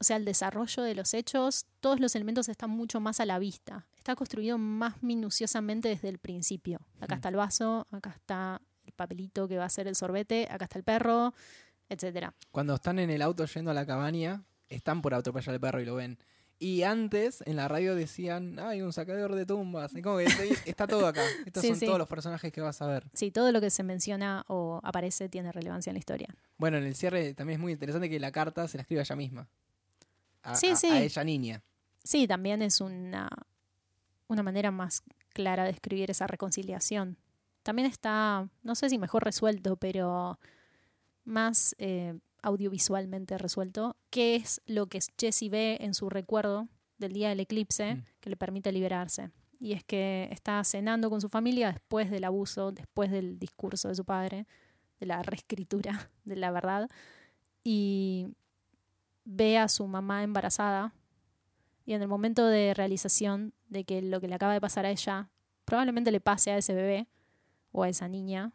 o 0.00 0.04
sea, 0.04 0.16
el 0.16 0.24
desarrollo 0.24 0.82
de 0.82 0.96
los 0.96 1.14
hechos, 1.14 1.66
todos 1.78 2.00
los 2.00 2.16
elementos 2.16 2.48
están 2.48 2.70
mucho 2.70 2.98
más 2.98 3.20
a 3.20 3.24
la 3.24 3.38
vista. 3.38 3.86
Está 3.96 4.16
construido 4.16 4.58
más 4.58 5.00
minuciosamente 5.00 5.90
desde 5.90 6.08
el 6.08 6.18
principio. 6.18 6.80
Acá 7.00 7.14
Mm. 7.14 7.18
está 7.18 7.28
el 7.28 7.36
vaso, 7.36 7.86
acá 7.92 8.10
está 8.10 8.60
el 8.84 8.92
papelito 8.94 9.46
que 9.46 9.58
va 9.58 9.66
a 9.66 9.68
ser 9.68 9.86
el 9.86 9.94
sorbete, 9.94 10.48
acá 10.50 10.64
está 10.64 10.78
el 10.78 10.82
perro, 10.84 11.34
etcétera. 11.88 12.34
Cuando 12.50 12.74
están 12.74 12.98
en 12.98 13.10
el 13.10 13.22
auto 13.22 13.44
yendo 13.44 13.70
a 13.70 13.74
la 13.74 13.86
cabaña, 13.86 14.42
están 14.68 15.02
por 15.02 15.14
atropellar 15.14 15.54
al 15.54 15.60
perro 15.60 15.80
y 15.80 15.84
lo 15.84 15.94
ven. 15.94 16.18
Y 16.64 16.84
antes 16.84 17.42
en 17.44 17.56
la 17.56 17.66
radio 17.66 17.96
decían, 17.96 18.60
hay 18.60 18.82
un 18.82 18.92
sacador 18.92 19.34
de 19.34 19.44
tumbas. 19.44 19.92
Y 19.96 20.00
como 20.02 20.18
que 20.18 20.30
sí, 20.30 20.50
está 20.64 20.86
todo 20.86 21.08
acá. 21.08 21.20
Estos 21.46 21.60
Sí, 21.62 21.68
son 21.70 21.76
sí. 21.76 21.86
todos 21.86 21.98
los 21.98 22.06
personajes 22.06 22.52
que 22.52 22.60
vas 22.60 22.80
a 22.82 22.86
ver. 22.86 23.04
Sí, 23.14 23.32
todo 23.32 23.50
lo 23.50 23.60
que 23.60 23.68
se 23.70 23.82
menciona 23.82 24.44
o 24.46 24.78
aparece 24.84 25.28
tiene 25.28 25.50
relevancia 25.50 25.90
en 25.90 25.94
la 25.94 25.98
historia. 25.98 26.28
Bueno, 26.58 26.76
en 26.76 26.84
el 26.84 26.94
cierre 26.94 27.34
también 27.34 27.58
es 27.58 27.60
muy 27.62 27.72
interesante 27.72 28.08
que 28.08 28.20
la 28.20 28.30
carta 28.30 28.68
se 28.68 28.78
la 28.78 28.82
escribe 28.82 29.00
a 29.00 29.02
ella 29.02 29.16
misma. 29.16 29.48
A, 30.44 30.54
Sí, 30.54 30.68
a- 30.68 30.76
sí. 30.76 30.86
a 30.88 31.02
ella 31.02 31.24
niña. 31.24 31.62
Sí, 32.04 32.28
también 32.28 32.62
es 32.62 32.80
una, 32.80 33.28
una 34.28 34.44
manera 34.44 34.70
más 34.70 35.02
clara 35.32 35.64
de 35.64 35.70
escribir 35.70 36.12
esa 36.12 36.28
reconciliación. 36.28 37.16
También 37.64 37.86
está, 37.90 38.48
no 38.62 38.74
sé 38.76 38.88
si 38.88 38.98
mejor 38.98 39.24
resuelto, 39.24 39.74
pero 39.76 40.38
más 41.24 41.74
eh, 41.78 42.14
audiovisualmente 42.42 43.38
resuelto, 43.38 43.96
qué 44.10 44.36
es 44.36 44.60
lo 44.66 44.86
que 44.86 45.00
Jesse 45.18 45.48
ve 45.50 45.78
en 45.80 45.94
su 45.94 46.10
recuerdo 46.10 46.68
del 46.98 47.12
día 47.12 47.28
del 47.28 47.40
eclipse 47.40 47.96
Mm. 47.96 48.04
que 48.20 48.30
le 48.30 48.36
permite 48.36 48.72
liberarse. 48.72 49.30
Y 49.58 49.72
es 49.72 49.84
que 49.84 50.28
está 50.32 50.62
cenando 50.64 51.08
con 51.08 51.20
su 51.20 51.28
familia 51.28 51.70
después 51.72 52.10
del 52.10 52.24
abuso, 52.24 52.72
después 52.72 53.10
del 53.10 53.38
discurso 53.38 53.88
de 53.88 53.94
su 53.94 54.04
padre, 54.04 54.46
de 54.98 55.06
la 55.06 55.22
reescritura 55.22 56.10
de 56.24 56.36
la 56.36 56.50
verdad, 56.50 56.90
y 57.64 58.26
ve 59.24 59.58
a 59.58 59.68
su 59.68 59.86
mamá 59.86 60.24
embarazada 60.24 60.92
y 61.84 61.94
en 61.94 62.02
el 62.02 62.08
momento 62.08 62.46
de 62.46 62.74
realización 62.74 63.54
de 63.68 63.84
que 63.84 64.02
lo 64.02 64.20
que 64.20 64.28
le 64.28 64.34
acaba 64.34 64.52
de 64.52 64.60
pasar 64.60 64.84
a 64.84 64.90
ella 64.90 65.30
probablemente 65.64 66.10
le 66.10 66.20
pase 66.20 66.50
a 66.50 66.58
ese 66.58 66.74
bebé 66.74 67.08
o 67.70 67.84
a 67.84 67.88
esa 67.88 68.08
niña, 68.08 68.52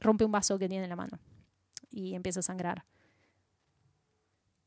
rompe 0.00 0.24
un 0.24 0.32
vaso 0.32 0.58
que 0.58 0.68
tiene 0.68 0.84
en 0.84 0.90
la 0.90 0.96
mano 0.96 1.18
y 1.90 2.14
empieza 2.14 2.40
a 2.40 2.42
sangrar. 2.42 2.84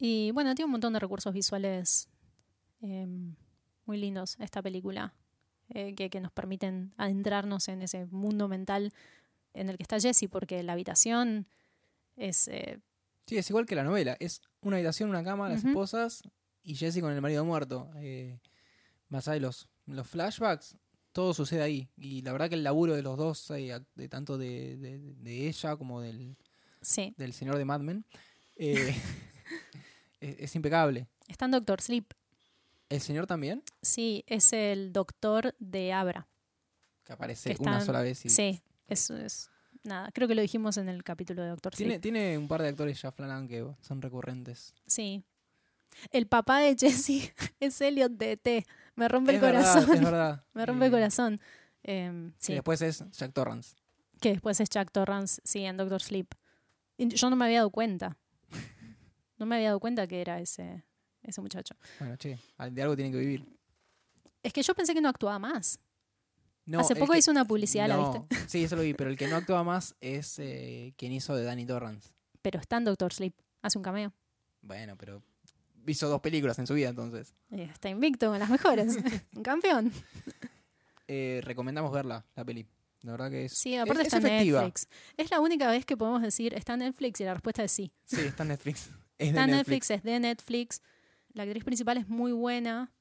Y 0.03 0.31
bueno, 0.31 0.55
tiene 0.55 0.65
un 0.65 0.71
montón 0.71 0.93
de 0.93 0.99
recursos 0.99 1.31
visuales 1.31 2.09
eh, 2.81 3.05
muy 3.85 3.97
lindos 3.97 4.35
esta 4.39 4.63
película, 4.63 5.13
eh, 5.69 5.93
que, 5.93 6.09
que 6.09 6.19
nos 6.19 6.31
permiten 6.31 6.91
adentrarnos 6.97 7.67
en 7.67 7.83
ese 7.83 8.07
mundo 8.07 8.47
mental 8.47 8.91
en 9.53 9.69
el 9.69 9.77
que 9.77 9.83
está 9.83 9.99
Jessie, 9.99 10.27
porque 10.27 10.63
la 10.63 10.73
habitación 10.73 11.45
es... 12.15 12.47
eh, 12.47 12.79
Sí, 13.27 13.37
es 13.37 13.47
igual 13.51 13.67
que 13.67 13.75
la 13.75 13.83
novela. 13.83 14.17
Es 14.19 14.41
una 14.61 14.77
habitación, 14.77 15.09
una 15.11 15.23
cama, 15.23 15.47
las 15.49 15.63
esposas 15.69 16.23
y 16.63 16.73
Jesse 16.75 16.99
con 16.99 17.13
el 17.13 17.21
marido 17.21 17.45
muerto. 17.45 17.89
Más 19.09 19.27
allá 19.27 19.35
de 19.35 19.39
los, 19.41 19.69
los 19.85 20.07
flashbacks, 20.07 20.75
todo 21.11 21.33
sucede 21.35 21.61
ahí. 21.61 21.87
Y 21.95 22.23
la 22.23 22.31
verdad 22.31 22.49
que 22.49 22.55
el 22.55 22.63
laburo 22.63 22.95
de 22.95 23.03
los 23.03 23.17
dos, 23.17 23.51
eh, 23.51 23.79
de 23.95 24.09
tanto 24.09 24.37
de, 24.39 24.77
de- 24.77 24.97
de 25.13 25.47
ella 25.47 25.75
como 25.77 26.01
del, 26.01 26.35
sí, 26.81 27.13
del 27.17 27.33
señor 27.33 27.57
de 27.57 27.65
Mad 27.65 27.81
Men, 27.81 28.03
eh, 28.57 28.95
es, 30.21 30.35
es 30.39 30.55
impecable. 30.55 31.07
está 31.27 31.45
en 31.45 31.51
Doctor 31.51 31.81
Sleep. 31.81 32.05
¿El 32.89 33.01
señor 33.01 33.25
también? 33.27 33.63
Sí, 33.81 34.23
es 34.27 34.53
el 34.53 34.91
doctor 34.93 35.55
de 35.59 35.91
Abra. 35.93 36.27
Que 37.03 37.13
aparece 37.13 37.55
Que 37.55 37.61
una 37.61 37.71
están- 37.73 37.85
sola 37.85 38.01
vez. 38.01 38.23
Y 38.25 38.29
Sí, 38.29 38.61
eso 38.87 39.15
es. 39.17 39.49
Nada, 39.83 40.11
creo 40.13 40.27
que 40.27 40.35
lo 40.35 40.41
dijimos 40.41 40.77
en 40.77 40.89
el 40.89 41.03
capítulo 41.03 41.41
de 41.41 41.49
Doctor 41.49 41.73
Tiene, 41.73 41.93
Sleep. 41.93 42.01
tiene 42.01 42.37
un 42.37 42.47
par 42.47 42.61
de 42.61 42.67
actores 42.69 43.01
ya 43.01 43.11
Flanagan 43.11 43.47
que 43.47 43.65
son 43.81 44.01
recurrentes. 44.01 44.75
Sí. 44.85 45.23
El 46.11 46.27
papá 46.27 46.59
de 46.59 46.75
Jesse 46.77 47.33
es 47.59 47.81
Elliot 47.81 48.11
de 48.11 48.37
T. 48.37 48.65
Me 48.95 49.07
rompe 49.07 49.31
Es 49.31 49.35
el 49.35 49.41
verdad, 49.41 49.73
corazón. 49.73 49.95
es 49.95 50.01
verdad. 50.03 50.45
Me 50.53 50.65
rompe 50.65 50.85
el 50.85 50.91
Eh, 50.91 50.95
corazón. 50.95 51.41
Em, 51.83 52.27
Y 52.29 52.33
sí, 52.37 52.53
después 52.53 52.81
es 52.81 53.03
Jack 53.11 53.33
Torrance. 53.33 53.75
que 54.19 54.29
después 54.29 54.59
es 54.59 54.69
Jack 54.69 54.91
Torrance, 54.91 55.41
sí, 55.43 55.63
en 55.63 55.77
Doctor 55.77 56.01
Sleep. 56.01 56.27
Y 56.97 57.07
yo 57.07 57.29
no 57.31 57.35
me 57.35 57.45
había 57.45 57.57
dado 57.59 57.71
cuenta. 57.71 58.17
No 59.41 59.47
me 59.47 59.55
había 59.55 59.69
dado 59.69 59.79
cuenta 59.79 60.05
que 60.05 60.21
era 60.21 60.39
ese, 60.39 60.83
ese 61.23 61.41
muchacho. 61.41 61.75
Bueno, 61.99 62.15
che, 62.15 62.37
de 62.69 62.81
algo 62.83 62.95
tiene 62.95 63.09
que 63.11 63.17
vivir. 63.17 63.43
Es 64.43 64.53
que 64.53 64.61
yo 64.61 64.75
pensé 64.75 64.93
que 64.93 65.01
no 65.01 65.09
actuaba 65.09 65.39
más. 65.39 65.79
No, 66.65 66.79
Hace 66.79 66.95
poco 66.95 67.13
que- 67.13 67.17
hizo 67.19 67.31
una 67.31 67.43
publicidad, 67.43 67.87
¿la 67.87 67.97
no, 67.97 68.13
viste? 68.27 68.35
Sí, 68.47 68.63
eso 68.63 68.75
lo 68.75 68.83
vi, 68.83 68.93
pero 68.93 69.09
el 69.09 69.17
que 69.17 69.27
no 69.27 69.35
actúa 69.37 69.63
más 69.63 69.95
es 69.99 70.37
eh, 70.37 70.93
quien 70.95 71.11
hizo 71.11 71.35
de 71.35 71.43
Danny 71.43 71.65
Torrance. 71.65 72.11
Pero 72.43 72.59
está 72.59 72.77
en 72.77 72.85
Doctor 72.85 73.11
Sleep. 73.13 73.33
Hace 73.63 73.79
un 73.79 73.83
cameo. 73.83 74.13
Bueno, 74.61 74.95
pero 74.95 75.23
hizo 75.87 76.07
dos 76.07 76.21
películas 76.21 76.59
en 76.59 76.67
su 76.67 76.75
vida, 76.75 76.89
entonces. 76.89 77.33
Eh, 77.49 77.63
Está 77.73 77.89
invicto 77.89 78.31
en 78.35 78.39
las 78.41 78.49
mejores. 78.51 78.95
un 79.35 79.41
campeón. 79.41 79.91
Eh, 81.07 81.41
recomendamos 81.43 81.91
verla, 81.91 82.23
la 82.35 82.45
peli. 82.45 82.67
La 83.01 83.13
verdad 83.13 83.31
que 83.31 83.45
es, 83.45 83.53
Sí, 83.57 83.75
aparte 83.75 84.01
es- 84.03 84.13
está 84.13 84.19
es 84.19 84.25
en. 84.25 84.47
Netflix. 84.53 84.87
Es 85.17 85.31
la 85.31 85.39
única 85.39 85.67
vez 85.69 85.83
que 85.85 85.97
podemos 85.97 86.21
decir 86.21 86.53
está 86.53 86.73
en 86.73 86.79
Netflix 86.81 87.19
y 87.21 87.23
la 87.23 87.33
respuesta 87.33 87.63
es 87.63 87.71
sí. 87.71 87.91
Sí, 88.05 88.21
está 88.21 88.43
en 88.43 88.49
Netflix. 88.49 88.91
Es 89.21 89.29
Está 89.29 89.43
en 89.45 89.51
Netflix, 89.51 89.91
es 89.91 90.03
de 90.03 90.19
Netflix. 90.19 90.81
La 91.33 91.43
actriz 91.43 91.63
principal 91.63 91.97
es 91.97 92.07
muy 92.09 92.31
buena. 92.31 92.91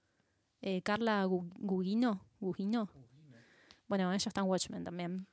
Eh, 0.62 0.82
Carla 0.82 1.24
Gu- 1.26 1.50
Gugino. 1.58 2.24
Gugino. 2.40 2.90
Bueno, 3.88 4.12
ella 4.12 4.28
está 4.28 4.40
en 4.42 4.46
Watchmen 4.46 4.84
también. 4.84 5.26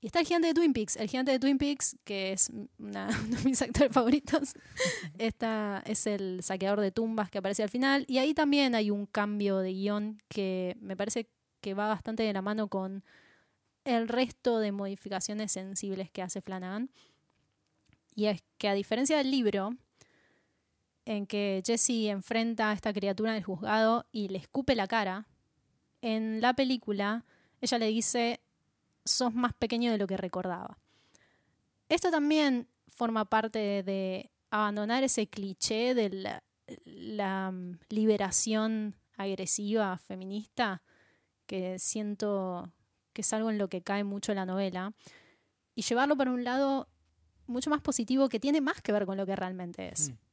Y 0.00 0.06
está 0.06 0.20
el 0.20 0.26
gigante 0.26 0.46
de 0.48 0.54
Twin 0.54 0.72
Peaks. 0.72 0.96
El 0.96 1.08
gigante 1.08 1.32
de 1.32 1.38
Twin 1.40 1.58
Peaks, 1.58 1.96
que 2.04 2.32
es 2.32 2.50
una- 2.78 3.08
uno 3.26 3.36
de 3.38 3.44
mis 3.44 3.60
actores 3.60 3.92
favoritos, 3.92 4.54
esta 5.18 5.82
es 5.84 6.06
el 6.06 6.40
saqueador 6.42 6.80
de 6.80 6.92
tumbas 6.92 7.30
que 7.30 7.38
aparece 7.38 7.62
al 7.64 7.68
final. 7.68 8.04
Y 8.08 8.18
ahí 8.18 8.32
también 8.34 8.74
hay 8.76 8.90
un 8.90 9.06
cambio 9.06 9.58
de 9.58 9.72
guion 9.72 10.18
que 10.28 10.76
me 10.80 10.96
parece 10.96 11.28
que 11.60 11.74
va 11.74 11.88
bastante 11.88 12.22
de 12.22 12.32
la 12.32 12.40
mano 12.42 12.68
con 12.68 13.02
el 13.84 14.06
resto 14.08 14.60
de 14.60 14.70
modificaciones 14.70 15.50
sensibles 15.50 16.10
que 16.10 16.22
hace 16.22 16.40
Flanagan. 16.40 16.90
Y 18.14 18.26
es 18.26 18.42
que 18.58 18.68
a 18.68 18.74
diferencia 18.74 19.16
del 19.18 19.30
libro, 19.30 19.70
en 21.08 21.26
que 21.26 21.62
Jesse 21.64 22.10
enfrenta 22.10 22.68
a 22.68 22.74
esta 22.74 22.92
criatura 22.92 23.30
en 23.30 23.38
el 23.38 23.42
juzgado 23.42 24.06
y 24.12 24.28
le 24.28 24.36
escupe 24.36 24.74
la 24.74 24.86
cara, 24.86 25.26
en 26.02 26.42
la 26.42 26.52
película 26.52 27.24
ella 27.62 27.78
le 27.78 27.86
dice, 27.86 28.40
sos 29.06 29.34
más 29.34 29.54
pequeño 29.54 29.90
de 29.90 29.96
lo 29.96 30.06
que 30.06 30.18
recordaba. 30.18 30.78
Esto 31.88 32.10
también 32.10 32.68
forma 32.88 33.24
parte 33.24 33.82
de, 33.82 34.30
abandonar 34.50 35.02
ese 35.02 35.28
cliché 35.28 35.94
de 35.94 36.10
la, 36.10 36.42
la, 36.84 37.50
mm, 37.52 37.78
liberación 37.88 38.94
agresiva 39.16 39.96
feminista, 39.96 40.82
que 41.46 41.78
siento 41.78 42.70
que 43.14 43.22
es 43.22 43.32
algo 43.32 43.50
en 43.50 43.56
lo 43.56 43.68
que 43.68 43.82
cae 43.82 44.04
mucho 44.04 44.34
la 44.34 44.44
novela, 44.44 44.92
y 45.74 45.82
llevarlo 45.82 46.16
para 46.18 46.32
un 46.32 46.44
lado 46.44 46.86
mucho 47.46 47.70
más 47.70 47.80
positivo 47.80 48.28
que 48.28 48.40
tiene 48.40 48.60
más 48.60 48.82
que 48.82 48.92
ver 48.92 49.06
con 49.06 49.16
lo 49.16 49.24
que 49.24 49.36
realmente 49.36 49.88
es. 49.88 50.10
Mm. 50.10 50.27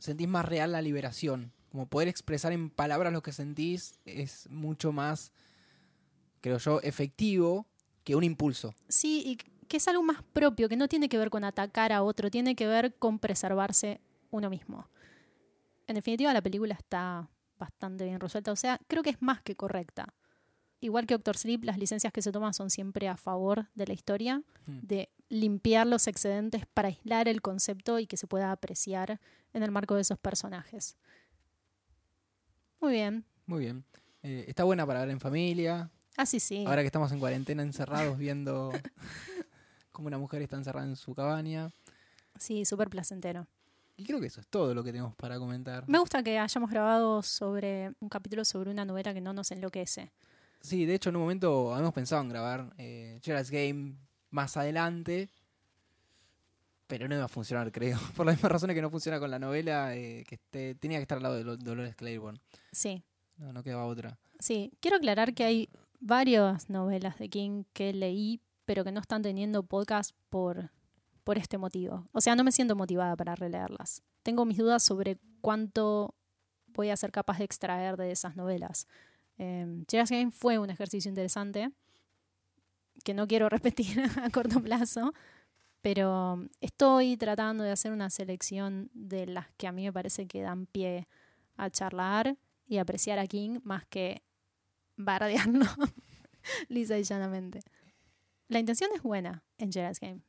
Sentís 0.00 0.26
más 0.28 0.44
real 0.44 0.72
la 0.72 0.82
liberación. 0.82 1.52
Como 1.70 1.86
poder 1.86 2.08
expresar 2.08 2.52
en 2.52 2.68
palabras 2.70 3.12
lo 3.12 3.22
que 3.22 3.32
sentís 3.32 4.00
es 4.04 4.48
mucho 4.50 4.90
más, 4.92 5.32
creo 6.40 6.58
yo, 6.58 6.80
efectivo 6.82 7.66
que 8.02 8.16
un 8.16 8.24
impulso. 8.24 8.74
Sí, 8.88 9.22
y 9.24 9.36
que 9.68 9.76
es 9.76 9.86
algo 9.86 10.02
más 10.02 10.22
propio, 10.32 10.68
que 10.68 10.76
no 10.76 10.88
tiene 10.88 11.08
que 11.08 11.16
ver 11.18 11.30
con 11.30 11.44
atacar 11.44 11.92
a 11.92 12.02
otro, 12.02 12.30
tiene 12.30 12.56
que 12.56 12.66
ver 12.66 12.94
con 12.96 13.20
preservarse 13.20 14.00
uno 14.32 14.50
mismo. 14.50 14.88
En 15.86 15.94
definitiva, 15.94 16.32
la 16.32 16.42
película 16.42 16.74
está 16.74 17.28
bastante 17.58 18.04
bien 18.04 18.18
resuelta, 18.18 18.50
o 18.52 18.56
sea, 18.56 18.80
creo 18.88 19.02
que 19.02 19.10
es 19.10 19.20
más 19.22 19.42
que 19.42 19.54
correcta. 19.54 20.14
Igual 20.80 21.06
que 21.06 21.14
Doctor 21.14 21.36
Sleep, 21.36 21.62
las 21.64 21.76
licencias 21.78 22.12
que 22.12 22.22
se 22.22 22.32
toman 22.32 22.54
son 22.54 22.70
siempre 22.70 23.06
a 23.06 23.16
favor 23.16 23.68
de 23.74 23.86
la 23.86 23.92
historia, 23.92 24.42
Mm. 24.66 24.78
de 24.82 25.10
limpiar 25.28 25.86
los 25.86 26.06
excedentes 26.06 26.64
para 26.66 26.88
aislar 26.88 27.28
el 27.28 27.42
concepto 27.42 27.98
y 27.98 28.06
que 28.06 28.16
se 28.16 28.26
pueda 28.26 28.50
apreciar 28.50 29.20
en 29.52 29.62
el 29.62 29.70
marco 29.70 29.94
de 29.94 30.02
esos 30.02 30.18
personajes. 30.18 30.96
Muy 32.80 32.92
bien. 32.92 33.24
Muy 33.46 33.60
bien. 33.60 33.84
Eh, 34.22 34.44
está 34.48 34.64
buena 34.64 34.86
para 34.86 35.00
ver 35.00 35.10
en 35.10 35.20
familia. 35.20 35.90
Ah, 36.16 36.26
sí, 36.26 36.40
sí. 36.40 36.64
Ahora 36.66 36.82
que 36.82 36.86
estamos 36.86 37.12
en 37.12 37.18
cuarentena 37.18 37.62
encerrados 37.62 38.18
viendo 38.18 38.72
cómo 39.92 40.08
una 40.08 40.18
mujer 40.18 40.42
está 40.42 40.56
encerrada 40.56 40.86
en 40.86 40.96
su 40.96 41.14
cabaña. 41.14 41.70
Sí, 42.38 42.64
súper 42.64 42.88
placentero. 42.88 43.46
Y 43.96 44.04
creo 44.04 44.18
que 44.18 44.28
eso 44.28 44.40
es 44.40 44.46
todo 44.46 44.74
lo 44.74 44.82
que 44.82 44.92
tenemos 44.92 45.14
para 45.14 45.38
comentar. 45.38 45.86
Me 45.86 45.98
gusta 45.98 46.22
que 46.22 46.38
hayamos 46.38 46.70
grabado 46.70 47.22
sobre 47.22 47.92
un 48.00 48.08
capítulo 48.08 48.46
sobre 48.46 48.70
una 48.70 48.84
novela 48.86 49.12
que 49.12 49.20
no 49.20 49.34
nos 49.34 49.50
enloquece. 49.50 50.10
Sí, 50.60 50.86
de 50.86 50.94
hecho 50.94 51.10
en 51.10 51.16
un 51.16 51.22
momento 51.22 51.72
habíamos 51.74 51.92
pensado 51.92 52.22
en 52.22 52.28
grabar 52.30 52.72
eh, 52.78 53.20
Gerald's 53.22 53.50
Game 53.50 53.96
más 54.30 54.56
adelante, 54.56 55.28
pero 56.90 57.08
no 57.08 57.14
iba 57.14 57.24
a 57.24 57.28
funcionar, 57.28 57.72
creo. 57.72 57.98
Por 58.16 58.26
las 58.26 58.34
mismas 58.34 58.52
razones 58.52 58.74
que 58.74 58.82
no 58.82 58.90
funciona 58.90 59.18
con 59.18 59.30
la 59.30 59.38
novela, 59.38 59.94
eh, 59.96 60.24
que 60.28 60.34
esté- 60.34 60.74
tenía 60.74 60.98
que 60.98 61.02
estar 61.02 61.16
al 61.16 61.22
lado 61.22 61.36
de 61.36 61.44
Lo- 61.44 61.56
Dolores 61.56 61.94
Claiborne. 61.96 62.38
Sí, 62.72 63.02
No, 63.38 63.52
no 63.54 63.62
quedaba 63.62 63.86
otra. 63.86 64.18
sí. 64.38 64.70
Quiero 64.80 64.96
aclarar 64.98 65.32
que 65.32 65.44
hay 65.44 65.68
varias 66.00 66.68
novelas 66.68 67.18
de 67.18 67.28
King 67.30 67.64
que 67.72 67.92
leí, 67.94 68.40
pero 68.66 68.84
que 68.84 68.92
no 68.92 69.00
están 69.00 69.22
teniendo 69.22 69.62
podcast 69.62 70.10
por, 70.28 70.70
por 71.24 71.38
este 71.38 71.56
motivo. 71.58 72.08
O 72.12 72.20
sea, 72.20 72.34
no 72.36 72.44
me 72.44 72.52
siento 72.52 72.74
motivada 72.76 73.16
para 73.16 73.34
releerlas. 73.34 74.02
Tengo 74.22 74.44
mis 74.44 74.58
dudas 74.58 74.82
sobre 74.82 75.16
cuánto 75.40 76.14
voy 76.68 76.90
a 76.90 76.96
ser 76.96 77.10
capaz 77.12 77.38
de 77.38 77.44
extraer 77.44 77.96
de 77.96 78.10
esas 78.12 78.36
novelas. 78.36 78.86
Eh, 79.38 79.84
Gerald's 79.90 80.10
Game 80.10 80.30
fue 80.32 80.58
un 80.58 80.68
ejercicio 80.70 81.08
interesante 81.08 81.70
que 83.04 83.14
no 83.14 83.26
quiero 83.26 83.48
repetir 83.50 84.00
a 84.22 84.28
corto 84.30 84.60
plazo, 84.62 85.12
pero 85.80 86.46
estoy 86.60 87.16
tratando 87.16 87.64
de 87.64 87.70
hacer 87.70 87.92
una 87.92 88.10
selección 88.10 88.90
de 88.92 89.26
las 89.26 89.50
que 89.56 89.66
a 89.66 89.72
mí 89.72 89.84
me 89.84 89.92
parece 89.92 90.26
que 90.26 90.42
dan 90.42 90.66
pie 90.66 91.08
a 91.56 91.70
charlar 91.70 92.36
y 92.66 92.78
apreciar 92.78 93.18
a 93.18 93.26
King 93.26 93.60
más 93.64 93.86
que 93.86 94.22
bardearlo 94.96 95.66
lisa 96.68 96.98
y 96.98 97.04
llanamente. 97.04 97.60
La 98.48 98.58
intención 98.58 98.90
es 98.94 99.02
buena 99.02 99.44
en 99.58 99.72
Gerald's 99.72 100.00
Game. 100.00 100.20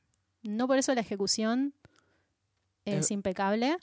No 0.43 0.67
por 0.67 0.77
eso 0.77 0.93
la 0.93 1.01
ejecución 1.01 1.73
es 2.85 3.11
impecable 3.11 3.77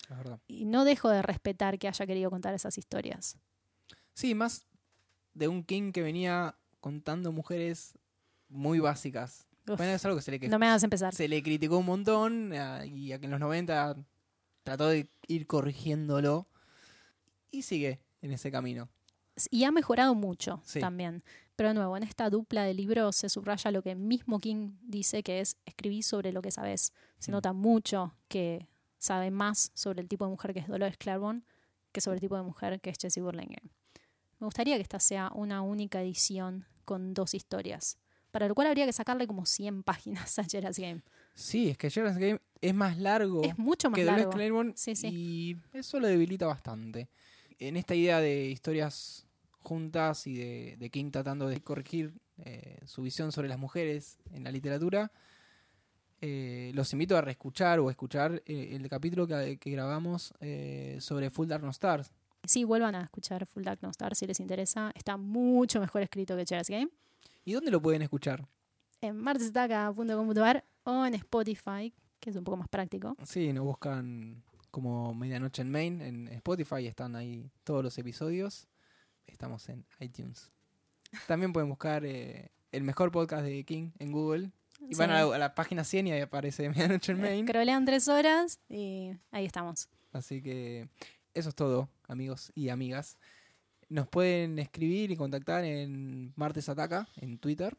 y 0.46 0.64
no 0.64 0.84
dejo 0.84 1.08
de 1.08 1.22
respetar 1.22 1.78
que 1.78 1.88
haya 1.88 2.06
querido 2.06 2.30
contar 2.30 2.54
esas 2.54 2.78
historias. 2.78 3.38
Sí, 4.14 4.34
más 4.34 4.66
de 5.34 5.48
un 5.48 5.62
King 5.62 5.92
que 5.92 6.02
venía 6.02 6.56
contando 6.80 7.32
mujeres 7.32 7.96
muy 8.48 8.80
básicas. 8.80 9.47
Uf, 9.68 9.76
Bueno, 9.76 9.92
es 9.92 10.04
algo 10.04 10.16
que 10.16 10.22
se 10.22 10.30
le, 10.32 10.48
no 10.48 10.58
me 10.58 10.66
hagas 10.66 10.82
empezar. 10.82 11.14
se 11.14 11.28
le 11.28 11.42
criticó 11.42 11.78
un 11.78 11.86
montón 11.86 12.52
y 12.86 13.12
en 13.12 13.30
los 13.30 13.40
90 13.40 13.96
trató 14.62 14.88
de 14.88 15.08
ir 15.26 15.46
corrigiéndolo 15.46 16.46
y 17.50 17.62
sigue 17.62 18.00
en 18.22 18.32
ese 18.32 18.50
camino. 18.50 18.88
Y 19.50 19.64
ha 19.64 19.70
mejorado 19.70 20.14
mucho 20.14 20.60
Sí. 20.64 20.80
también. 20.80 21.22
Pero 21.56 21.70
de 21.70 21.74
nuevo, 21.74 21.96
en 21.96 22.02
esta 22.02 22.28
dupla 22.30 22.64
de 22.64 22.74
libros 22.74 23.16
se 23.16 23.28
subraya 23.28 23.70
lo 23.70 23.82
que 23.82 23.94
mismo 23.94 24.38
King 24.40 24.72
dice, 24.82 25.22
que 25.22 25.40
es 25.40 25.56
escribir 25.64 26.04
sobre 26.04 26.32
lo 26.32 26.40
que 26.42 26.50
sabes. 26.50 26.92
Se 27.18 27.30
Mm. 27.30 27.34
nota 27.34 27.52
mucho 27.52 28.14
que 28.28 28.68
sabe 28.98 29.30
más 29.30 29.70
sobre 29.74 30.00
el 30.02 30.08
tipo 30.08 30.24
de 30.24 30.30
mujer 30.30 30.52
que 30.54 30.60
es 30.60 30.68
Dolores 30.68 30.96
Claiborne 30.98 31.42
que 31.92 32.00
sobre 32.00 32.16
el 32.16 32.20
tipo 32.20 32.36
de 32.36 32.42
mujer 32.42 32.80
que 32.80 32.90
es 32.90 32.98
Jessie 33.00 33.22
Burlingame. 33.22 33.70
Me 34.40 34.44
gustaría 34.44 34.76
que 34.76 34.82
esta 34.82 35.00
sea 35.00 35.30
una 35.34 35.62
única 35.62 36.00
edición 36.02 36.66
con 36.84 37.14
dos 37.14 37.34
historias, 37.34 37.96
para 38.30 38.48
lo 38.48 38.54
cual 38.54 38.68
habría 38.68 38.86
que 38.86 38.92
sacarle 38.92 39.26
como 39.26 39.46
100 39.46 39.82
páginas 39.84 40.38
a 40.38 40.44
Gerald's 40.44 40.78
Game. 40.78 41.02
Sí, 41.34 41.68
es 41.68 41.78
que 41.78 41.90
Gerald's 41.90 42.18
Game 42.18 42.40
es 42.60 42.74
más 42.74 42.98
largo 42.98 43.42
Es 43.44 43.56
mucho 43.58 43.90
más 43.90 43.98
que 43.98 44.04
largo. 44.04 44.30
Claiborne 44.30 44.72
Sí, 44.76 44.96
sí. 44.96 45.08
y 45.08 45.56
eso 45.72 46.00
lo 46.00 46.08
debilita 46.08 46.46
bastante. 46.46 47.08
En 47.58 47.76
esta 47.76 47.94
idea 47.94 48.20
de 48.20 48.46
historias 48.46 49.26
juntas 49.60 50.26
y 50.26 50.36
de, 50.36 50.76
de 50.78 50.90
King 50.90 51.10
tratando 51.10 51.48
de 51.48 51.60
corregir 51.60 52.14
eh, 52.38 52.78
su 52.86 53.02
visión 53.02 53.32
sobre 53.32 53.48
las 53.48 53.58
mujeres 53.58 54.18
en 54.32 54.44
la 54.44 54.50
literatura, 54.50 55.10
eh, 56.20 56.72
los 56.74 56.92
invito 56.92 57.16
a 57.16 57.20
reescuchar 57.20 57.78
o 57.80 57.88
a 57.88 57.90
escuchar 57.90 58.42
eh, 58.46 58.70
el 58.74 58.88
capítulo 58.88 59.26
que, 59.26 59.58
que 59.58 59.70
grabamos 59.70 60.34
sobre 60.98 61.30
Full 61.30 61.46
Dark 61.48 61.62
No 61.64 61.70
Stars. 61.70 62.10
Sí, 62.44 62.64
vuelvan 62.64 62.94
a 62.94 63.02
escuchar 63.02 63.44
Full 63.46 63.62
Dark 63.64 63.80
No 63.82 63.90
Star 63.90 64.14
si 64.16 64.26
les 64.26 64.40
interesa. 64.40 64.92
Está 64.94 65.16
mucho 65.16 65.80
mejor 65.80 66.02
escrito 66.02 66.36
que 66.36 66.44
Gerald's 66.46 66.70
Game. 66.70 66.88
¿Y 67.48 67.54
dónde 67.54 67.70
lo 67.70 67.80
pueden 67.80 68.02
escuchar? 68.02 68.46
en 69.00 69.16
martesestaca.com.ar 69.16 70.66
o 70.82 71.06
en 71.06 71.14
Spotify, 71.14 71.94
que 72.20 72.28
es 72.28 72.36
un 72.36 72.44
poco 72.44 72.58
más 72.58 72.68
práctico. 72.68 73.16
Sí, 73.24 73.54
nos 73.54 73.64
buscan 73.64 74.44
como 74.70 75.14
Medianoche 75.14 75.62
en 75.62 75.70
Main 75.70 76.02
en 76.02 76.28
Spotify, 76.28 76.86
están 76.86 77.16
ahí 77.16 77.50
todos 77.64 77.82
los 77.82 77.96
episodios. 77.96 78.68
Estamos 79.26 79.66
en 79.70 79.86
iTunes. 79.98 80.52
También 81.26 81.54
pueden 81.54 81.70
buscar 81.70 82.04
eh, 82.04 82.50
el 82.70 82.82
mejor 82.82 83.10
podcast 83.10 83.44
de 83.44 83.64
King 83.64 83.92
en 83.98 84.12
Google. 84.12 84.50
Y 84.80 84.94
van 84.96 85.10
a 85.10 85.24
la, 85.24 85.34
a 85.34 85.38
la 85.38 85.54
página 85.54 85.84
100 85.84 86.08
y 86.08 86.12
ahí 86.12 86.20
aparece 86.20 86.68
Medianoche 86.68 87.12
en 87.12 87.20
Main. 87.22 87.46
Scrollean 87.46 87.86
tres 87.86 88.08
horas 88.08 88.60
y 88.68 89.12
ahí 89.30 89.46
estamos. 89.46 89.88
Así 90.12 90.42
que 90.42 90.90
eso 91.32 91.48
es 91.48 91.54
todo, 91.54 91.88
amigos 92.08 92.52
y 92.54 92.68
amigas. 92.68 93.16
Nos 93.88 94.08
pueden 94.08 94.58
escribir 94.58 95.10
y 95.10 95.16
contactar 95.16 95.64
en 95.64 96.32
Martes 96.36 96.68
Ataca, 96.68 97.08
en 97.16 97.38
Twitter. 97.38 97.76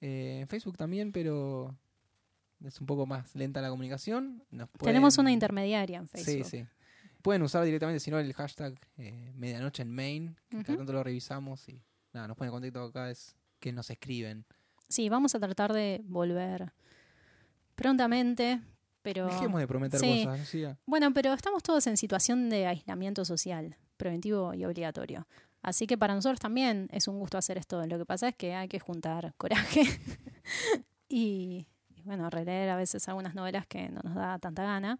Eh, 0.00 0.40
en 0.42 0.48
Facebook 0.48 0.76
también, 0.76 1.10
pero 1.10 1.74
es 2.64 2.80
un 2.80 2.86
poco 2.86 3.06
más 3.06 3.34
lenta 3.34 3.60
la 3.60 3.70
comunicación. 3.70 4.44
Nos 4.50 4.68
Tenemos 4.72 5.18
una 5.18 5.32
intermediaria 5.32 5.98
en 5.98 6.08
Facebook. 6.08 6.46
Sí, 6.46 6.58
sí. 6.58 6.66
Pueden 7.22 7.42
usar 7.42 7.64
directamente, 7.64 8.00
si 8.00 8.10
no, 8.10 8.18
el 8.18 8.32
hashtag 8.32 8.78
eh, 8.96 9.32
medianoche 9.34 9.82
en 9.82 9.90
main, 9.90 10.36
que 10.48 10.62
cada 10.62 10.78
tanto 10.78 10.92
lo 10.92 11.02
revisamos 11.02 11.68
y 11.68 11.82
nada, 12.12 12.28
nos 12.28 12.36
ponen 12.36 12.48
en 12.48 12.60
contacto 12.60 12.82
acá, 12.82 13.10
es 13.10 13.34
que 13.58 13.72
nos 13.72 13.90
escriben. 13.90 14.44
Sí, 14.88 15.08
vamos 15.08 15.34
a 15.34 15.40
tratar 15.40 15.72
de 15.72 16.00
volver 16.04 16.72
prontamente, 17.74 18.60
pero... 19.02 19.26
Dejemos 19.26 19.60
de 19.60 19.66
prometer 19.66 20.00
sí. 20.00 20.24
cosas. 20.24 20.76
Bueno, 20.86 21.12
pero 21.12 21.32
estamos 21.32 21.62
todos 21.62 21.86
en 21.86 21.96
situación 21.96 22.48
de 22.50 22.66
aislamiento 22.66 23.24
social, 23.24 23.76
preventivo 23.98 24.54
y 24.54 24.64
obligatorio. 24.64 25.26
Así 25.62 25.86
que 25.86 25.98
para 25.98 26.14
nosotros 26.14 26.40
también 26.40 26.88
es 26.92 27.08
un 27.08 27.18
gusto 27.18 27.36
hacer 27.36 27.58
esto. 27.58 27.84
Lo 27.86 27.98
que 27.98 28.06
pasa 28.06 28.28
es 28.28 28.34
que 28.36 28.54
hay 28.54 28.68
que 28.68 28.78
juntar 28.78 29.34
coraje 29.36 29.82
y, 31.08 31.66
y, 31.88 32.02
bueno, 32.04 32.30
releer 32.30 32.70
a 32.70 32.76
veces 32.76 33.06
algunas 33.08 33.34
novelas 33.34 33.66
que 33.66 33.90
no 33.90 34.00
nos 34.02 34.14
da 34.14 34.38
tanta 34.38 34.62
gana. 34.62 34.98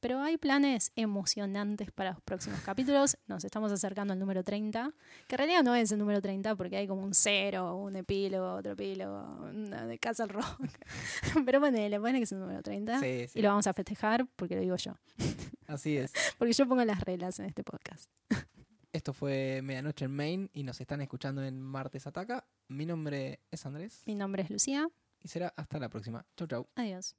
Pero 0.00 0.20
hay 0.20 0.36
planes 0.36 0.92
emocionantes 0.94 1.90
para 1.90 2.12
los 2.12 2.20
próximos 2.22 2.60
capítulos. 2.60 3.18
Nos 3.26 3.44
estamos 3.44 3.72
acercando 3.72 4.12
al 4.12 4.18
número 4.20 4.44
30, 4.44 4.92
que 5.26 5.34
en 5.34 5.38
realidad 5.38 5.62
no 5.64 5.74
es 5.74 5.90
el 5.90 5.98
número 5.98 6.20
30 6.22 6.54
porque 6.54 6.76
hay 6.76 6.86
como 6.86 7.02
un 7.02 7.14
cero, 7.14 7.74
un 7.76 7.96
epílogo, 7.96 8.52
otro 8.54 8.72
epílogo, 8.72 9.46
de 9.52 9.98
Castle 9.98 10.26
Rock. 10.28 10.60
Pero 11.44 11.60
ponele, 11.60 11.98
ponele 11.98 12.18
que 12.18 12.24
es 12.24 12.32
el 12.32 12.38
número 12.38 12.62
30 12.62 13.00
Sí, 13.00 13.26
sí. 13.28 13.38
y 13.38 13.42
lo 13.42 13.48
vamos 13.48 13.66
a 13.66 13.72
festejar 13.74 14.26
porque 14.36 14.54
lo 14.54 14.60
digo 14.60 14.76
yo. 14.76 14.94
Así 15.66 15.96
es. 15.96 16.12
Porque 16.38 16.52
yo 16.54 16.66
pongo 16.66 16.84
las 16.84 17.00
reglas 17.00 17.38
en 17.40 17.46
este 17.46 17.62
podcast. 17.62 18.10
Esto 18.92 19.12
fue 19.12 19.60
Medianoche 19.62 20.06
en 20.06 20.12
Main 20.16 20.50
y 20.54 20.62
nos 20.62 20.80
están 20.80 21.02
escuchando 21.02 21.42
en 21.44 21.60
Martes 21.60 22.06
Ataca. 22.06 22.46
Mi 22.68 22.86
nombre 22.86 23.40
es 23.50 23.66
Andrés 23.66 24.02
Mi 24.06 24.14
nombre 24.14 24.42
es 24.44 24.50
Lucía. 24.50 24.88
y 25.22 25.28
será 25.28 25.52
hasta 25.56 25.78
la 25.78 25.88
próxima. 25.90 26.24
Chau, 26.36 26.46
chau. 26.46 26.68
Adiós. 26.76 27.14